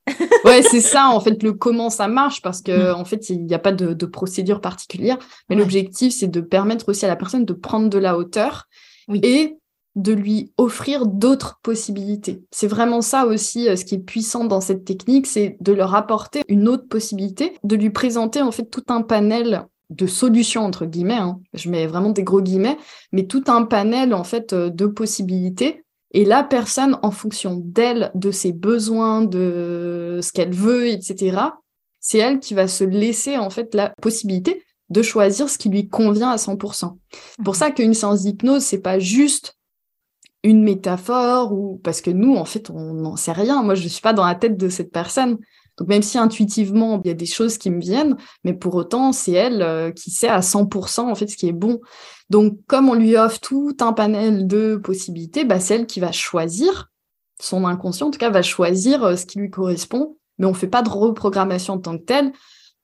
ouais, 0.44 0.62
c'est 0.62 0.80
ça 0.80 1.08
en 1.08 1.20
fait 1.20 1.42
le 1.42 1.52
comment 1.52 1.90
ça 1.90 2.08
marche 2.08 2.40
parce 2.40 2.62
que 2.62 2.92
mm. 2.92 2.96
en 2.96 3.04
fait 3.04 3.28
il 3.28 3.44
n'y 3.44 3.54
a 3.54 3.58
pas 3.58 3.72
de, 3.72 3.92
de, 3.92 4.06
procédure 4.06 4.62
particulière, 4.62 5.18
mais 5.50 5.56
l'objectif 5.56 6.14
c'est 6.14 6.28
de 6.28 6.40
permettre 6.40 6.88
aussi 6.88 7.04
à 7.04 7.08
la 7.08 7.16
personne 7.16 7.44
de 7.44 7.52
prendre 7.52 7.90
de 7.90 7.98
la 7.98 8.16
hauteur 8.16 8.66
et 9.22 9.56
de 9.94 10.12
lui 10.12 10.52
offrir 10.58 11.06
d'autres 11.06 11.60
possibilités. 11.62 12.42
C'est 12.50 12.66
vraiment 12.66 13.00
ça 13.00 13.26
aussi 13.26 13.68
euh, 13.68 13.76
ce 13.76 13.84
qui 13.84 13.96
est 13.96 13.98
puissant 13.98 14.44
dans 14.44 14.60
cette 14.60 14.84
technique, 14.84 15.26
c'est 15.26 15.56
de 15.60 15.72
leur 15.72 15.94
apporter 15.94 16.42
une 16.48 16.68
autre 16.68 16.88
possibilité, 16.88 17.54
de 17.62 17.76
lui 17.76 17.90
présenter 17.90 18.42
en 18.42 18.50
fait 18.50 18.64
tout 18.64 18.84
un 18.88 19.02
panel 19.02 19.66
de 19.90 20.06
solutions 20.06 20.64
entre 20.64 20.86
guillemets, 20.86 21.14
hein. 21.14 21.38
je 21.52 21.68
mets 21.68 21.86
vraiment 21.86 22.10
des 22.10 22.24
gros 22.24 22.40
guillemets, 22.40 22.78
mais 23.12 23.26
tout 23.26 23.44
un 23.46 23.62
panel 23.64 24.14
en 24.14 24.24
fait 24.24 24.52
euh, 24.52 24.70
de 24.70 24.86
possibilités. 24.86 25.82
Et 26.16 26.24
la 26.24 26.44
personne, 26.44 26.96
en 27.02 27.10
fonction 27.10 27.60
d'elle, 27.60 28.12
de 28.14 28.30
ses 28.30 28.52
besoins, 28.52 29.22
de 29.22 30.20
ce 30.22 30.30
qu'elle 30.30 30.54
veut, 30.54 30.86
etc., 30.86 31.38
c'est 31.98 32.18
elle 32.18 32.38
qui 32.38 32.54
va 32.54 32.68
se 32.68 32.84
laisser 32.84 33.36
en 33.36 33.50
fait 33.50 33.74
la 33.74 33.92
possibilité 34.00 34.62
de 34.90 35.02
choisir 35.02 35.48
ce 35.48 35.58
qui 35.58 35.70
lui 35.70 35.88
convient 35.88 36.30
à 36.30 36.36
100%. 36.36 36.96
C'est 37.10 37.44
pour 37.44 37.54
mmh. 37.54 37.56
ça 37.56 37.70
qu'une 37.72 37.94
séance 37.94 38.22
d'hypnose, 38.22 38.62
c'est 38.62 38.78
pas 38.78 39.00
juste 39.00 39.56
une 40.44 40.62
métaphore 40.62 41.52
ou 41.52 41.80
parce 41.82 42.00
que 42.00 42.10
nous 42.10 42.36
en 42.36 42.44
fait 42.44 42.70
on 42.70 42.94
n'en 42.94 43.16
sait 43.16 43.32
rien. 43.32 43.62
Moi 43.62 43.74
je 43.74 43.88
suis 43.88 44.02
pas 44.02 44.12
dans 44.12 44.24
la 44.24 44.36
tête 44.36 44.56
de 44.56 44.68
cette 44.68 44.92
personne. 44.92 45.38
Donc 45.76 45.88
même 45.88 46.02
si 46.02 46.18
intuitivement 46.18 47.00
il 47.02 47.08
y 47.08 47.10
a 47.10 47.14
des 47.14 47.26
choses 47.26 47.58
qui 47.58 47.70
me 47.70 47.80
viennent 47.80 48.16
mais 48.44 48.52
pour 48.52 48.76
autant 48.76 49.10
c'est 49.12 49.32
elle 49.32 49.62
euh, 49.62 49.90
qui 49.90 50.12
sait 50.12 50.28
à 50.28 50.40
100% 50.40 51.00
en 51.00 51.14
fait 51.16 51.26
ce 51.26 51.36
qui 51.36 51.48
est 51.48 51.52
bon. 51.52 51.80
Donc 52.30 52.58
comme 52.68 52.88
on 52.88 52.94
lui 52.94 53.16
offre 53.16 53.40
tout 53.40 53.76
un 53.80 53.92
panel 53.92 54.46
de 54.46 54.76
possibilités 54.76 55.44
bah 55.44 55.58
c'est 55.58 55.74
elle 55.76 55.86
qui 55.86 55.98
va 55.98 56.12
choisir 56.12 56.90
son 57.40 57.64
inconscient 57.64 58.08
en 58.08 58.10
tout 58.10 58.20
cas 58.20 58.30
va 58.30 58.42
choisir 58.42 59.02
euh, 59.02 59.16
ce 59.16 59.26
qui 59.26 59.38
lui 59.38 59.50
correspond. 59.50 60.16
Mais 60.38 60.46
on 60.46 60.54
fait 60.54 60.68
pas 60.68 60.82
de 60.82 60.90
reprogrammation 60.90 61.74
en 61.74 61.78
tant 61.78 61.96
que 61.96 62.02
telle 62.04 62.32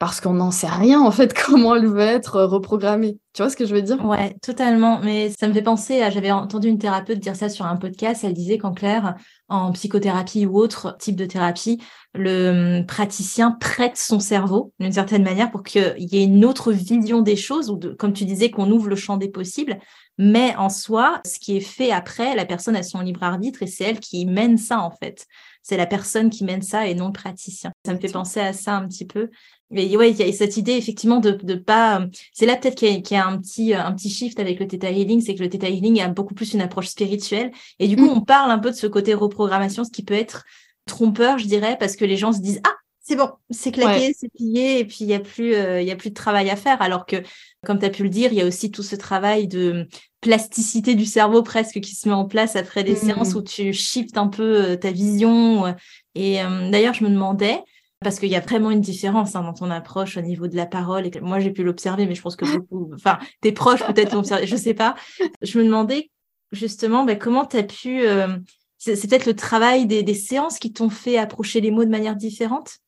parce 0.00 0.22
qu'on 0.22 0.32
n'en 0.32 0.50
sait 0.50 0.66
rien 0.66 0.98
en 1.02 1.10
fait 1.10 1.34
comment 1.46 1.76
elle 1.76 1.86
va 1.86 2.06
être 2.06 2.42
reprogrammée 2.42 3.18
Tu 3.34 3.42
vois 3.42 3.50
ce 3.50 3.56
que 3.56 3.66
je 3.66 3.74
veux 3.74 3.82
dire? 3.82 4.02
Ouais, 4.04 4.34
totalement. 4.42 4.98
Mais 5.02 5.30
ça 5.38 5.46
me 5.46 5.52
fait 5.52 5.62
penser 5.62 6.00
à, 6.00 6.08
j'avais 6.08 6.32
entendu 6.32 6.68
une 6.68 6.78
thérapeute 6.78 7.20
dire 7.20 7.36
ça 7.36 7.50
sur 7.50 7.66
un 7.66 7.76
podcast. 7.76 8.24
Elle 8.24 8.32
disait 8.32 8.56
qu'en 8.56 8.72
clair, 8.72 9.14
en 9.48 9.70
psychothérapie 9.72 10.46
ou 10.46 10.58
autre 10.58 10.96
type 10.98 11.16
de 11.16 11.26
thérapie, 11.26 11.82
le 12.14 12.78
hum, 12.78 12.86
praticien 12.86 13.52
prête 13.60 13.98
son 13.98 14.20
cerveau 14.20 14.72
d'une 14.80 14.92
certaine 14.92 15.22
manière 15.22 15.50
pour 15.50 15.62
qu'il 15.62 15.94
y 15.98 16.16
ait 16.16 16.24
une 16.24 16.46
autre 16.46 16.72
vision 16.72 17.20
des 17.20 17.36
choses 17.36 17.68
ou 17.68 17.76
de, 17.76 17.90
comme 17.90 18.14
tu 18.14 18.24
disais, 18.24 18.50
qu'on 18.50 18.70
ouvre 18.70 18.88
le 18.88 18.96
champ 18.96 19.18
des 19.18 19.28
possibles. 19.28 19.78
Mais 20.16 20.56
en 20.56 20.70
soi, 20.70 21.20
ce 21.26 21.38
qui 21.38 21.58
est 21.58 21.60
fait 21.60 21.92
après, 21.92 22.34
la 22.34 22.46
personne 22.46 22.76
a 22.76 22.82
son 22.82 23.00
libre 23.00 23.22
arbitre 23.22 23.62
et 23.62 23.66
c'est 23.66 23.84
elle 23.84 24.00
qui 24.00 24.24
mène 24.24 24.56
ça 24.56 24.80
en 24.80 24.90
fait. 24.90 25.26
C'est 25.62 25.76
la 25.76 25.86
personne 25.86 26.30
qui 26.30 26.44
mène 26.44 26.62
ça 26.62 26.86
et 26.86 26.94
non 26.94 27.06
le 27.08 27.12
praticien. 27.12 27.70
Ça 27.84 27.92
me 27.92 28.00
fait 28.00 28.10
penser 28.10 28.40
à 28.40 28.54
ça 28.54 28.76
un 28.76 28.88
petit 28.88 29.06
peu. 29.06 29.28
Mais 29.70 29.96
ouais, 29.96 30.10
il 30.10 30.16
y 30.16 30.22
a 30.22 30.32
cette 30.32 30.56
idée 30.56 30.72
effectivement 30.72 31.20
de 31.20 31.30
de 31.30 31.54
pas. 31.54 32.06
C'est 32.32 32.46
là 32.46 32.56
peut-être 32.56 32.76
qu'il 32.76 32.88
y, 32.88 33.14
a 33.14 33.26
un 33.26 33.38
petit 33.38 33.72
un 33.72 33.92
petit 33.92 34.10
shift 34.10 34.40
avec 34.40 34.58
le 34.58 34.66
theta 34.66 34.90
healing, 34.90 35.20
c'est 35.20 35.34
que 35.34 35.42
le 35.42 35.48
theta 35.48 35.68
healing 35.68 36.00
a 36.00 36.08
beaucoup 36.08 36.34
plus 36.34 36.54
une 36.54 36.60
approche 36.60 36.88
spirituelle 36.88 37.52
et 37.78 37.86
du 37.86 37.96
coup 37.96 38.06
mm. 38.06 38.18
on 38.18 38.20
parle 38.20 38.50
un 38.50 38.58
peu 38.58 38.70
de 38.70 38.76
ce 38.76 38.88
côté 38.88 39.14
reprogrammation, 39.14 39.84
ce 39.84 39.90
qui 39.90 40.02
peut 40.02 40.14
être 40.14 40.44
trompeur, 40.86 41.38
je 41.38 41.46
dirais, 41.46 41.76
parce 41.78 41.94
que 41.94 42.04
les 42.04 42.16
gens 42.16 42.32
se 42.32 42.40
disent 42.40 42.60
ah 42.66 42.74
c'est 43.02 43.16
bon, 43.16 43.30
c'est 43.50 43.72
claqué, 43.72 44.14
c'est 44.16 44.28
plié, 44.28 44.80
et 44.80 44.84
puis 44.84 44.98
il 45.00 45.06
y 45.06 45.14
a 45.14 45.20
plus 45.20 45.54
euh, 45.54 45.80
il 45.80 45.86
y 45.88 45.90
a 45.90 45.96
plus 45.96 46.10
de 46.10 46.14
travail 46.14 46.50
à 46.50 46.56
faire, 46.56 46.82
alors 46.82 47.06
que 47.06 47.16
comme 47.64 47.78
tu 47.78 47.86
as 47.86 47.90
pu 47.90 48.02
le 48.02 48.08
dire, 48.08 48.32
il 48.32 48.38
y 48.38 48.42
a 48.42 48.46
aussi 48.46 48.70
tout 48.70 48.82
ce 48.82 48.96
travail 48.96 49.46
de 49.46 49.86
plasticité 50.20 50.94
du 50.94 51.06
cerveau 51.06 51.42
presque 51.42 51.80
qui 51.80 51.94
se 51.94 52.08
met 52.08 52.14
en 52.14 52.26
place 52.26 52.56
après 52.56 52.84
des 52.84 52.96
séances 52.96 53.34
mm. 53.34 53.36
où 53.36 53.42
tu 53.42 53.72
shifts 53.72 54.18
un 54.18 54.28
peu 54.28 54.64
euh, 54.64 54.76
ta 54.76 54.90
vision. 54.90 55.74
Et 56.14 56.42
euh, 56.42 56.70
d'ailleurs, 56.70 56.94
je 56.94 57.04
me 57.04 57.10
demandais 57.10 57.62
parce 58.02 58.18
qu'il 58.18 58.30
y 58.30 58.36
a 58.36 58.40
vraiment 58.40 58.70
une 58.70 58.80
différence 58.80 59.36
hein, 59.36 59.42
dans 59.42 59.52
ton 59.52 59.70
approche 59.70 60.16
au 60.16 60.22
niveau 60.22 60.48
de 60.48 60.56
la 60.56 60.66
parole. 60.66 61.06
Et 61.06 61.20
moi, 61.20 61.38
j'ai 61.38 61.50
pu 61.50 61.62
l'observer, 61.62 62.06
mais 62.06 62.14
je 62.14 62.22
pense 62.22 62.36
que 62.36 62.44
beaucoup, 62.56 62.90
enfin, 62.94 63.18
tes 63.42 63.52
proches 63.52 63.84
peut-être 63.86 64.12
l'ont 64.12 64.20
observé, 64.20 64.46
je 64.46 64.56
sais 64.56 64.74
pas. 64.74 64.94
Je 65.42 65.58
me 65.58 65.64
demandais 65.64 66.10
justement 66.52 67.04
ben, 67.04 67.18
comment 67.18 67.44
tu 67.44 67.58
as 67.58 67.62
pu. 67.62 68.06
Euh, 68.06 68.38
c'est 68.78 69.08
peut-être 69.08 69.26
le 69.26 69.36
travail 69.36 69.86
des, 69.86 70.14
séances 70.14 70.58
qui 70.58 70.72
t'ont 70.72 70.88
fait 70.88 71.18
approcher 71.18 71.60
les 71.60 71.70
mots 71.70 71.84
de 71.84 71.90
manière 71.90 72.16
différente? 72.16 72.78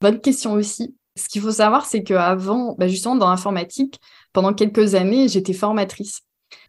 Bonne 0.00 0.20
question 0.20 0.54
aussi. 0.54 0.96
Ce 1.16 1.28
qu'il 1.28 1.40
faut 1.40 1.52
savoir, 1.52 1.86
c'est 1.86 2.02
qu'avant, 2.02 2.74
ben 2.76 2.88
justement, 2.88 3.14
dans 3.14 3.30
l'informatique, 3.30 4.00
pendant 4.32 4.52
quelques 4.52 4.96
années, 4.96 5.28
j'étais 5.28 5.52
formatrice. 5.52 6.22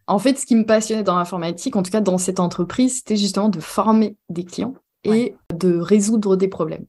En 0.06 0.20
fait, 0.20 0.38
ce 0.38 0.46
qui 0.46 0.54
me 0.54 0.64
passionnait 0.64 1.02
dans 1.02 1.16
l'informatique, 1.16 1.74
en 1.74 1.82
tout 1.82 1.90
cas 1.90 2.00
dans 2.00 2.18
cette 2.18 2.38
entreprise, 2.38 2.98
c'était 2.98 3.16
justement 3.16 3.48
de 3.48 3.58
former 3.58 4.16
des 4.28 4.44
clients 4.44 4.74
et 5.14 5.34
de 5.54 5.78
résoudre 5.78 6.36
des 6.36 6.48
problèmes. 6.48 6.86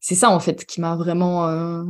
C'est 0.00 0.14
ça 0.14 0.30
en 0.30 0.38
fait 0.38 0.64
qui 0.64 0.80
m'a 0.80 0.94
vraiment 0.94 1.48
euh, 1.48 1.82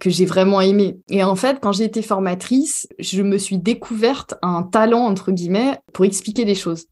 que 0.00 0.08
j'ai 0.08 0.24
vraiment 0.24 0.62
aimé. 0.62 0.98
Et 1.10 1.22
en 1.22 1.36
fait, 1.36 1.58
quand 1.60 1.72
j'ai 1.72 1.84
été 1.84 2.00
formatrice, 2.00 2.88
je 2.98 3.22
me 3.22 3.36
suis 3.36 3.58
découverte 3.58 4.36
un 4.40 4.62
talent 4.62 5.04
entre 5.04 5.32
guillemets 5.32 5.78
pour 5.92 6.06
expliquer 6.06 6.46
des 6.46 6.54
choses. 6.54 6.86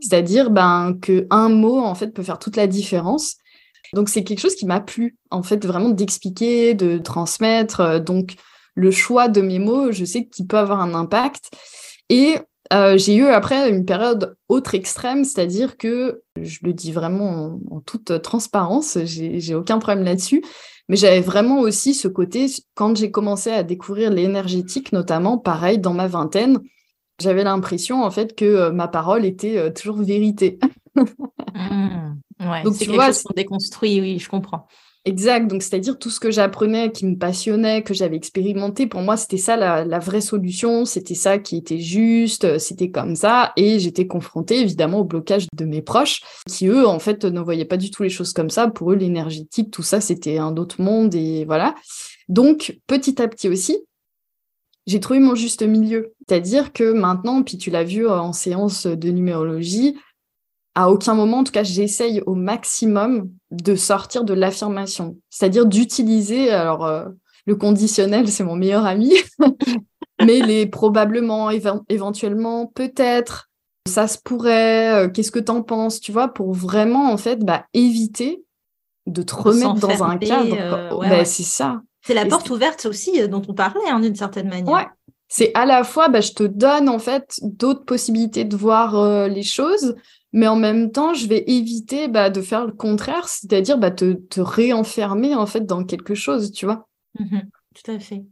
C'est-à-dire 0.00 0.50
ben 0.50 0.98
que 1.00 1.28
un 1.30 1.48
mot 1.48 1.78
en 1.78 1.94
fait 1.94 2.08
peut 2.08 2.24
faire 2.24 2.40
toute 2.40 2.56
la 2.56 2.66
différence. 2.66 3.36
Donc 3.94 4.08
c'est 4.08 4.24
quelque 4.24 4.40
chose 4.40 4.56
qui 4.56 4.66
m'a 4.66 4.80
plu 4.80 5.16
en 5.30 5.44
fait 5.44 5.64
vraiment 5.64 5.90
d'expliquer, 5.90 6.74
de 6.74 6.98
transmettre. 6.98 8.00
Donc 8.00 8.34
le 8.74 8.90
choix 8.90 9.28
de 9.28 9.40
mes 9.40 9.60
mots, 9.60 9.92
je 9.92 10.04
sais 10.04 10.26
qu'il 10.26 10.48
peut 10.48 10.58
avoir 10.58 10.80
un 10.80 10.94
impact. 10.94 11.50
Et 12.08 12.36
euh, 12.72 12.98
j'ai 12.98 13.14
eu 13.14 13.26
après 13.26 13.70
une 13.70 13.84
période 13.84 14.36
autre 14.48 14.74
extrême, 14.74 15.24
c'est-à-dire 15.24 15.76
que, 15.76 16.22
je 16.40 16.58
le 16.62 16.72
dis 16.72 16.92
vraiment 16.92 17.58
en, 17.70 17.80
toute 17.80 18.22
transparence, 18.22 18.98
j'ai 19.04 19.54
aucun 19.54 19.78
problème 19.78 20.04
là-dessus, 20.04 20.42
mais 20.88 20.96
j'avais 20.96 21.20
vraiment 21.20 21.60
aussi 21.60 21.94
ce 21.94 22.08
côté, 22.08 22.46
quand 22.74 22.96
j'ai 22.96 23.10
commencé 23.10 23.50
à 23.50 23.62
découvrir 23.62 24.10
l'énergétique, 24.10 24.92
notamment, 24.92 25.38
pareil, 25.38 25.78
dans 25.78 25.94
ma 25.94 26.06
vingtaine, 26.06 26.60
j'avais 27.20 27.44
l'impression 27.44 28.04
en 28.04 28.10
fait 28.10 28.34
que 28.34 28.44
euh, 28.44 28.72
ma 28.72 28.88
parole 28.88 29.24
était 29.24 29.56
euh, 29.56 29.70
toujours 29.70 29.96
vérité. 29.96 30.58
Mmh. 31.54 32.16
ouais, 32.40 32.62
Donc 32.62 32.78
tu 32.78 32.90
vois, 32.90 33.06
chose 33.06 33.22
qu'on 33.22 33.34
déconstruit, 33.34 34.00
oui, 34.00 34.18
je 34.18 34.28
comprends. 34.28 34.66
Exact, 35.06 35.46
donc 35.46 35.62
c'est-à-dire 35.62 36.00
tout 36.00 36.10
ce 36.10 36.18
que 36.18 36.32
j'apprenais, 36.32 36.90
qui 36.90 37.06
me 37.06 37.16
passionnait, 37.16 37.84
que 37.84 37.94
j'avais 37.94 38.16
expérimenté, 38.16 38.88
pour 38.88 39.02
moi 39.02 39.16
c'était 39.16 39.36
ça 39.36 39.56
la, 39.56 39.98
vraie 40.00 40.20
solution, 40.20 40.84
c'était 40.84 41.14
ça 41.14 41.38
qui 41.38 41.56
était 41.58 41.78
juste, 41.78 42.58
c'était 42.58 42.90
comme 42.90 43.14
ça, 43.14 43.52
et 43.56 43.78
j'étais 43.78 44.08
confrontée 44.08 44.58
évidemment 44.62 44.98
au 44.98 45.04
blocage 45.04 45.46
de 45.54 45.64
mes 45.64 45.80
proches, 45.80 46.22
qui 46.48 46.66
eux 46.66 46.88
en 46.88 46.98
fait 46.98 47.24
ne 47.24 47.38
voyaient 47.38 47.64
pas 47.64 47.76
du 47.76 47.92
tout 47.92 48.02
les 48.02 48.08
choses 48.08 48.32
comme 48.32 48.50
ça, 48.50 48.66
pour 48.66 48.90
eux 48.90 48.96
l'énergétique, 48.96 49.70
tout 49.70 49.84
ça 49.84 50.00
c'était 50.00 50.38
un 50.38 50.56
autre 50.56 50.80
monde, 50.82 51.14
et 51.14 51.44
voilà. 51.44 51.76
Donc 52.28 52.76
petit 52.88 53.22
à 53.22 53.28
petit 53.28 53.48
aussi, 53.48 53.78
j'ai 54.88 54.98
trouvé 54.98 55.20
mon 55.20 55.36
juste 55.36 55.62
milieu, 55.62 56.14
c'est-à-dire 56.26 56.72
que 56.72 56.92
maintenant, 56.92 57.44
puis 57.44 57.58
tu 57.58 57.70
l'as 57.70 57.84
vu 57.84 58.08
en 58.08 58.32
séance 58.32 58.88
de 58.88 59.10
numérologie, 59.10 59.96
à 60.76 60.90
aucun 60.90 61.14
moment, 61.14 61.38
en 61.38 61.44
tout 61.44 61.52
cas, 61.52 61.62
j'essaye 61.62 62.22
au 62.26 62.34
maximum 62.34 63.30
de 63.50 63.74
sortir 63.74 64.24
de 64.24 64.34
l'affirmation, 64.34 65.16
c'est-à-dire 65.30 65.64
d'utiliser, 65.64 66.50
alors 66.50 66.84
euh, 66.84 67.06
le 67.46 67.56
conditionnel, 67.56 68.28
c'est 68.28 68.44
mon 68.44 68.56
meilleur 68.56 68.84
ami, 68.84 69.14
mais 70.22 70.42
les 70.42 70.66
probablement, 70.66 71.48
éventuellement, 71.88 72.66
peut-être, 72.66 73.48
ça 73.88 74.06
se 74.06 74.18
pourrait, 74.22 75.06
euh, 75.06 75.08
qu'est-ce 75.08 75.30
que 75.30 75.38
t'en 75.38 75.62
penses, 75.62 75.98
tu 75.98 76.12
vois, 76.12 76.28
pour 76.28 76.52
vraiment, 76.52 77.10
en 77.10 77.16
fait, 77.16 77.42
bah, 77.42 77.64
éviter 77.72 78.44
de 79.06 79.22
te 79.22 79.34
remettre 79.34 79.76
dans 79.76 80.04
un 80.04 80.18
cadre. 80.18 80.56
Euh, 80.60 81.08
bah, 81.08 81.24
c'est 81.24 81.42
ça. 81.42 81.80
C'est 82.02 82.14
la 82.14 82.26
porte 82.26 82.50
ouverte 82.50 82.84
aussi 82.84 83.26
dont 83.28 83.42
on 83.48 83.54
parlait, 83.54 83.88
hein, 83.88 84.00
d'une 84.00 84.14
certaine 84.14 84.48
manière. 84.48 84.74
Ouais. 84.74 84.86
C'est 85.28 85.52
à 85.54 85.64
la 85.64 85.84
fois, 85.84 86.08
bah, 86.08 86.20
je 86.20 86.32
te 86.32 86.44
donne 86.44 86.90
en 86.90 86.98
fait 86.98 87.40
d'autres 87.42 87.84
possibilités 87.84 88.44
de 88.44 88.56
voir 88.56 89.26
les 89.26 89.42
choses, 89.42 89.96
mais 90.32 90.46
en 90.48 90.56
même 90.56 90.90
temps, 90.90 91.14
je 91.14 91.26
vais 91.26 91.44
éviter 91.46 92.08
bah, 92.08 92.30
de 92.30 92.42
faire 92.42 92.66
le 92.66 92.72
contraire, 92.72 93.28
c'est-à-dire 93.28 93.78
bah, 93.78 93.90
te, 93.90 94.12
te, 94.14 94.40
réenfermer 94.40 95.34
en 95.34 95.46
fait 95.46 95.66
dans 95.66 95.84
quelque 95.84 96.14
chose, 96.14 96.52
tu 96.52 96.66
vois. 96.66 96.88
Mmh 97.18 97.40
tout 97.74 97.90
à 97.90 97.98
fait. 97.98 98.24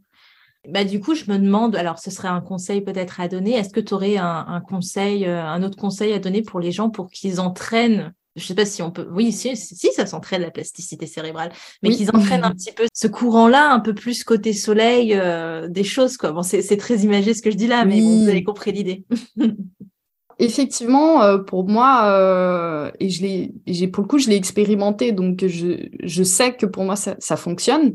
Bah, 0.67 0.83
du 0.83 0.99
coup, 0.99 1.13
je 1.13 1.29
me 1.29 1.37
demande, 1.37 1.75
alors 1.75 1.99
ce 1.99 2.09
serait 2.09 2.27
un 2.27 2.41
conseil 2.41 2.81
peut-être 2.81 3.19
à 3.19 3.27
donner, 3.27 3.51
est-ce 3.51 3.69
que 3.69 3.79
tu 3.79 3.93
aurais 3.93 4.17
un, 4.17 4.59
conseil, 4.67 5.25
euh, 5.25 5.43
un 5.43 5.61
autre 5.61 5.77
conseil 5.77 6.13
à 6.13 6.19
donner 6.19 6.41
pour 6.41 6.59
les 6.59 6.71
gens 6.71 6.89
pour 6.89 7.11
qu'ils 7.11 7.39
entraînent 7.39 8.11
je 8.35 8.45
sais 8.45 8.55
pas 8.55 8.65
si 8.65 8.81
on 8.81 8.91
peut, 8.91 9.07
oui, 9.11 9.31
si, 9.31 9.55
si 9.55 9.93
ça 9.93 10.05
s'entraîne 10.05 10.41
la 10.41 10.51
plasticité 10.51 11.07
cérébrale, 11.07 11.53
mais 11.81 11.91
qu'ils 11.91 12.09
entraînent 12.09 12.43
un 12.43 12.51
petit 12.51 12.73
peu 12.73 12.85
ce 12.93 13.07
courant-là, 13.07 13.71
un 13.71 13.79
peu 13.79 13.93
plus 13.93 14.25
côté 14.25 14.51
soleil, 14.51 15.13
euh, 15.13 15.69
des 15.69 15.85
choses, 15.85 16.17
quoi. 16.17 16.33
Bon, 16.33 16.43
c'est 16.43 16.77
très 16.77 16.97
imagé 16.97 17.33
ce 17.33 17.41
que 17.41 17.49
je 17.49 17.55
dis 17.55 17.67
là, 17.67 17.85
mais 17.85 18.01
bon, 18.01 18.23
vous 18.23 18.29
avez 18.29 18.43
compris 18.43 18.73
l'idée. 18.73 19.05
effectivement, 20.39 21.21
euh, 21.23 21.37
pour 21.37 21.67
moi, 21.67 22.05
euh, 22.11 22.91
et 22.99 23.87
pour 23.87 24.03
le 24.03 24.07
coup, 24.07 24.17
je 24.19 24.29
l'ai 24.29 24.35
expérimenté, 24.35 25.11
donc 25.11 25.45
je, 25.45 26.23
sais 26.23 26.55
que 26.55 26.65
pour 26.65 26.83
moi 26.83 26.95
ça, 26.95 27.37
fonctionne. 27.37 27.93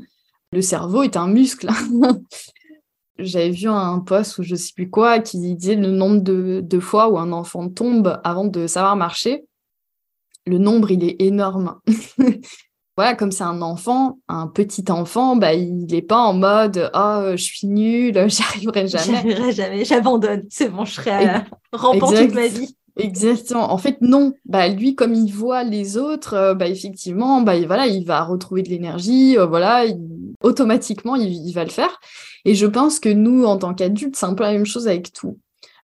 Le 0.53 0.63
cerveau 0.63 1.03
est 1.03 1.17
un 1.17 1.29
muscle. 1.29 1.69
J'avais 3.19 3.51
vu 3.51 3.69
un 3.69 3.99
post 4.01 4.39
ou 4.39 4.43
je 4.43 4.55
sais 4.55 4.73
plus 4.75 4.89
quoi 4.89 5.19
qui 5.21 5.39
disait 5.39 5.77
le 5.77 5.91
nombre 5.91 6.21
de, 6.21 6.61
de 6.65 6.81
fois 6.81 7.11
où 7.11 7.19
un 7.19 7.33
enfant 7.33 7.69
tombe 7.69 8.19
avant 8.25 8.47
de 8.47 8.67
savoir 8.67 8.97
marcher. 8.97 9.45
Le 10.47 10.59
nombre, 10.59 10.91
il 10.91 11.05
est 11.05 11.17
énorme. 11.21 11.79
voilà, 12.97 13.15
comme 13.15 13.33
c'est 13.33 13.45
un 13.45 13.63
enfant, 13.63 14.19
un 14.29 14.47
petit 14.47 14.85
enfant, 14.91 15.37
bah, 15.37 15.55
il 15.55 15.87
n'est 15.87 16.03
pas 16.03 16.19
en 16.19 16.35
mode 16.35 16.91
oh, 16.95 17.31
je 17.33 17.43
suis 17.43 17.67
nul, 17.67 18.13
j'arriverai 18.29 18.89
jamais. 18.89 19.05
J'arriverai 19.05 19.53
jamais, 19.53 19.85
j'abandonne, 19.85 20.43
c'est 20.51 20.69
bon, 20.69 20.85
je 20.85 20.95
serai 20.95 21.27
rampant 21.73 22.13
toute 22.13 22.35
ma 22.35 22.47
vie. 22.47 22.77
Exactement. 22.97 23.73
En 23.73 23.79
fait, 23.79 23.99
non. 24.01 24.35
Bah, 24.45 24.69
lui, 24.69 24.95
comme 24.95 25.15
il 25.15 25.33
voit 25.33 25.65
les 25.65 25.97
autres, 25.97 26.35
euh, 26.35 26.55
bah, 26.55 26.69
effectivement, 26.69 27.41
bah, 27.41 27.59
voilà, 27.67 27.87
il 27.87 28.05
va 28.05 28.23
retrouver 28.25 28.63
de 28.63 28.69
l'énergie, 28.69 29.39
euh, 29.39 29.47
voilà, 29.47 29.85
automatiquement, 30.43 31.17
il, 31.17 31.33
il, 31.33 31.53
va 31.53 31.65
le 31.65 31.71
faire. 31.71 32.01
Et 32.45 32.55
je 32.55 32.67
pense 32.67 33.01
que 33.01 33.09
nous, 33.09 33.45
en 33.45 33.57
tant 33.59 33.75
qu'adultes, 33.75 34.17
c'est 34.17 34.27
un 34.27 34.35
peu 34.35 34.43
la 34.43 34.53
même 34.53 34.67
chose 34.67 34.89
avec 34.89 35.13
tout. 35.13 35.39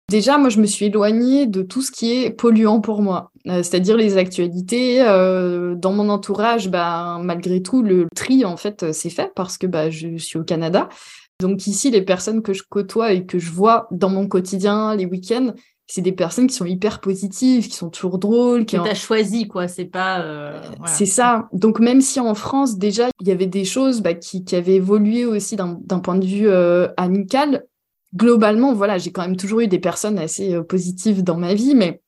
Déjà, 0.10 0.38
moi, 0.38 0.50
je 0.50 0.60
me 0.60 0.68
suis 0.68 0.86
éloignée 0.86 1.48
de 1.48 1.64
tout 1.64 1.82
ce 1.82 1.92
qui 1.92 2.14
est 2.14 2.30
polluant 2.30 2.80
pour 2.80 3.02
moi, 3.02 3.32
euh, 3.48 3.64
c'est-à-dire 3.64 3.98
les 3.98 4.18
actualités. 4.18 5.02
Euh, 5.02 5.74
dans 5.76 5.94
mon 5.94 6.10
entourage, 6.10 6.70
bah, 6.70 7.20
malgré 7.24 7.62
tout, 7.64 7.82
le 7.82 8.08
tri, 8.16 8.46
en 8.46 8.56
fait, 8.56 8.92
c'est 8.94 9.10
fait 9.10 9.32
parce 9.36 9.58
que 9.58 9.66
bah, 9.66 9.90
je 9.90 10.18
suis 10.18 10.38
au 10.38 10.44
Canada. 10.44 10.90
Donc 11.42 11.66
ici, 11.66 11.90
les 11.90 12.04
personnes 12.04 12.44
que 12.44 12.54
je 12.54 12.62
côtoie 12.70 13.14
et 13.14 13.26
que 13.26 13.40
je 13.40 13.52
vois 13.52 13.88
dans 13.90 14.10
mon 14.10 14.28
quotidien, 14.28 14.96
les 14.96 15.06
week-ends, 15.06 15.54
c'est 15.88 16.02
des 16.02 16.12
personnes 16.12 16.48
qui 16.48 16.56
sont 16.56 16.66
hyper 16.66 17.02
positives, 17.02 17.68
qui 17.68 17.76
sont 17.76 17.90
toujours 17.90 18.20
drôles. 18.20 18.66
Qui 18.66 18.78
que 18.78 18.90
tu 18.90 18.96
choisi, 18.96 19.48
quoi. 19.48 19.68
C'est 19.68 19.86
pas. 19.86 20.22
Euh, 20.22 20.62
c'est 20.86 21.06
ça. 21.08 21.50
Donc, 21.52 21.80
même 21.80 22.02
si 22.02 22.20
en 22.20 22.36
France, 22.36 22.78
déjà, 22.78 23.10
il 23.22 23.28
y 23.28 23.32
avait 23.32 23.48
des 23.48 23.66
choses 23.66 24.02
bah, 24.02 24.14
qui, 24.14 24.44
qui, 24.44 24.56
avaient 24.56 24.76
évolué 24.76 25.26
aussi 25.26 25.56
d'un 25.56 26.00
point 26.00 26.16
de 26.16 26.26
vue 26.26 26.50
amical, 26.96 27.66
globalement, 28.14 28.74
voilà, 28.74 28.98
j'ai 28.98 29.12
quand 29.12 29.22
même 29.22 29.38
toujours 29.38 29.62
eu 29.62 29.68
des 29.68 29.80
personnes 29.80 30.20
assez 30.20 30.54
euh, 30.54 30.64
positives 30.64 31.24
dans 31.24 31.38
ma 31.38 31.54
vie, 31.54 31.76
mais 31.76 32.02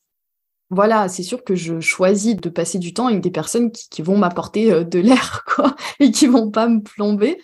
voilà, 0.69 1.07
c'est 1.07 1.23
sûr 1.23 1.43
que 1.43 1.55
je 1.55 1.79
choisis 1.79 2.36
de 2.36 2.49
passer 2.49 2.77
du 2.77 2.93
temps 2.93 3.07
avec 3.07 3.21
des 3.21 3.31
personnes 3.31 3.71
qui, 3.71 4.01
vont 4.01 4.17
m'apporter 4.17 4.71
euh, 4.71 4.83
de 4.83 4.99
l'air, 4.99 5.43
quoi, 5.55 5.75
et 5.99 6.12
qui 6.12 6.27
vont 6.27 6.51
pas 6.51 6.67
me 6.67 6.81
plomber. 6.81 7.38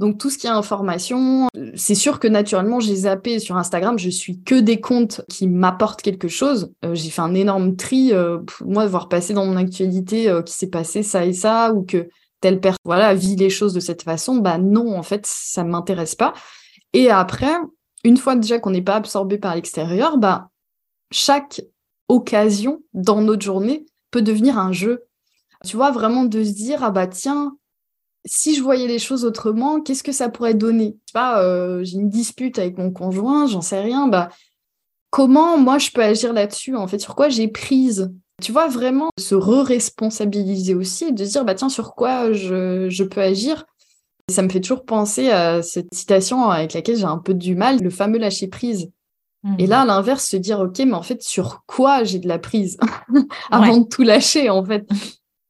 Donc 0.00 0.18
tout 0.18 0.28
ce 0.28 0.38
qui 0.38 0.48
est 0.48 0.50
information, 0.50 1.48
c'est 1.76 1.94
sûr 1.94 2.18
que 2.18 2.26
naturellement 2.26 2.80
j'ai 2.80 2.96
zappé 2.96 3.38
sur 3.38 3.56
Instagram, 3.56 3.96
je 3.96 4.10
suis 4.10 4.42
que 4.42 4.56
des 4.56 4.80
comptes 4.80 5.20
qui 5.28 5.46
m'apportent 5.46 6.02
quelque 6.02 6.26
chose. 6.26 6.72
Euh, 6.84 6.94
j'ai 6.96 7.10
fait 7.10 7.22
un 7.22 7.34
énorme 7.34 7.76
tri, 7.76 8.12
euh, 8.12 8.38
moi 8.64 8.86
voir 8.86 9.08
passer 9.08 9.34
dans 9.34 9.46
mon 9.46 9.56
actualité 9.56 10.28
euh, 10.28 10.42
qui 10.42 10.52
s'est 10.52 10.68
passé 10.68 11.04
ça 11.04 11.24
et 11.24 11.32
ça 11.32 11.72
ou 11.72 11.84
que 11.84 12.08
telle 12.40 12.60
personne 12.60 12.78
voilà 12.84 13.14
vit 13.14 13.36
les 13.36 13.50
choses 13.50 13.72
de 13.72 13.80
cette 13.80 14.02
façon, 14.02 14.36
bah 14.36 14.58
non 14.58 14.96
en 14.96 15.04
fait 15.04 15.24
ça 15.26 15.62
m'intéresse 15.62 16.16
pas. 16.16 16.34
Et 16.92 17.08
après, 17.08 17.54
une 18.04 18.16
fois 18.16 18.36
déjà 18.36 18.58
qu'on 18.58 18.70
n'est 18.70 18.82
pas 18.82 18.96
absorbé 18.96 19.38
par 19.38 19.54
l'extérieur, 19.54 20.18
bah 20.18 20.50
chaque 21.10 21.62
occasion 22.08 22.82
dans 22.92 23.20
notre 23.20 23.42
journée 23.42 23.86
peut 24.10 24.22
devenir 24.22 24.58
un 24.58 24.72
jeu. 24.72 25.04
Tu 25.64 25.76
vois 25.76 25.90
vraiment 25.90 26.24
de 26.24 26.44
se 26.44 26.52
dire 26.52 26.84
ah 26.84 26.90
bah 26.90 27.06
tiens 27.06 27.56
si 28.26 28.54
je 28.54 28.62
voyais 28.62 28.86
les 28.86 28.98
choses 28.98 29.24
autrement, 29.24 29.80
qu'est-ce 29.80 30.02
que 30.02 30.12
ça 30.12 30.28
pourrait 30.28 30.54
donner? 30.54 30.96
Je 31.08 31.12
pas, 31.12 31.42
euh, 31.42 31.84
j'ai 31.84 31.96
une 31.96 32.08
dispute 32.08 32.58
avec 32.58 32.78
mon 32.78 32.90
conjoint, 32.90 33.46
j'en 33.46 33.60
sais 33.60 33.80
rien. 33.80 34.08
Bah, 34.08 34.30
comment 35.10 35.58
moi 35.58 35.78
je 35.78 35.90
peux 35.90 36.02
agir 36.02 36.32
là-dessus? 36.32 36.74
En 36.74 36.86
fait, 36.86 36.98
sur 36.98 37.14
quoi 37.14 37.28
j'ai 37.28 37.48
prise? 37.48 38.12
Tu 38.42 38.50
vois, 38.50 38.68
vraiment 38.68 39.10
se 39.18 39.34
re-responsabiliser 39.34 40.74
aussi 40.74 41.04
et 41.04 41.12
de 41.12 41.24
se 41.24 41.30
dire, 41.30 41.44
bah 41.44 41.54
tiens, 41.54 41.68
sur 41.68 41.94
quoi 41.94 42.32
je, 42.32 43.02
peux 43.04 43.20
agir? 43.20 43.64
Ça 44.30 44.42
me 44.42 44.48
fait 44.48 44.60
toujours 44.60 44.84
penser 44.84 45.30
à 45.30 45.62
cette 45.62 45.92
citation 45.92 46.48
avec 46.50 46.72
laquelle 46.72 46.96
j'ai 46.96 47.04
un 47.04 47.18
peu 47.18 47.34
du 47.34 47.54
mal, 47.54 47.82
le 47.82 47.90
fameux 47.90 48.18
lâcher 48.18 48.48
prise. 48.48 48.90
Et 49.58 49.66
là, 49.66 49.82
à 49.82 49.84
l'inverse, 49.84 50.26
se 50.26 50.38
dire, 50.38 50.60
OK, 50.60 50.78
mais 50.78 50.94
en 50.94 51.02
fait, 51.02 51.22
sur 51.22 51.64
quoi 51.66 52.02
j'ai 52.02 52.18
de 52.18 52.26
la 52.26 52.38
prise 52.38 52.78
Avant 53.50 53.76
de 53.76 53.86
tout 53.86 54.02
lâcher, 54.02 54.48
en 54.48 54.64
fait? 54.64 54.88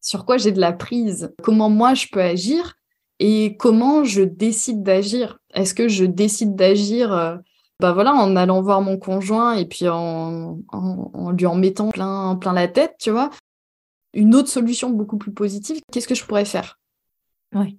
Sur 0.00 0.24
quoi 0.24 0.36
j'ai 0.36 0.50
de 0.50 0.60
la 0.60 0.72
prise, 0.72 1.32
comment 1.44 1.70
moi 1.70 1.94
je 1.94 2.08
peux 2.10 2.20
agir? 2.20 2.74
Et 3.20 3.56
comment 3.56 4.02
je 4.02 4.22
décide 4.22 4.82
d'agir? 4.82 5.38
Est-ce 5.54 5.74
que 5.74 5.86
je 5.86 6.04
décide 6.04 6.56
d'agir 6.56 7.12
euh, 7.12 7.36
bah 7.80 7.92
voilà, 7.92 8.12
en 8.14 8.34
allant 8.36 8.62
voir 8.62 8.80
mon 8.80 8.98
conjoint 8.98 9.54
et 9.54 9.66
puis 9.66 9.88
en, 9.88 10.58
lui 11.36 11.46
en 11.46 11.54
mettant 11.54 11.90
plein, 11.90 12.36
plein 12.36 12.52
la 12.52 12.68
tête, 12.68 12.96
tu 12.98 13.10
vois? 13.10 13.30
Une 14.12 14.34
autre 14.34 14.48
solution 14.48 14.90
beaucoup 14.90 15.18
plus 15.18 15.32
positive, 15.32 15.80
qu'est-ce 15.92 16.08
que 16.08 16.14
je 16.14 16.24
pourrais 16.24 16.44
faire? 16.44 16.78
Oui. 17.54 17.78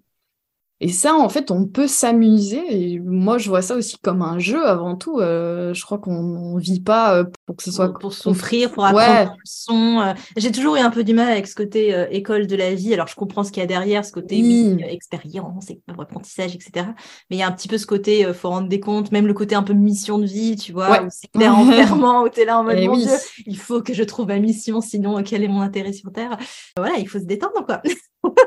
Et 0.82 0.90
ça, 0.90 1.16
en 1.16 1.30
fait, 1.30 1.52
on 1.52 1.66
peut 1.66 1.88
s'amuser. 1.88 3.00
Moi, 3.00 3.38
je 3.38 3.50
vois 3.50 3.62
ça 3.62 3.76
aussi 3.76 3.98
comme 4.00 4.22
un 4.22 4.40
jeu 4.40 4.66
avant 4.68 4.98
tout. 4.98 5.20
Euh, 5.20 5.74
je 5.74 5.84
crois 5.86 6.00
qu'on 6.00 6.56
ne 6.56 6.60
vit 6.60 6.82
pas 6.82 7.18
euh, 7.20 7.26
pour 7.46 7.56
que 7.56 7.64
ce 7.64 7.72
soit. 7.72 7.94
Pour, 7.94 8.14
souffrir, 8.14 8.72
pour 8.72 8.86
apprendre 8.86 9.32
ouais. 9.32 9.38
son. 9.44 10.02
Euh. 10.02 10.14
J'ai 10.38 10.52
toujours 10.52 10.76
eu 10.76 10.80
un 10.80 10.90
peu 10.90 11.04
du 11.04 11.14
mal 11.14 11.32
avec 11.32 11.48
ce 11.48 11.56
côté 11.56 12.06
école 12.12 12.48
de 12.48 12.56
la 12.56 12.74
vie. 12.74 12.94
Alors, 12.94 13.08
je 13.08 13.16
comprends 13.16 13.44
ce 13.44 13.52
qu'il 13.52 13.62
y 13.62 13.64
a 13.64 13.68
derrière, 13.68 14.04
ce 14.06 14.12
côté 14.12 14.78
expérience, 14.90 15.68
apprentissage, 15.88 16.56
etc. 16.56 16.88
Mais 17.30 17.38
il 17.38 17.40
y 17.40 17.44
a 17.44 17.48
un 17.48 17.52
petit 17.52 17.68
peu 17.68 17.78
ce 17.78 17.86
côté, 17.86 18.32
faut 18.34 18.50
rendre 18.50 18.68
des 18.68 18.80
comptes, 18.80 19.12
même 19.12 19.28
le 19.28 19.34
côté 19.34 19.56
un 19.56 19.64
peu 19.64 19.74
mission 19.74 20.20
de 20.20 20.26
vie, 20.26 20.56
tu 20.56 20.72
vois. 20.72 21.08
C'est 21.10 21.32
clair 21.32 21.58
enfermant, 21.58 22.24
où 22.24 22.30
tu 22.30 22.42
es 22.42 22.46
là 22.46 22.60
en 22.60 22.64
mode, 22.64 22.78
eh 22.78 22.88
mon 22.88 22.98
Dieu, 22.98 23.12
il 23.46 23.58
faut 23.58 23.82
que 23.82 23.94
je 23.94 24.04
trouve 24.04 24.28
ma 24.28 24.40
mission, 24.40 24.82
sinon, 24.82 25.22
quel 25.24 25.44
est 25.44 25.48
mon 25.48 25.62
intérêt 25.62 25.94
sur 25.94 26.12
Terre? 26.12 26.38
Voilà, 26.78 26.98
il 26.98 27.08
faut 27.08 27.20
se 27.20 27.26
détendre, 27.26 27.66
quoi. 27.66 27.82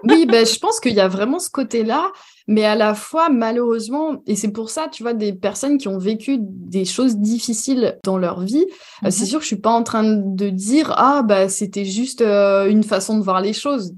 oui, 0.05 0.27
ben, 0.27 0.47
je 0.47 0.59
pense 0.59 0.81
qu'il 0.81 0.95
y 0.95 1.01
a 1.01 1.09
vraiment 1.09 1.39
ce 1.39 1.51
côté-là, 1.51 2.11
mais 2.47 2.65
à 2.65 2.75
la 2.75 2.95
fois, 2.95 3.29
malheureusement, 3.29 4.23
et 4.27 4.37
c'est 4.37 4.53
pour 4.53 4.71
ça, 4.71 4.89
tu 4.91 5.03
vois, 5.03 5.15
des 5.15 5.33
personnes 5.33 5.79
qui 5.79 5.89
ont 5.89 5.99
vécu 5.99 6.39
des 6.41 6.85
choses 6.85 7.17
difficiles 7.17 7.99
dans 8.05 8.19
leur 8.19 8.41
vie, 8.41 8.67
euh, 9.05 9.11
c'est 9.11 9.23
mhm. 9.23 9.29
sûr 9.29 9.39
que 9.39 9.45
je 9.45 9.49
suis 9.49 9.57
pas 9.57 9.71
en 9.71 9.83
train 9.83 10.05
de 10.05 10.49
dire, 10.51 10.93
ah, 10.97 11.23
bah, 11.23 11.49
c'était 11.49 11.85
juste 11.85 12.21
euh, 12.21 12.69
une 12.69 12.85
façon 12.85 13.19
de 13.19 13.25
voir 13.25 13.41
les 13.41 13.53
choses. 13.53 13.95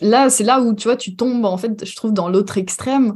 là, 0.00 0.30
c'est 0.30 0.44
là 0.44 0.60
où, 0.60 0.74
tu 0.74 0.88
vois, 0.88 0.96
tu 0.96 1.16
tombes, 1.16 1.44
en 1.44 1.56
fait, 1.56 1.84
je 1.84 1.96
trouve, 1.96 2.12
dans 2.12 2.28
l'autre 2.28 2.58
extrême. 2.58 3.14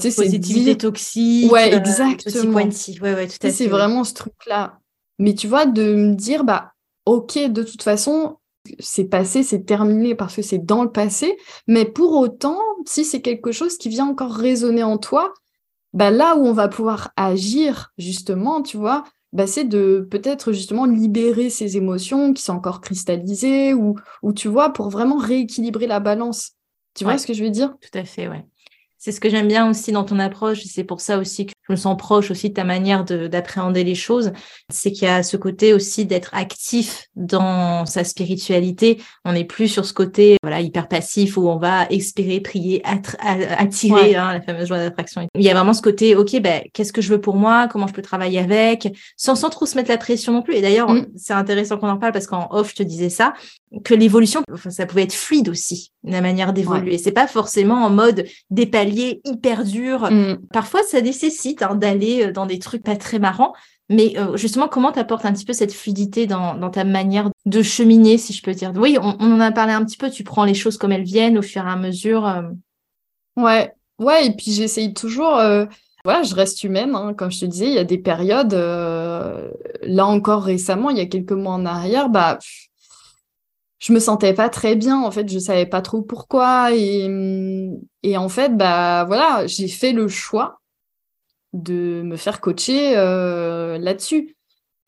Tu 0.00 0.10
sais, 0.10 0.22
Positivité 0.22 0.76
toxique. 0.76 1.52
Ouais, 1.52 1.72
euh, 1.74 1.78
exactement. 1.78 2.54
ouais, 2.54 2.64
ouais, 2.64 3.26
tout 3.26 3.36
à 3.42 3.46
fait. 3.46 3.50
C'est 3.50 3.66
vraiment 3.66 4.04
ce 4.04 4.14
truc-là. 4.14 4.78
Mais 5.18 5.34
tu 5.34 5.46
vois, 5.46 5.66
de 5.66 5.94
me 5.94 6.14
dire, 6.14 6.44
bah, 6.44 6.72
ok, 7.06 7.38
de 7.50 7.62
toute 7.62 7.82
façon, 7.82 8.38
c'est 8.78 9.04
passé, 9.04 9.42
c'est 9.42 9.64
terminé 9.64 10.14
parce 10.14 10.36
que 10.36 10.42
c'est 10.42 10.64
dans 10.64 10.82
le 10.82 10.90
passé, 10.90 11.36
mais 11.66 11.84
pour 11.84 12.12
autant, 12.16 12.58
si 12.86 13.04
c'est 13.04 13.20
quelque 13.20 13.52
chose 13.52 13.76
qui 13.76 13.88
vient 13.88 14.06
encore 14.06 14.32
résonner 14.32 14.82
en 14.82 14.98
toi, 14.98 15.32
bah 15.92 16.10
là 16.10 16.36
où 16.36 16.46
on 16.46 16.52
va 16.52 16.68
pouvoir 16.68 17.10
agir 17.16 17.92
justement, 17.98 18.62
tu 18.62 18.76
vois, 18.76 19.04
bah 19.32 19.46
c'est 19.46 19.64
de 19.64 20.06
peut-être 20.10 20.52
justement 20.52 20.84
libérer 20.86 21.50
ces 21.50 21.76
émotions 21.76 22.32
qui 22.32 22.42
sont 22.42 22.52
encore 22.54 22.80
cristallisées 22.80 23.74
ou, 23.74 23.96
ou 24.22 24.32
tu 24.32 24.48
vois, 24.48 24.72
pour 24.72 24.90
vraiment 24.90 25.16
rééquilibrer 25.16 25.86
la 25.86 26.00
balance. 26.00 26.52
Tu 26.94 27.04
vois 27.04 27.18
ce 27.18 27.26
que 27.26 27.32
je 27.32 27.42
veux 27.42 27.50
dire? 27.50 27.74
Tout 27.80 27.98
à 27.98 28.04
fait, 28.04 28.28
ouais. 28.28 28.44
C'est 28.98 29.12
ce 29.12 29.20
que 29.20 29.28
j'aime 29.30 29.48
bien 29.48 29.68
aussi 29.68 29.90
dans 29.92 30.04
ton 30.04 30.18
approche, 30.18 30.62
c'est 30.64 30.84
pour 30.84 31.00
ça 31.00 31.18
aussi 31.18 31.46
que 31.46 31.52
me 31.72 31.76
sens 31.76 31.96
proche 31.96 32.30
aussi 32.30 32.50
de 32.50 32.54
ta 32.54 32.64
manière 32.64 33.04
d'appréhender 33.04 33.84
les 33.84 33.94
choses, 33.94 34.32
c'est 34.70 34.92
qu'il 34.92 35.04
y 35.04 35.10
a 35.10 35.22
ce 35.22 35.36
côté 35.36 35.74
aussi 35.74 36.06
d'être 36.06 36.34
actif 36.34 37.06
dans 37.16 37.84
sa 37.86 38.04
spiritualité. 38.04 39.00
On 39.24 39.32
n'est 39.32 39.44
plus 39.44 39.68
sur 39.68 39.84
ce 39.84 39.92
côté 39.92 40.36
voilà 40.42 40.60
hyper 40.60 40.88
passif 40.88 41.36
où 41.36 41.48
on 41.48 41.58
va 41.58 41.86
espérer, 41.90 42.40
prier, 42.40 42.82
attirer 42.84 44.16
hein, 44.16 44.32
la 44.32 44.40
fameuse 44.40 44.68
joie 44.68 44.78
d'attraction. 44.78 45.26
Il 45.34 45.42
y 45.42 45.50
a 45.50 45.54
vraiment 45.54 45.72
ce 45.72 45.82
côté, 45.82 46.16
ok, 46.16 46.40
ben 46.40 46.62
qu'est-ce 46.72 46.92
que 46.92 47.02
je 47.02 47.08
veux 47.08 47.20
pour 47.20 47.36
moi, 47.36 47.68
comment 47.68 47.86
je 47.86 47.92
peux 47.92 48.02
travailler 48.02 48.38
avec, 48.38 48.88
sans 49.16 49.34
sans 49.34 49.50
trop 49.50 49.66
se 49.66 49.76
mettre 49.76 49.90
la 49.90 49.98
pression 49.98 50.32
non 50.32 50.42
plus. 50.42 50.54
Et 50.54 50.60
d'ailleurs, 50.60 50.90
mm. 50.90 51.06
c'est 51.16 51.32
intéressant 51.32 51.78
qu'on 51.78 51.88
en 51.88 51.98
parle 51.98 52.12
parce 52.12 52.26
qu'en 52.26 52.48
off, 52.50 52.70
je 52.70 52.76
te 52.76 52.82
disais 52.82 53.10
ça, 53.10 53.34
que 53.84 53.94
l'évolution, 53.94 54.42
enfin, 54.52 54.70
ça 54.70 54.86
pouvait 54.86 55.02
être 55.02 55.14
fluide 55.14 55.48
aussi, 55.48 55.92
la 56.04 56.20
manière 56.20 56.52
d'évoluer. 56.52 56.98
C'est 56.98 57.12
pas 57.12 57.26
forcément 57.26 57.84
en 57.84 57.90
mode 57.90 58.24
des 58.50 58.66
paliers 58.66 59.20
hyper 59.24 59.64
durs. 59.64 60.10
Mm. 60.10 60.38
Parfois, 60.52 60.82
ça 60.82 61.00
nécessite 61.00 61.61
hein, 61.62 61.74
d'aller 61.74 62.26
euh, 62.26 62.32
dans 62.32 62.46
des 62.46 62.58
trucs 62.58 62.82
pas 62.82 62.96
très 62.96 63.18
marrants. 63.18 63.52
Mais 63.88 64.14
euh, 64.16 64.36
justement, 64.36 64.68
comment 64.68 64.92
t'apportes 64.92 65.24
un 65.26 65.32
petit 65.32 65.44
peu 65.44 65.52
cette 65.52 65.72
fluidité 65.72 66.26
dans, 66.26 66.70
ta 66.70 66.84
manière 66.84 67.30
de 67.44 67.62
cheminer, 67.62 68.16
si 68.18 68.32
je 68.32 68.42
peux 68.42 68.54
dire? 68.54 68.72
Oui, 68.76 68.96
on, 69.00 69.18
en 69.20 69.40
a 69.40 69.52
parlé 69.52 69.72
un 69.72 69.84
petit 69.84 69.96
peu. 69.96 70.10
Tu 70.10 70.24
prends 70.24 70.44
les 70.44 70.54
choses 70.54 70.78
comme 70.78 70.92
elles 70.92 71.02
viennent 71.02 71.38
au 71.38 71.42
fur 71.42 71.66
et 71.66 71.70
à 71.70 71.76
mesure. 71.76 72.26
Euh. 72.26 72.42
Ouais, 73.36 73.72
ouais. 73.98 74.26
Et 74.26 74.32
puis 74.32 74.52
j'essaye 74.52 74.94
toujours. 74.94 75.40
Voilà, 76.04 76.24
je 76.24 76.34
reste 76.34 76.64
humaine, 76.64 76.96
hein. 76.96 77.14
comme 77.14 77.30
je 77.30 77.40
te 77.40 77.44
disais, 77.44 77.66
il 77.66 77.74
y 77.74 77.78
a 77.78 77.84
des 77.84 77.98
périodes, 77.98 78.54
là 78.54 80.06
encore 80.06 80.42
récemment, 80.42 80.90
il 80.90 80.98
y 80.98 81.00
a 81.00 81.06
quelques 81.06 81.30
mois 81.30 81.52
en 81.52 81.64
arrière, 81.64 82.08
bah, 82.08 82.40
je 83.82 83.92
me 83.92 83.98
sentais 83.98 84.32
pas 84.32 84.48
très 84.48 84.76
bien 84.76 85.02
en 85.02 85.10
fait 85.10 85.28
je 85.28 85.38
savais 85.40 85.66
pas 85.66 85.82
trop 85.82 86.02
pourquoi 86.02 86.70
et 86.72 88.16
en 88.16 88.28
fait 88.28 88.56
bah 88.56 89.04
voilà 89.04 89.46
j'ai 89.48 89.66
fait 89.66 89.92
le 89.92 90.06
choix 90.06 90.61
de 91.52 92.02
me 92.02 92.16
faire 92.16 92.40
coacher 92.40 92.96
euh, 92.96 93.78
là-dessus. 93.78 94.36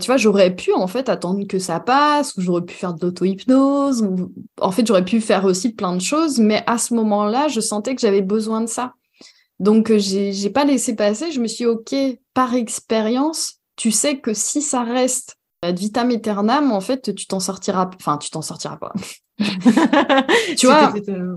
Tu 0.00 0.06
vois 0.06 0.16
j'aurais 0.16 0.54
pu 0.54 0.72
en 0.72 0.88
fait 0.88 1.08
attendre 1.08 1.46
que 1.46 1.60
ça 1.60 1.78
passe 1.78 2.36
ou 2.36 2.40
j'aurais 2.40 2.62
pu 2.64 2.74
faire 2.74 2.94
de 2.94 3.06
l'auto-hypnose 3.06 4.02
ou 4.02 4.32
en 4.60 4.72
fait 4.72 4.84
j'aurais 4.84 5.04
pu 5.04 5.20
faire 5.20 5.44
aussi 5.44 5.72
plein 5.72 5.94
de 5.94 6.00
choses 6.00 6.40
mais 6.40 6.64
à 6.66 6.78
ce 6.78 6.94
moment-là 6.94 7.46
je 7.46 7.60
sentais 7.60 7.94
que 7.94 8.00
j'avais 8.00 8.22
besoin 8.22 8.60
de 8.60 8.66
ça. 8.66 8.94
Donc 9.60 9.90
euh, 9.90 9.98
j'ai 9.98 10.50
pas 10.50 10.64
laissé 10.64 10.96
passer. 10.96 11.30
Je 11.30 11.40
me 11.40 11.46
suis 11.46 11.64
dit, 11.64 11.66
ok 11.66 11.94
par 12.34 12.54
expérience 12.54 13.60
tu 13.76 13.90
sais 13.90 14.18
que 14.18 14.34
si 14.34 14.62
ça 14.62 14.82
reste 14.82 15.36
ad 15.62 15.78
vitam 15.78 16.10
aeternam, 16.10 16.72
en 16.72 16.80
fait, 16.80 17.14
tu 17.14 17.26
t'en 17.26 17.40
sortiras, 17.40 17.90
enfin, 17.96 18.18
tu 18.18 18.30
t'en 18.30 18.42
sortiras 18.42 18.76
pas. 18.76 18.92
tu 20.56 20.66
vois, 20.66 20.94
euh, 21.08 21.36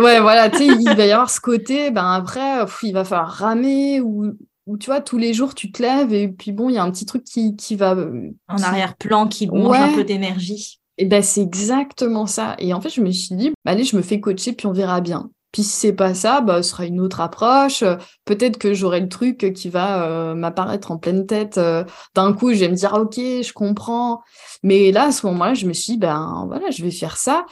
ouais, 0.00 0.20
voilà, 0.20 0.48
tu 0.50 0.58
sais, 0.58 0.66
il 0.66 0.94
va 0.94 1.06
y 1.06 1.10
avoir 1.10 1.30
ce 1.30 1.40
côté, 1.40 1.90
ben 1.90 2.12
après, 2.12 2.64
il 2.82 2.92
va 2.92 3.04
falloir 3.04 3.30
ramer 3.30 4.00
ou, 4.00 4.32
ou, 4.66 4.76
tu 4.76 4.86
vois, 4.86 5.00
tous 5.00 5.18
les 5.18 5.34
jours, 5.34 5.54
tu 5.54 5.72
te 5.72 5.82
lèves 5.82 6.12
et 6.12 6.28
puis 6.28 6.52
bon, 6.52 6.68
il 6.68 6.74
y 6.74 6.78
a 6.78 6.82
un 6.82 6.90
petit 6.90 7.06
truc 7.06 7.24
qui, 7.24 7.56
qui 7.56 7.76
va. 7.76 7.94
Euh, 7.94 8.30
en 8.48 8.62
arrière-plan, 8.62 9.28
qui 9.28 9.48
mange 9.48 9.76
un 9.76 9.94
peu 9.94 10.04
d'énergie. 10.04 10.80
Et 10.98 11.06
ben, 11.06 11.22
c'est 11.22 11.42
exactement 11.42 12.26
ça. 12.26 12.54
Et 12.58 12.72
en 12.72 12.80
fait, 12.80 12.90
je 12.90 13.00
me 13.00 13.10
suis 13.10 13.34
dit, 13.34 13.50
bah, 13.64 13.72
allez, 13.72 13.84
je 13.84 13.96
me 13.96 14.02
fais 14.02 14.20
coacher, 14.20 14.52
puis 14.52 14.66
on 14.66 14.72
verra 14.72 15.00
bien. 15.00 15.30
Puis 15.52 15.64
si 15.64 15.70
c'est 15.70 15.92
pas 15.92 16.14
ça, 16.14 16.40
bah, 16.40 16.62
ce 16.62 16.70
sera 16.70 16.86
une 16.86 17.00
autre 17.00 17.20
approche. 17.20 17.84
Peut-être 18.24 18.56
que 18.56 18.72
j'aurai 18.72 19.00
le 19.00 19.08
truc 19.08 19.52
qui 19.54 19.68
va 19.68 20.04
euh, 20.04 20.34
m'apparaître 20.34 20.90
en 20.90 20.96
pleine 20.96 21.26
tête. 21.26 21.58
Euh, 21.58 21.84
d'un 22.14 22.32
coup, 22.32 22.52
je 22.54 22.60
vais 22.60 22.68
me 22.68 22.74
dire, 22.74 22.94
ok, 22.94 23.16
je 23.16 23.52
comprends. 23.52 24.22
Mais 24.62 24.92
là, 24.92 25.04
à 25.04 25.12
ce 25.12 25.26
moment-là, 25.26 25.54
je 25.54 25.66
me 25.66 25.72
suis 25.72 25.94
dit, 25.94 25.98
ben 25.98 26.44
voilà, 26.46 26.70
je 26.70 26.82
vais 26.82 26.90
faire 26.90 27.18
ça. 27.18 27.44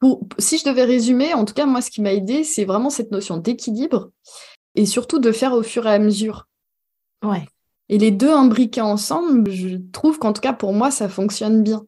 Pour, 0.00 0.26
si 0.38 0.58
je 0.58 0.64
devais 0.64 0.84
résumer, 0.84 1.34
en 1.34 1.44
tout 1.44 1.54
cas, 1.54 1.66
moi, 1.66 1.82
ce 1.82 1.90
qui 1.90 2.00
m'a 2.00 2.12
aidé, 2.12 2.42
c'est 2.42 2.64
vraiment 2.64 2.90
cette 2.90 3.12
notion 3.12 3.36
d'équilibre 3.36 4.10
et 4.74 4.86
surtout 4.86 5.18
de 5.18 5.32
faire 5.32 5.52
au 5.52 5.62
fur 5.62 5.86
et 5.86 5.92
à 5.92 5.98
mesure. 5.98 6.48
Ouais. 7.22 7.46
Et 7.88 7.98
les 7.98 8.10
deux 8.10 8.30
imbriqués 8.30 8.80
ensemble, 8.80 9.50
je 9.50 9.76
trouve 9.92 10.18
qu'en 10.18 10.32
tout 10.32 10.40
cas, 10.40 10.52
pour 10.52 10.72
moi, 10.72 10.90
ça 10.90 11.08
fonctionne 11.08 11.62
bien. 11.62 11.84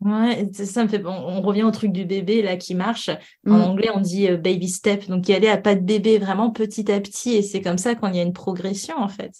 Ouais, 0.00 0.48
ça 0.52 0.84
me 0.84 0.88
fait. 0.88 1.04
On, 1.04 1.42
revient 1.42 1.64
au 1.64 1.70
truc 1.70 1.92
du 1.92 2.04
bébé 2.04 2.40
là 2.40 2.56
qui 2.56 2.74
marche. 2.74 3.10
En 3.46 3.58
mm. 3.58 3.62
anglais, 3.62 3.90
on 3.92 4.00
dit 4.00 4.28
euh, 4.28 4.36
baby 4.36 4.68
step, 4.68 5.08
donc 5.08 5.28
y 5.28 5.34
aller 5.34 5.48
à 5.48 5.56
pas 5.56 5.74
de 5.74 5.80
bébé 5.80 6.18
vraiment 6.18 6.50
petit 6.50 6.90
à 6.92 7.00
petit, 7.00 7.34
et 7.34 7.42
c'est 7.42 7.60
comme 7.60 7.78
ça 7.78 7.94
qu'on 7.94 8.12
y 8.12 8.20
a 8.20 8.22
une 8.22 8.32
progression 8.32 8.96
en 8.96 9.08
fait. 9.08 9.32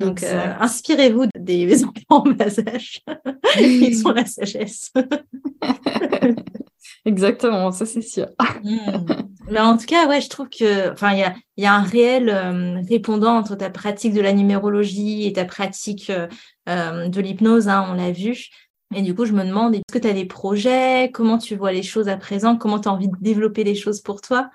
Donc, 0.00 0.22
euh, 0.22 0.54
inspirez-vous 0.58 1.26
des 1.38 1.84
enfants 1.84 2.24
en 2.24 2.30
bas 2.30 2.58
âge. 2.66 3.02
Ils 3.60 3.94
sont 3.96 4.12
la 4.12 4.24
sagesse. 4.24 4.90
Exactement, 7.04 7.72
ça 7.72 7.86
c'est 7.86 8.02
sûr. 8.02 8.26
Hmm. 8.62 9.06
Mais 9.50 9.60
en 9.60 9.76
tout 9.76 9.86
cas, 9.86 10.06
ouais, 10.06 10.20
je 10.20 10.28
trouve 10.28 10.48
que, 10.48 10.92
enfin, 10.92 11.12
il 11.12 11.62
y 11.62 11.66
a, 11.66 11.74
un 11.74 11.82
réel 11.82 12.28
euh, 12.28 12.80
répondant 12.88 13.36
entre 13.36 13.56
ta 13.56 13.70
pratique 13.70 14.14
de 14.14 14.20
la 14.20 14.32
numérologie 14.32 15.26
et 15.26 15.32
ta 15.32 15.44
pratique 15.44 16.10
euh, 16.10 17.08
de 17.08 17.20
l'hypnose, 17.20 17.68
hein, 17.68 17.86
on 17.90 17.94
l'a 17.94 18.12
vu. 18.12 18.48
Et 18.94 19.02
du 19.02 19.14
coup, 19.14 19.24
je 19.24 19.32
me 19.32 19.44
demande, 19.44 19.74
est-ce 19.74 19.92
que 19.92 19.98
tu 19.98 20.08
as 20.08 20.12
des 20.12 20.24
projets? 20.24 21.10
Comment 21.12 21.38
tu 21.38 21.56
vois 21.56 21.72
les 21.72 21.82
choses 21.82 22.08
à 22.08 22.16
présent? 22.16 22.56
Comment 22.56 22.80
tu 22.80 22.88
as 22.88 22.92
envie 22.92 23.08
de 23.08 23.16
développer 23.20 23.64
les 23.64 23.74
choses 23.74 24.00
pour 24.00 24.20
toi? 24.20 24.50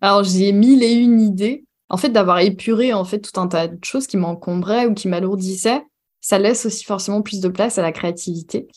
Alors, 0.00 0.24
j'ai 0.24 0.52
mille 0.52 0.82
et 0.82 0.92
une 0.92 1.20
idées. 1.20 1.64
En 1.88 1.96
fait, 1.96 2.08
d'avoir 2.08 2.38
épuré 2.38 2.92
en 2.94 3.04
fait 3.04 3.20
tout 3.20 3.38
un 3.40 3.48
tas 3.48 3.68
de 3.68 3.84
choses 3.84 4.06
qui 4.06 4.16
m'encombraient 4.16 4.86
ou 4.86 4.94
qui 4.94 5.08
m'alourdissaient, 5.08 5.84
ça 6.20 6.38
laisse 6.38 6.66
aussi 6.66 6.84
forcément 6.84 7.20
plus 7.20 7.40
de 7.40 7.48
place 7.48 7.78
à 7.78 7.82
la 7.82 7.92
créativité. 7.92 8.68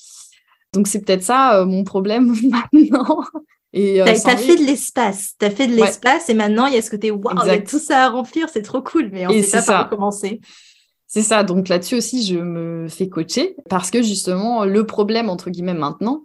Donc, 0.76 0.88
c'est 0.88 1.04
peut-être 1.04 1.24
ça 1.24 1.60
euh, 1.60 1.66
mon 1.66 1.84
problème 1.84 2.36
maintenant. 2.44 3.24
Et 3.74 4.02
euh, 4.02 4.06
tu 4.06 4.12
as, 4.12 4.38
fait 4.38 4.56
de 4.56 4.64
l'espace, 4.64 5.34
tu 5.38 5.46
as 5.46 5.50
fait 5.50 5.68
de 5.68 5.76
l'espace 5.76 6.30
et 6.30 6.34
maintenant 6.34 6.66
il 6.66 6.76
y 6.76 6.78
a 6.78 6.82
ce 6.82 6.90
côté 6.90 7.12
waouh, 7.12 7.36
il 7.44 7.48
y 7.48 7.50
a 7.50 7.60
tout 7.60 7.78
ça 7.78 8.06
à 8.06 8.10
remplir, 8.10 8.48
c'est 8.48 8.62
trop 8.62 8.82
cool, 8.82 9.10
mais 9.12 9.28
on 9.28 9.34
ne 9.34 9.42
sait 9.42 9.58
pas 9.58 9.64
par 9.64 9.88
où 9.88 9.90
commencer. 9.90 10.40
C'est 11.08 11.22
ça. 11.22 11.44
Donc 11.44 11.68
là-dessus 11.68 11.96
aussi, 11.96 12.26
je 12.26 12.38
me 12.38 12.88
fais 12.88 13.10
coacher 13.10 13.58
parce 13.70 13.92
que 13.92 14.02
justement, 14.02 14.64
le 14.64 14.86
problème, 14.86 15.30
entre 15.30 15.50
guillemets, 15.50 15.74
maintenant, 15.74 16.24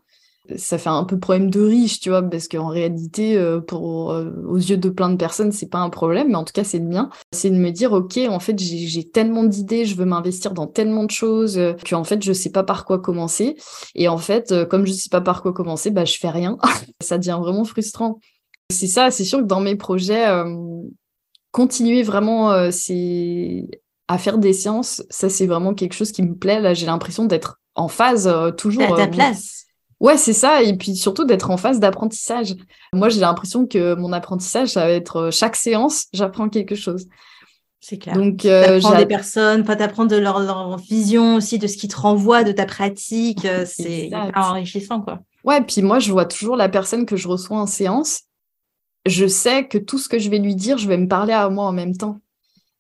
ça 0.57 0.79
fait 0.79 0.89
un 0.89 1.05
peu 1.05 1.19
problème 1.19 1.51
de 1.51 1.61
riche, 1.61 2.01
tu 2.01 2.11
vois, 2.11 2.23
parce 2.23 2.49
qu'en 2.49 2.69
réalité, 2.69 3.37
euh, 3.37 3.61
pour, 3.61 4.13
euh, 4.13 4.31
aux 4.47 4.57
yeux 4.57 4.77
de 4.77 4.89
plein 4.89 5.11
de 5.11 5.17
personnes, 5.17 5.53
c'est 5.53 5.69
pas 5.69 5.79
un 5.79 5.91
problème, 5.91 6.29
mais 6.29 6.37
en 6.37 6.45
tout 6.45 6.53
cas, 6.53 6.65
c'est 6.65 6.79
le 6.79 6.87
mien. 6.87 7.11
C'est 7.33 7.51
de 7.51 7.57
me 7.57 7.71
dire, 7.71 7.93
OK, 7.93 8.19
en 8.19 8.41
fait, 8.41 8.59
j'ai 8.59 9.09
tellement 9.09 9.45
d'idées, 9.45 9.85
je 9.85 9.97
veux 9.97 10.05
m'investir 10.05 10.53
dans 10.53 10.67
tellement 10.67 11.05
de 11.05 11.11
choses, 11.11 11.59
euh, 11.59 11.75
qu'en 11.89 12.05
fait, 12.05 12.23
je 12.23 12.33
sais 12.33 12.51
pas 12.51 12.63
par 12.63 12.85
quoi 12.85 12.99
commencer. 12.99 13.57
Et 13.95 14.09
en 14.09 14.19
fait, 14.19 14.55
comme 14.69 14.87
je 14.87 14.93
sais 14.93 15.11
pas 15.11 15.21
par 15.21 15.43
quoi 15.43 15.53
commencer, 15.53 15.91
bah, 15.91 16.05
je 16.05 16.19
fais 16.19 16.31
rien. 16.31 16.59
ça 17.03 17.19
devient 17.19 17.39
vraiment 17.41 17.65
frustrant. 17.65 18.19
C'est 18.71 18.87
ça, 18.87 19.11
c'est 19.11 19.25
sûr 19.25 19.39
que 19.39 19.45
dans 19.45 19.61
mes 19.61 19.75
projets, 19.75 20.27
continuer 21.51 22.03
vraiment, 22.05 22.71
c'est 22.71 23.69
à 24.07 24.19
faire 24.19 24.39
des 24.39 24.53
séances, 24.53 25.03
ça 25.11 25.29
c'est 25.29 25.47
vraiment 25.47 25.75
quelque 25.75 25.95
chose 25.95 26.13
qui 26.13 26.23
me 26.23 26.35
plaît. 26.35 26.61
Là, 26.61 26.75
j'ai 26.75 26.87
l'impression 26.87 27.25
d'être 27.25 27.61
en 27.75 27.89
phase 27.89 28.27
euh, 28.27 28.51
toujours. 28.51 28.95
À 28.95 28.97
ta 28.97 29.03
euh, 29.05 29.07
place. 29.07 29.67
Ouais, 30.01 30.17
c'est 30.17 30.33
ça. 30.33 30.63
Et 30.63 30.77
puis 30.77 30.97
surtout 30.97 31.25
d'être 31.25 31.51
en 31.51 31.57
phase 31.57 31.79
d'apprentissage. 31.79 32.55
Moi, 32.93 33.11
j'ai 33.11 33.21
l'impression 33.21 33.67
que 33.67 33.95
mon 33.95 34.13
apprentissage, 34.13 34.69
ça 34.69 34.87
va 34.87 34.91
être 34.91 35.17
euh, 35.17 35.31
chaque 35.31 35.57
séance, 35.57 36.07
j'apprends 36.13 36.49
quelque 36.49 36.75
chose. 36.75 37.07
C'est 37.81 37.99
clair. 37.99 38.15
Donc, 38.15 38.45
euh, 38.45 38.81
des 38.97 39.07
personnes, 39.07 39.65
pas 39.65 39.77
t'apprendre 39.77 40.11
de 40.11 40.17
leur, 40.17 40.77
vision 40.79 41.37
aussi, 41.37 41.59
de 41.59 41.67
ce 41.67 41.77
qui 41.77 41.89
te 41.89 41.97
renvoie, 41.97 42.45
de 42.45 42.53
ta 42.53 42.67
pratique. 42.67 43.47
c'est 43.67 44.11
enrichissant, 44.35 45.01
quoi. 45.01 45.21
Ouais, 45.45 45.63
puis 45.63 45.81
moi, 45.81 45.99
je 45.99 46.13
vois 46.13 46.27
toujours 46.27 46.57
la 46.57 46.69
personne 46.69 47.07
que 47.07 47.17
je 47.17 47.29
reçois 47.29 47.59
en 47.59 47.67
séance. 47.67 48.23
Je 49.07 49.27
sais 49.27 49.67
que 49.67 49.79
tout 49.79 49.99
ce 49.99 50.09
que 50.09 50.19
je 50.19 50.29
vais 50.29 50.39
lui 50.39 50.55
dire, 50.55 50.77
je 50.77 50.87
vais 50.87 50.99
me 50.99 51.09
parler 51.09 51.33
à 51.33 51.49
moi 51.49 51.65
en 51.65 51.73
même 51.73 51.97
temps. 51.97 52.21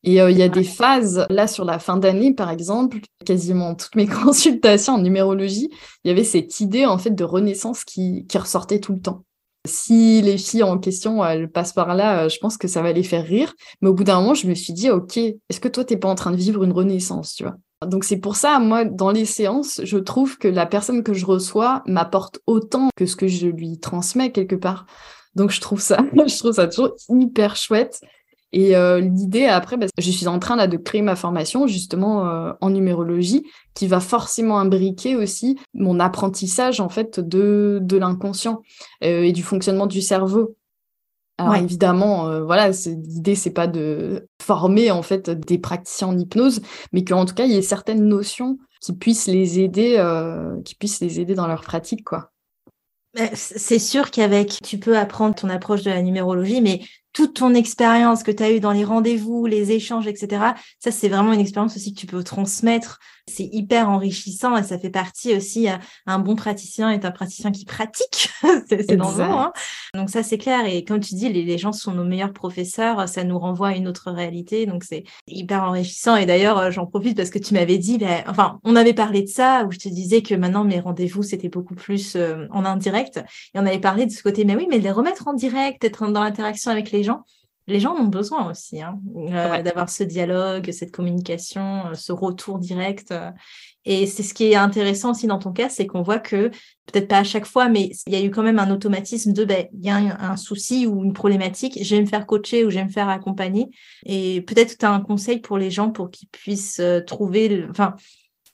Et 0.03 0.20
euh, 0.20 0.30
il 0.30 0.38
y 0.38 0.42
a 0.42 0.48
des 0.48 0.64
phases, 0.64 1.26
là 1.28 1.46
sur 1.46 1.64
la 1.64 1.78
fin 1.78 1.96
d'année 1.96 2.32
par 2.32 2.51
exemple, 2.51 2.98
quasiment 3.24 3.74
toutes 3.74 3.96
mes 3.96 4.07
consultations 4.24 4.94
en 4.94 4.98
numérologie, 4.98 5.68
il 6.05 6.09
y 6.09 6.11
avait 6.11 6.24
cette 6.24 6.61
idée 6.61 6.86
en 6.86 6.98
fait 6.98 7.11
de 7.11 7.24
renaissance 7.24 7.84
qui, 7.84 8.26
qui 8.26 8.38
ressortait 8.38 8.80
tout 8.80 8.94
le 8.94 9.01
temps. 9.01 9.24
Si 9.66 10.22
les 10.22 10.38
filles 10.38 10.62
en 10.62 10.78
question, 10.78 11.22
elles 11.22 11.51
passent 11.51 11.74
par 11.74 11.94
là, 11.94 12.24
euh, 12.24 12.28
je 12.30 12.38
pense 12.38 12.57
que 12.57 12.66
ça 12.66 12.80
va 12.80 12.92
les 12.92 13.03
faire 13.03 13.26
rire. 13.26 13.53
Mais 13.82 13.90
au 13.90 13.94
bout 13.94 14.05
d'un 14.05 14.18
moment, 14.18 14.32
je 14.32 14.46
me 14.46 14.55
suis 14.55 14.72
dit, 14.72 14.88
OK, 14.88 15.18
est-ce 15.18 15.61
que 15.61 15.68
toi, 15.68 15.84
t'es 15.84 15.98
pas 15.98 16.09
en 16.09 16.14
train 16.14 16.30
de 16.30 16.36
vivre 16.36 16.64
une 16.64 16.72
renaissance, 16.72 17.34
tu 17.34 17.42
vois? 17.42 17.57
Donc 17.86 18.05
c'est 18.05 18.18
pour 18.18 18.36
ça, 18.36 18.59
moi, 18.59 18.84
dans 18.84 19.11
les 19.11 19.24
séances, 19.24 19.80
je 19.84 19.98
trouve 19.98 20.38
que 20.38 20.48
la 20.48 20.66
personne 20.66 21.03
que 21.03 21.14
je 21.14 21.24
reçois 21.24 21.82
m'apporte 21.86 22.40
autant 22.46 22.88
que 22.96 23.07
ce 23.07 23.16
que 23.16 23.26
je 23.26 23.48
lui 23.48 23.78
transmets 23.78 24.32
quelque 24.32 24.57
part. 24.57 24.86
Donc 25.34 25.51
je 25.51 25.61
trouve 25.61 25.80
ça, 25.80 25.98
je 26.14 26.38
trouve 26.38 26.53
ça 26.53 26.66
toujours 26.66 26.94
hyper 27.09 27.57
chouette. 27.57 28.01
Et 28.53 28.76
euh, 28.76 29.01
l'idée 29.01 29.46
après, 29.46 29.76
bah, 29.76 29.86
je 29.96 30.11
suis 30.11 30.26
en 30.26 30.38
train 30.38 30.57
là 30.57 30.66
de 30.66 30.76
créer 30.76 31.03
ma 31.03 31.14
formation 31.14 31.66
justement 31.66 32.26
euh, 32.26 32.53
en 32.61 32.70
numérologie 32.70 33.46
qui 33.74 33.86
va 33.86 34.01
forcément 34.01 34.59
imbriquer 34.59 35.14
aussi 35.14 35.59
mon 35.72 36.01
apprentissage 36.01 36.80
en 36.80 36.88
fait 36.88 37.20
de, 37.20 37.78
de 37.80 37.96
l'inconscient 37.96 38.62
euh, 39.05 39.22
et 39.22 39.32
du 39.32 39.42
fonctionnement 39.42 39.86
du 39.86 40.03
cerveau. 40.03 40.57
Alors 41.38 41.55
évidemment, 41.55 42.44
voilà, 42.44 42.68
l'idée 42.68 43.34
c'est 43.34 43.53
pas 43.53 43.66
de 43.66 44.28
former 44.42 44.90
en 44.90 45.01
fait 45.01 45.30
des 45.30 45.57
praticiens 45.57 46.09
en 46.09 46.18
hypnose, 46.18 46.61
mais 46.92 47.03
qu'en 47.03 47.24
tout 47.24 47.32
cas 47.32 47.46
il 47.46 47.53
y 47.53 47.57
ait 47.57 47.62
certaines 47.62 48.05
notions 48.05 48.59
qui 48.82 48.92
puissent 48.92 49.26
les 49.26 49.59
aider, 49.59 49.96
qui 50.66 50.74
puissent 50.74 51.01
les 51.01 51.18
aider 51.18 51.34
dans 51.34 51.46
leur 51.46 51.62
pratique, 51.62 52.05
quoi. 52.05 52.30
C'est 53.32 53.78
sûr 53.78 54.11
qu'avec, 54.11 54.59
tu 54.62 54.78
peux 54.78 54.96
apprendre 54.96 55.34
ton 55.34 55.48
approche 55.48 55.82
de 55.82 55.90
la 55.90 56.03
numérologie, 56.03 56.61
mais 56.61 56.80
toute 57.13 57.35
ton 57.35 57.55
expérience 57.55 58.23
que 58.23 58.31
tu 58.31 58.43
as 58.43 58.51
eue 58.53 58.61
dans 58.61 58.73
les 58.73 58.85
rendez-vous, 58.85 59.47
les 59.47 59.73
échanges, 59.73 60.07
etc., 60.07 60.55
ça, 60.79 60.91
c'est 60.91 61.09
vraiment 61.09 61.33
une 61.33 61.41
expérience 61.41 61.77
aussi 61.77 61.95
que 61.95 62.01
tu 62.01 62.07
peux 62.07 62.23
transmettre. 62.23 62.99
C'est 63.29 63.49
hyper 63.53 63.89
enrichissant 63.89 64.57
et 64.57 64.62
ça 64.62 64.79
fait 64.79 64.91
partie 64.91 65.35
aussi, 65.35 65.68
euh, 65.68 65.77
un 66.07 66.18
bon 66.18 66.37
praticien 66.37 66.91
est 66.91 67.05
un 67.05 67.11
praticien 67.11 67.51
qui 67.51 67.64
pratique. 67.64 68.31
c'est 68.68 68.97
dans 68.97 69.11
le 69.11 69.23
hein. 69.23 69.53
Donc 69.95 70.11
ça, 70.11 70.23
c'est 70.23 70.39
clair. 70.39 70.66
Et 70.66 70.85
comme 70.85 71.01
tu 71.01 71.14
dis, 71.14 71.29
les, 71.29 71.59
gens 71.59 71.73
sont 71.73 71.93
nos 71.93 72.05
meilleurs 72.05 72.33
professeurs. 72.33 73.09
Ça 73.09 73.25
nous 73.25 73.39
renvoie 73.39 73.68
à 73.68 73.75
une 73.75 73.89
autre 73.89 74.11
réalité. 74.11 74.66
Donc 74.66 74.85
c'est 74.85 75.05
hyper 75.27 75.64
enrichissant. 75.64 76.16
Et 76.16 76.27
d'ailleurs, 76.27 76.59
euh, 76.59 76.71
j'en 76.71 76.87
profite 76.87 77.16
parce 77.16 77.31
que 77.31 77.39
tu 77.39 77.55
m'avais 77.55 77.79
dit, 77.79 77.99
ben, 77.99 78.23
enfin, 78.27 78.61
on 78.64 78.77
avait 78.77 78.95
parlé 78.95 79.23
de 79.23 79.29
ça, 79.29 79.64
où 79.66 79.73
je 79.73 79.79
te 79.79 79.89
disais 79.89 80.23
que 80.23 80.35
maintenant, 80.35 80.64
mes 80.64 80.81
rendez-vous, 80.81 81.23
c'était 81.23 81.49
beaucoup 81.49 81.75
plus 81.75 82.16
euh, 82.16 82.47
en 82.51 82.64
indirect. 82.64 83.18
Et 83.55 83.59
on 83.59 83.66
avait 83.66 83.81
parlé 83.81 84.07
de 84.07 84.12
ce 84.12 84.23
côté, 84.23 84.45
mais 84.45 84.57
oui, 84.57 84.66
mais 84.71 84.79
les 84.79 84.91
remettre 84.91 85.29
en 85.29 85.35
direct, 85.35 85.85
être 85.85 86.07
dans 86.09 86.23
l'interaction 86.23 86.71
avec 86.71 86.91
les 86.91 87.03
gens, 87.03 87.25
les 87.71 87.81
gens 87.81 87.95
ont 87.95 88.05
besoin 88.05 88.51
aussi 88.51 88.83
hein, 88.83 89.01
euh, 89.16 89.62
d'avoir 89.62 89.89
ce 89.89 90.03
dialogue, 90.03 90.71
cette 90.73 90.91
communication, 90.91 91.87
euh, 91.87 91.95
ce 91.95 92.12
retour 92.12 92.59
direct. 92.59 93.12
Euh. 93.12 93.31
et 93.85 94.07
c'est 94.07 94.23
ce 94.23 94.35
qui 94.35 94.45
est 94.45 94.57
intéressant 94.57 95.12
aussi 95.12 95.27
dans 95.27 95.39
ton 95.39 95.53
cas, 95.53 95.68
c'est 95.68 95.87
qu'on 95.87 96.03
voit 96.03 96.18
que, 96.18 96.49
peut-être 96.87 97.09
pas 97.09 97.18
à 97.18 97.25
chaque 97.25 97.47
fois, 97.47 97.68
mais 97.68 97.91
il 98.07 98.12
y 98.12 98.16
a 98.16 98.23
eu 98.23 98.31
quand 98.31 98.43
même 98.43 98.59
un 98.59 98.71
automatisme 98.71 99.33
de, 99.33 99.45
ben, 99.45 99.66
il 99.73 99.87
y 99.87 99.91
a 99.91 99.97
un, 99.97 100.37
souci 100.37 100.87
ou 100.87 101.05
une 101.05 101.12
problématique, 101.12 101.79
je 101.83 101.95
vais 101.95 102.03
me 102.03 102.07
faire 102.07 102.27
coacher 102.27 102.64
ou 102.64 102.71
je 102.71 102.77
vais 102.77 102.85
me 102.85 102.91
faire 102.91 103.09
accompagner. 103.09 103.68
Et 104.05 104.43
peut-être 104.43 104.73
que 104.73 104.79
tu 104.79 104.87
as 104.87 104.93
un 104.93 105.01
conseil 105.01 105.39
pour 105.39 105.57
les 105.57 105.71
gens 105.71 105.91
pour 105.91 106.11
qu'ils 106.11 106.29
puissent 106.29 106.83
trouver, 107.07 107.64
enfin, 107.71 107.95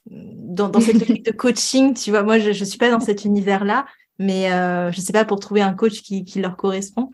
dans, 0.09 0.79
cette 0.79 0.99
technique 0.99 1.25
de 1.25 1.31
coaching, 1.37 1.93
tu 1.93 2.11
vois, 2.11 2.23
moi, 2.23 2.39
je 2.39 2.49
ne 2.49 2.65
suis 2.65 2.77
pas 2.77 2.91
dans 2.91 2.99
cet 2.99 3.25
univers-là, 3.25 3.85
mais 4.19 4.49
je 4.49 4.97
ne 4.97 5.03
sais 5.03 5.13
pas, 5.13 5.25
pour 5.25 5.39
trouver 5.39 5.61
un 5.61 5.73
coach 5.73 6.01
qui 6.01 6.39
leur 6.39 6.55
correspond. 6.55 7.09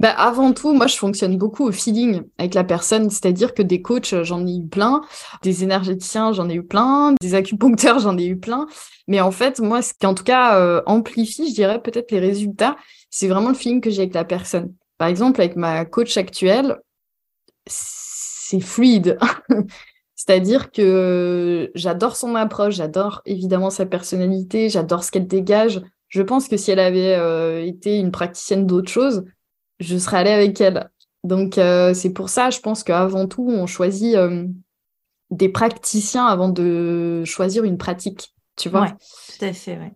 Bah, 0.00 0.10
avant 0.10 0.52
tout, 0.52 0.72
moi, 0.74 0.86
je 0.86 0.96
fonctionne 0.96 1.38
beaucoup 1.38 1.64
au 1.66 1.72
feeling 1.72 2.22
avec 2.38 2.54
la 2.54 2.64
personne, 2.64 3.08
c'est-à-dire 3.10 3.54
que 3.54 3.62
des 3.62 3.82
coachs, 3.82 4.22
j'en 4.22 4.46
ai 4.46 4.56
eu 4.56 4.66
plein, 4.66 5.02
des 5.42 5.64
énergéticiens, 5.64 6.32
j'en 6.32 6.48
ai 6.48 6.54
eu 6.54 6.64
plein, 6.64 7.14
des 7.20 7.34
acupuncteurs, 7.34 7.98
j'en 8.00 8.18
ai 8.18 8.26
eu 8.26 8.38
plein. 8.38 8.66
Mais 9.08 9.20
en 9.20 9.30
fait, 9.30 9.60
moi, 9.60 9.82
ce 9.82 9.94
qui 9.94 10.06
en 10.06 10.14
tout 10.14 10.24
cas 10.24 10.58
euh, 10.58 10.82
amplifie, 10.86 11.48
je 11.48 11.54
dirais 11.54 11.80
peut-être 11.80 12.10
les 12.10 12.20
résultats, 12.20 12.76
c'est 13.10 13.28
vraiment 13.28 13.48
le 13.48 13.54
feeling 13.54 13.80
que 13.80 13.90
j'ai 13.90 14.02
avec 14.02 14.14
la 14.14 14.24
personne. 14.24 14.74
Par 14.98 15.08
exemple, 15.08 15.40
avec 15.40 15.56
ma 15.56 15.84
coach 15.84 16.16
actuelle, 16.16 16.78
c'est 17.66 18.60
fluide. 18.60 19.18
C'est-à-dire 20.14 20.72
que 20.72 21.70
j'adore 21.74 22.16
son 22.16 22.34
approche, 22.34 22.74
j'adore 22.76 23.22
évidemment 23.26 23.70
sa 23.70 23.86
personnalité, 23.86 24.68
j'adore 24.68 25.04
ce 25.04 25.10
qu'elle 25.10 25.26
dégage. 25.26 25.82
Je 26.08 26.22
pense 26.22 26.48
que 26.48 26.56
si 26.56 26.70
elle 26.70 26.80
avait 26.80 27.16
euh, 27.16 27.64
été 27.64 27.98
une 27.98 28.10
praticienne 28.10 28.66
d'autre 28.66 28.90
chose, 28.90 29.24
je 29.80 29.96
serais 29.96 30.18
allée 30.18 30.30
avec 30.30 30.60
elle. 30.60 30.90
Donc, 31.24 31.58
euh, 31.58 31.92
c'est 31.92 32.12
pour 32.12 32.28
ça, 32.28 32.50
je 32.50 32.60
pense 32.60 32.84
qu'avant 32.84 33.26
tout, 33.26 33.48
on 33.48 33.66
choisit 33.66 34.14
euh, 34.14 34.46
des 35.30 35.48
praticiens 35.48 36.26
avant 36.26 36.48
de 36.48 37.24
choisir 37.24 37.64
une 37.64 37.78
pratique, 37.78 38.34
tu 38.56 38.68
vois. 38.68 38.82
Ouais, 38.82 38.92
tout 39.38 39.44
à 39.44 39.52
fait, 39.52 39.76
ouais. 39.76 39.92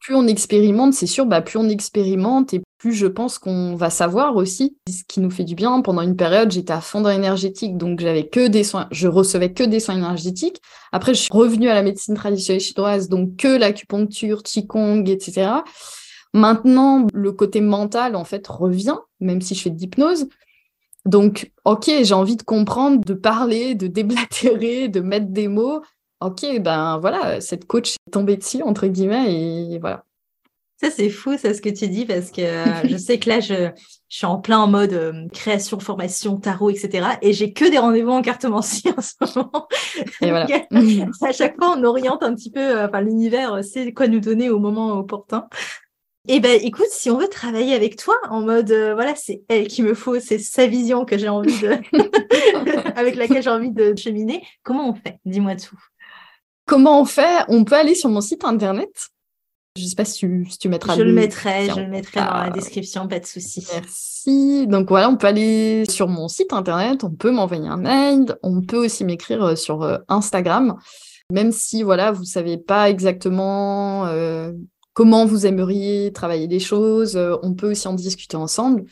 Plus 0.00 0.14
on 0.14 0.26
expérimente, 0.26 0.92
c'est 0.92 1.06
sûr, 1.06 1.24
bah, 1.24 1.40
plus 1.40 1.58
on 1.58 1.68
expérimente 1.68 2.52
et 2.52 2.62
plus 2.78 2.94
je 2.94 3.06
pense 3.06 3.38
qu'on 3.38 3.76
va 3.76 3.90
savoir 3.90 4.36
aussi 4.36 4.76
ce 4.88 5.02
qui 5.06 5.20
nous 5.20 5.30
fait 5.30 5.44
du 5.44 5.54
bien. 5.54 5.80
Pendant 5.82 6.02
une 6.02 6.16
période, 6.16 6.50
j'étais 6.50 6.72
à 6.72 6.80
fond 6.80 7.00
dans 7.00 7.10
l'énergétique, 7.10 7.76
donc 7.76 8.00
j'avais 8.00 8.26
que 8.26 8.48
des 8.48 8.64
soins, 8.64 8.88
je 8.90 9.08
recevais 9.08 9.52
que 9.52 9.62
des 9.62 9.80
soins 9.80 9.96
énergétiques. 9.96 10.60
Après, 10.92 11.14
je 11.14 11.20
suis 11.20 11.30
revenue 11.32 11.68
à 11.68 11.74
la 11.74 11.82
médecine 11.82 12.14
traditionnelle 12.14 12.60
chinoise, 12.60 13.08
donc 13.08 13.36
que 13.36 13.48
l'acupuncture, 13.48 14.42
qigong, 14.42 15.04
etc. 15.06 15.62
Maintenant, 16.32 17.06
le 17.12 17.32
côté 17.32 17.60
mental, 17.60 18.14
en 18.14 18.24
fait, 18.24 18.46
revient, 18.46 18.96
même 19.18 19.40
si 19.40 19.54
je 19.54 19.62
fais 19.62 19.70
de 19.70 19.78
l'hypnose. 19.78 20.28
Donc, 21.06 21.52
ok, 21.64 21.90
j'ai 22.02 22.14
envie 22.14 22.36
de 22.36 22.42
comprendre, 22.42 23.04
de 23.04 23.14
parler, 23.14 23.74
de 23.74 23.86
déblatérer, 23.86 24.88
de 24.88 25.00
mettre 25.00 25.28
des 25.28 25.48
mots. 25.48 25.82
Ok, 26.20 26.44
ben 26.60 26.98
voilà, 26.98 27.40
cette 27.40 27.66
coach 27.66 27.94
est 27.94 28.10
tombée 28.10 28.36
dessus, 28.36 28.62
entre 28.62 28.86
guillemets, 28.86 29.32
et 29.32 29.78
voilà. 29.78 30.04
Ça, 30.80 30.90
c'est 30.90 31.10
fou, 31.10 31.36
ça, 31.36 31.52
ce 31.52 31.60
que 31.60 31.68
tu 31.68 31.88
dis, 31.88 32.06
parce 32.06 32.30
que 32.30 32.40
euh, 32.40 32.88
je 32.88 32.96
sais 32.96 33.18
que 33.18 33.28
là, 33.28 33.40
je, 33.40 33.70
je, 34.08 34.16
suis 34.16 34.24
en 34.24 34.38
plein 34.38 34.58
en 34.60 34.66
mode 34.66 34.94
euh, 34.94 35.28
création, 35.28 35.78
formation, 35.78 36.38
tarot, 36.38 36.70
etc. 36.70 37.06
Et 37.20 37.34
j'ai 37.34 37.52
que 37.52 37.70
des 37.70 37.78
rendez-vous 37.78 38.12
en 38.12 38.22
cartomancie 38.22 38.88
en 38.96 39.02
ce 39.02 39.12
moment. 39.20 39.68
Et 40.22 40.30
voilà. 40.30 40.46
à 41.22 41.32
chaque 41.32 41.56
fois, 41.56 41.74
on 41.76 41.84
oriente 41.84 42.22
un 42.22 42.34
petit 42.34 42.50
peu, 42.50 42.60
euh, 42.60 42.86
enfin, 42.88 43.02
l'univers 43.02 43.62
sait 43.62 43.92
quoi 43.92 44.08
nous 44.08 44.20
donner 44.20 44.48
au 44.48 44.58
moment 44.58 44.92
opportun. 44.98 45.48
Eh 46.28 46.40
ben, 46.40 46.60
écoute, 46.62 46.90
si 46.90 47.10
on 47.10 47.18
veut 47.18 47.28
travailler 47.28 47.74
avec 47.74 47.96
toi 47.96 48.14
en 48.28 48.40
mode, 48.42 48.70
voilà, 48.70 49.14
c'est 49.16 49.42
elle 49.48 49.68
qui 49.68 49.82
me 49.82 49.94
faut, 49.94 50.20
c'est 50.20 50.38
sa 50.38 50.66
vision 50.66 51.04
que 51.04 51.16
j'ai 51.16 51.28
envie 51.28 51.58
de, 51.60 51.78
avec 52.98 53.16
laquelle 53.16 53.42
j'ai 53.42 53.50
envie 53.50 53.72
de 53.72 53.96
cheminer. 53.96 54.42
Comment 54.62 54.90
on 54.90 54.94
fait? 54.94 55.18
Dis-moi 55.24 55.56
tout. 55.56 55.78
Comment 56.66 57.00
on 57.00 57.04
fait? 57.04 57.44
On 57.48 57.64
peut 57.64 57.74
aller 57.74 57.94
sur 57.94 58.10
mon 58.10 58.20
site 58.20 58.44
internet 58.44 59.10
je 59.76 59.84
ne 59.84 59.88
sais 59.88 59.94
pas 59.94 60.04
si 60.04 60.18
tu, 60.18 60.68
mettras. 60.68 60.96
Je 60.96 61.02
le, 61.02 61.12
mettrai, 61.12 61.70
je 61.70 61.80
le 61.80 61.86
mettrai 61.86 62.20
dans 62.20 62.34
la 62.34 62.50
description, 62.50 63.06
pas 63.06 63.20
de 63.20 63.26
souci. 63.26 63.64
Merci. 63.72 64.66
Donc 64.66 64.88
voilà, 64.88 65.08
on 65.08 65.16
peut 65.16 65.28
aller 65.28 65.84
sur 65.88 66.08
mon 66.08 66.26
site 66.26 66.52
internet, 66.52 67.04
on 67.04 67.10
peut 67.10 67.30
m'envoyer 67.30 67.68
un 67.68 67.76
mail, 67.76 68.36
on 68.42 68.62
peut 68.62 68.84
aussi 68.84 69.04
m'écrire 69.04 69.44
euh, 69.44 69.54
sur 69.54 69.82
euh, 69.82 69.98
Instagram, 70.08 70.76
même 71.32 71.52
si 71.52 71.84
voilà, 71.84 72.10
vous 72.10 72.24
savez 72.24 72.58
pas 72.58 72.90
exactement 72.90 74.06
euh, 74.06 74.52
comment 74.92 75.26
vous 75.26 75.46
aimeriez 75.46 76.12
travailler 76.12 76.46
les 76.46 76.60
choses, 76.60 77.16
on 77.42 77.54
peut 77.54 77.70
aussi 77.70 77.88
en 77.88 77.94
discuter 77.94 78.36
ensemble. 78.36 78.84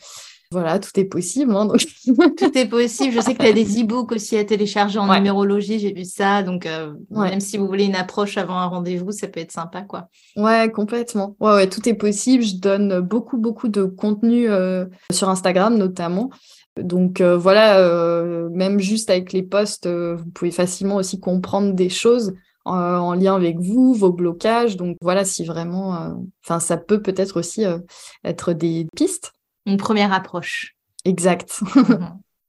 Voilà, 0.51 0.79
tout 0.79 0.99
est 0.99 1.05
possible. 1.05 1.55
Hein, 1.55 1.67
tout 2.37 2.57
est 2.57 2.65
possible. 2.67 3.13
Je 3.13 3.21
sais 3.21 3.35
que 3.35 3.43
tu 3.43 3.47
as 3.47 3.53
des 3.53 3.81
e-books 3.83 4.11
aussi 4.11 4.35
à 4.35 4.43
télécharger 4.43 4.97
en 4.97 5.13
numérologie, 5.13 5.77
j'ai 5.77 5.93
vu 5.93 6.05
ça. 6.05 6.41
Donc, 6.41 6.65
euh, 6.65 6.91
même 7.11 7.39
si 7.39 7.57
vous 7.57 7.67
voulez 7.67 7.85
une 7.85 7.95
approche 7.95 8.35
avant 8.35 8.57
un 8.57 8.65
rendez-vous, 8.65 9.11
ça 9.11 9.27
peut 9.27 9.41
être 9.41 9.51
sympa, 9.51 9.83
quoi. 9.83 10.07
Ouais, 10.35 10.71
complètement. 10.73 11.35
Ouais, 11.39 11.53
ouais, 11.53 11.69
tout 11.69 11.87
est 11.87 11.93
possible. 11.93 12.43
Je 12.43 12.55
donne 12.55 12.99
beaucoup, 12.99 13.37
beaucoup 13.37 13.67
de 13.67 13.83
contenu 13.83 14.49
euh, 14.49 14.85
sur 15.11 15.29
Instagram, 15.29 15.77
notamment. 15.77 16.31
Donc 16.77 17.21
euh, 17.21 17.37
voilà, 17.37 17.77
même 18.51 18.79
juste 18.79 19.09
avec 19.09 19.33
les 19.33 19.43
posts, 19.43 19.85
vous 19.87 20.25
pouvez 20.33 20.51
facilement 20.51 20.95
aussi 20.95 21.19
comprendre 21.19 21.73
des 21.73 21.89
choses 21.89 22.33
en 22.65 23.13
lien 23.13 23.35
avec 23.35 23.59
vous, 23.59 23.93
vos 23.93 24.11
blocages. 24.11 24.77
Donc 24.77 24.97
voilà, 25.01 25.25
si 25.25 25.43
vraiment, 25.43 26.15
enfin, 26.43 26.59
ça 26.59 26.77
peut 26.77 27.01
peut-être 27.01 27.39
aussi 27.39 27.63
être 28.23 28.53
des 28.53 28.87
pistes 28.95 29.33
une 29.69 29.77
première 29.77 30.13
approche. 30.13 30.75
Exact. 31.05 31.61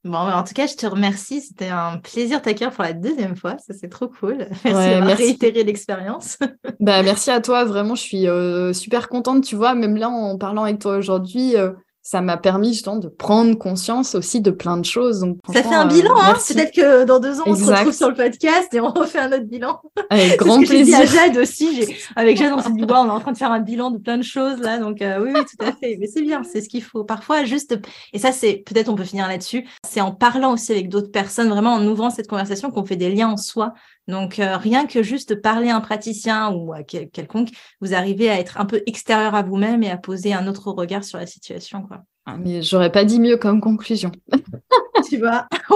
Mhm. 0.02 0.12
Bon, 0.12 0.16
en 0.16 0.42
tout 0.44 0.54
cas, 0.54 0.66
je 0.66 0.76
te 0.76 0.86
remercie. 0.86 1.42
C'était 1.42 1.68
un 1.68 1.98
plaisir 1.98 2.40
t'accueillir 2.40 2.72
pour 2.72 2.84
la 2.84 2.94
deuxième 2.94 3.36
fois. 3.36 3.58
Ça, 3.58 3.74
c'est 3.74 3.90
trop 3.90 4.08
cool. 4.08 4.48
Merci 4.64 4.88
d'avoir 4.88 5.16
réitéré 5.18 5.62
l'expérience. 5.62 6.38
bah, 6.80 7.02
merci 7.02 7.30
à 7.30 7.42
toi. 7.42 7.66
Vraiment, 7.66 7.94
je 7.94 8.00
suis 8.00 8.26
euh, 8.26 8.72
super 8.72 9.10
contente. 9.10 9.44
Tu 9.44 9.56
vois, 9.56 9.74
même 9.74 9.96
là, 9.96 10.08
en 10.08 10.38
parlant 10.38 10.64
avec 10.64 10.78
toi 10.78 10.96
aujourd'hui, 10.96 11.54
euh, 11.54 11.72
ça 12.02 12.22
m'a 12.22 12.36
permis 12.36 12.72
justement 12.72 12.96
de 12.96 13.08
prendre 13.08 13.54
conscience 13.56 14.14
aussi 14.14 14.40
de 14.40 14.50
plein 14.50 14.78
de 14.78 14.84
choses. 14.84 15.20
Donc, 15.20 15.38
ça 15.52 15.62
fait 15.62 15.74
un 15.74 15.86
bilan, 15.86 16.16
euh, 16.16 16.20
hein 16.20 16.34
Peut-être 16.34 16.74
que 16.74 17.04
dans 17.04 17.18
deux 17.18 17.40
ans, 17.40 17.44
on 17.46 17.54
se 17.54 17.64
retrouve 17.64 17.92
sur 17.92 18.08
le 18.08 18.14
podcast 18.14 18.72
et 18.72 18.80
on 18.80 18.88
refait 18.92 19.18
un 19.18 19.32
autre 19.32 19.44
bilan. 19.44 19.80
Avec 20.08 20.38
grand 20.38 20.60
plaisir. 20.60 20.98
à 20.98 21.04
Jade 21.04 21.36
aussi. 21.36 21.94
Avec 22.16 22.38
Jade, 22.38 22.52
on 22.56 22.62
s'est 22.62 22.70
dit, 22.70 22.84
on 22.88 23.06
est 23.06 23.10
en 23.10 23.20
train 23.20 23.32
de 23.32 23.38
faire 23.38 23.52
un 23.52 23.60
bilan 23.60 23.90
de 23.90 23.98
plein 23.98 24.16
de 24.16 24.22
choses 24.22 24.60
là. 24.60 24.78
Donc, 24.78 25.02
euh, 25.02 25.20
oui, 25.22 25.30
oui, 25.34 25.40
tout 25.40 25.64
à 25.64 25.72
fait. 25.72 25.98
Mais 26.00 26.06
c'est 26.06 26.22
bien, 26.22 26.42
c'est 26.42 26.62
ce 26.62 26.68
qu'il 26.68 26.82
faut. 26.82 27.04
Parfois, 27.04 27.44
juste, 27.44 27.78
et 28.12 28.18
ça, 28.18 28.32
c'est 28.32 28.62
peut-être 28.64 28.88
on 28.88 28.94
peut 28.94 29.04
finir 29.04 29.28
là-dessus, 29.28 29.66
c'est 29.86 30.00
en 30.00 30.12
parlant 30.12 30.54
aussi 30.54 30.72
avec 30.72 30.88
d'autres 30.88 31.10
personnes, 31.10 31.48
vraiment 31.48 31.74
en 31.74 31.86
ouvrant 31.86 32.10
cette 32.10 32.28
conversation 32.28 32.70
qu'on 32.70 32.84
fait 32.84 32.96
des 32.96 33.10
liens 33.10 33.28
en 33.28 33.36
soi 33.36 33.74
donc, 34.08 34.38
euh, 34.38 34.56
rien 34.56 34.86
que 34.86 35.02
juste 35.02 35.40
parler 35.40 35.68
à 35.68 35.76
un 35.76 35.80
praticien 35.80 36.50
ou 36.50 36.72
à 36.72 36.82
quelconque, 36.82 37.50
vous 37.80 37.94
arrivez 37.94 38.28
à 38.28 38.38
être 38.38 38.58
un 38.58 38.66
peu 38.66 38.82
extérieur 38.86 39.34
à 39.34 39.42
vous-même 39.42 39.82
et 39.82 39.90
à 39.90 39.98
poser 39.98 40.32
un 40.32 40.46
autre 40.48 40.70
regard 40.72 41.04
sur 41.04 41.18
la 41.18 41.26
situation. 41.26 41.86
Ah, 42.26 42.36
mais 42.38 42.62
j'aurais 42.62 42.92
pas 42.92 43.04
dit 43.04 43.18
mieux 43.18 43.36
comme 43.36 43.60
conclusion. 43.60 44.12
tu 45.08 45.18
vois, 45.18 45.46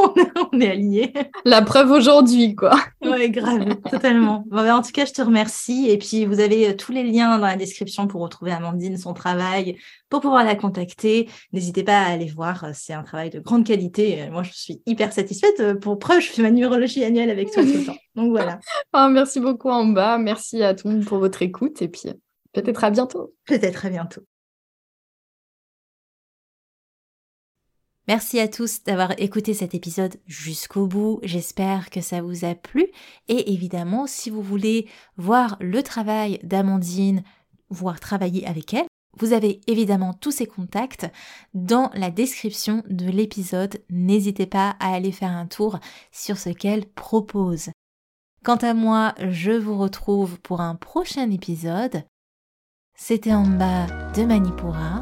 on 0.53 0.61
est, 0.61 0.69
alignés. 0.69 1.13
La 1.45 1.63
preuve 1.63 1.91
aujourd'hui, 1.91 2.55
quoi. 2.55 2.79
ouais, 3.03 3.31
grave, 3.31 3.77
totalement. 3.91 4.45
Ben, 4.49 4.77
en 4.77 4.83
tout 4.83 4.93
cas, 4.93 5.07
je 5.07 5.13
te 5.13 5.23
remercie. 5.23 5.89
Et 5.89 5.99
puis, 5.99 6.27
vous 6.27 6.41
avez 6.41 6.69
euh, 6.69 6.77
tous 6.77 6.93
les 6.93 7.03
liens 7.03 7.39
dans 7.39 7.47
la 7.47 7.57
description 7.57 8.07
pour 8.07 8.21
retrouver 8.21 8.53
Amandine, 8.53 8.99
son 8.99 9.15
travail, 9.15 9.79
pour 10.11 10.21
pouvoir 10.21 10.45
la 10.45 10.55
contacter. 10.55 11.29
N'hésitez 11.53 11.83
pas 11.83 11.99
à 11.99 12.13
aller 12.13 12.27
voir. 12.29 12.67
C'est 12.75 12.93
un 12.93 13.03
travail 13.03 13.31
de 13.31 13.41
grande 13.41 13.65
qualité. 13.65 14.29
Moi, 14.31 14.43
je 14.43 14.53
suis 14.53 14.83
hyper 14.87 15.13
satisfaite. 15.13 15.81
Pour 15.81 15.99
preuve, 15.99 16.21
je 16.21 16.29
fais 16.29 16.43
ma 16.43 16.51
numérologie 16.51 17.05
annuelle 17.05 17.31
avec 17.31 17.51
toi 17.51 17.63
tout 17.63 17.73
le 17.73 17.85
temps. 17.85 17.97
Donc 18.15 18.31
voilà. 18.31 18.59
Oh, 18.97 19.09
merci 19.11 19.41
beaucoup 19.41 19.71
en 19.71 19.87
bas. 19.87 20.19
Merci 20.19 20.63
à 20.63 20.75
tout 20.75 20.87
le 20.87 20.95
monde 20.95 21.05
pour 21.05 21.19
votre 21.19 21.43
écoute. 21.43 21.83
Et 21.83 21.89
puis, 21.89 22.11
peut-être 22.53 22.85
à 22.85 22.91
bientôt. 22.91 23.35
Peut-être 23.47 23.87
à 23.87 23.91
bientôt. 23.91 24.23
Merci 28.07 28.39
à 28.39 28.49
tous 28.49 28.83
d'avoir 28.85 29.13
écouté 29.19 29.55
cet 29.55 29.75
épisode 29.75 30.17
jusqu'au 30.27 30.87
bout. 30.87 31.21
J'espère 31.23 31.89
que 31.89 32.03
ça 32.03 32.21
vous 32.21 32.45
a 32.45 32.55
plu. 32.55 32.87
Et 33.29 33.55
évidemment, 33.55 34.07
si 34.07 34.29
vous 34.29 34.43
voulez 34.43 34.89
voir 35.17 35.57
le 35.61 35.83
travail 35.83 36.39
d'Amandine, 36.43 37.25
voir 37.71 38.01
travailler 38.01 38.47
avec 38.47 38.75
elle, 38.75 38.87
vous 39.19 39.33
avez 39.33 39.61
évidemment 39.69 40.13
tous 40.13 40.33
ses 40.33 40.47
contacts 40.47 41.07
dans 41.55 41.91
la 41.95 42.11
description 42.11 42.83
de 42.91 43.07
l'épisode. 43.07 43.83
N'hésitez 43.89 44.47
pas 44.47 44.77
à 44.81 44.93
aller 44.93 45.13
faire 45.13 45.31
un 45.31 45.47
tour 45.47 45.79
sur 46.13 46.37
ce 46.37 46.51
qu'elle 46.51 46.85
propose. 46.85 47.71
Quant 48.45 48.57
à 48.57 48.75
moi, 48.75 49.15
je 49.19 49.53
vous 49.53 49.79
retrouve 49.79 50.39
pour 50.41 50.61
un 50.61 50.75
prochain 50.75 51.31
épisode. 51.31 52.05
C'était 52.95 53.33
en 53.33 53.47
bas 53.47 53.87
de 54.13 54.25
Manipura. 54.25 55.01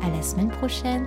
À 0.00 0.10
la 0.10 0.22
semaine 0.22 0.48
prochaine 0.48 1.06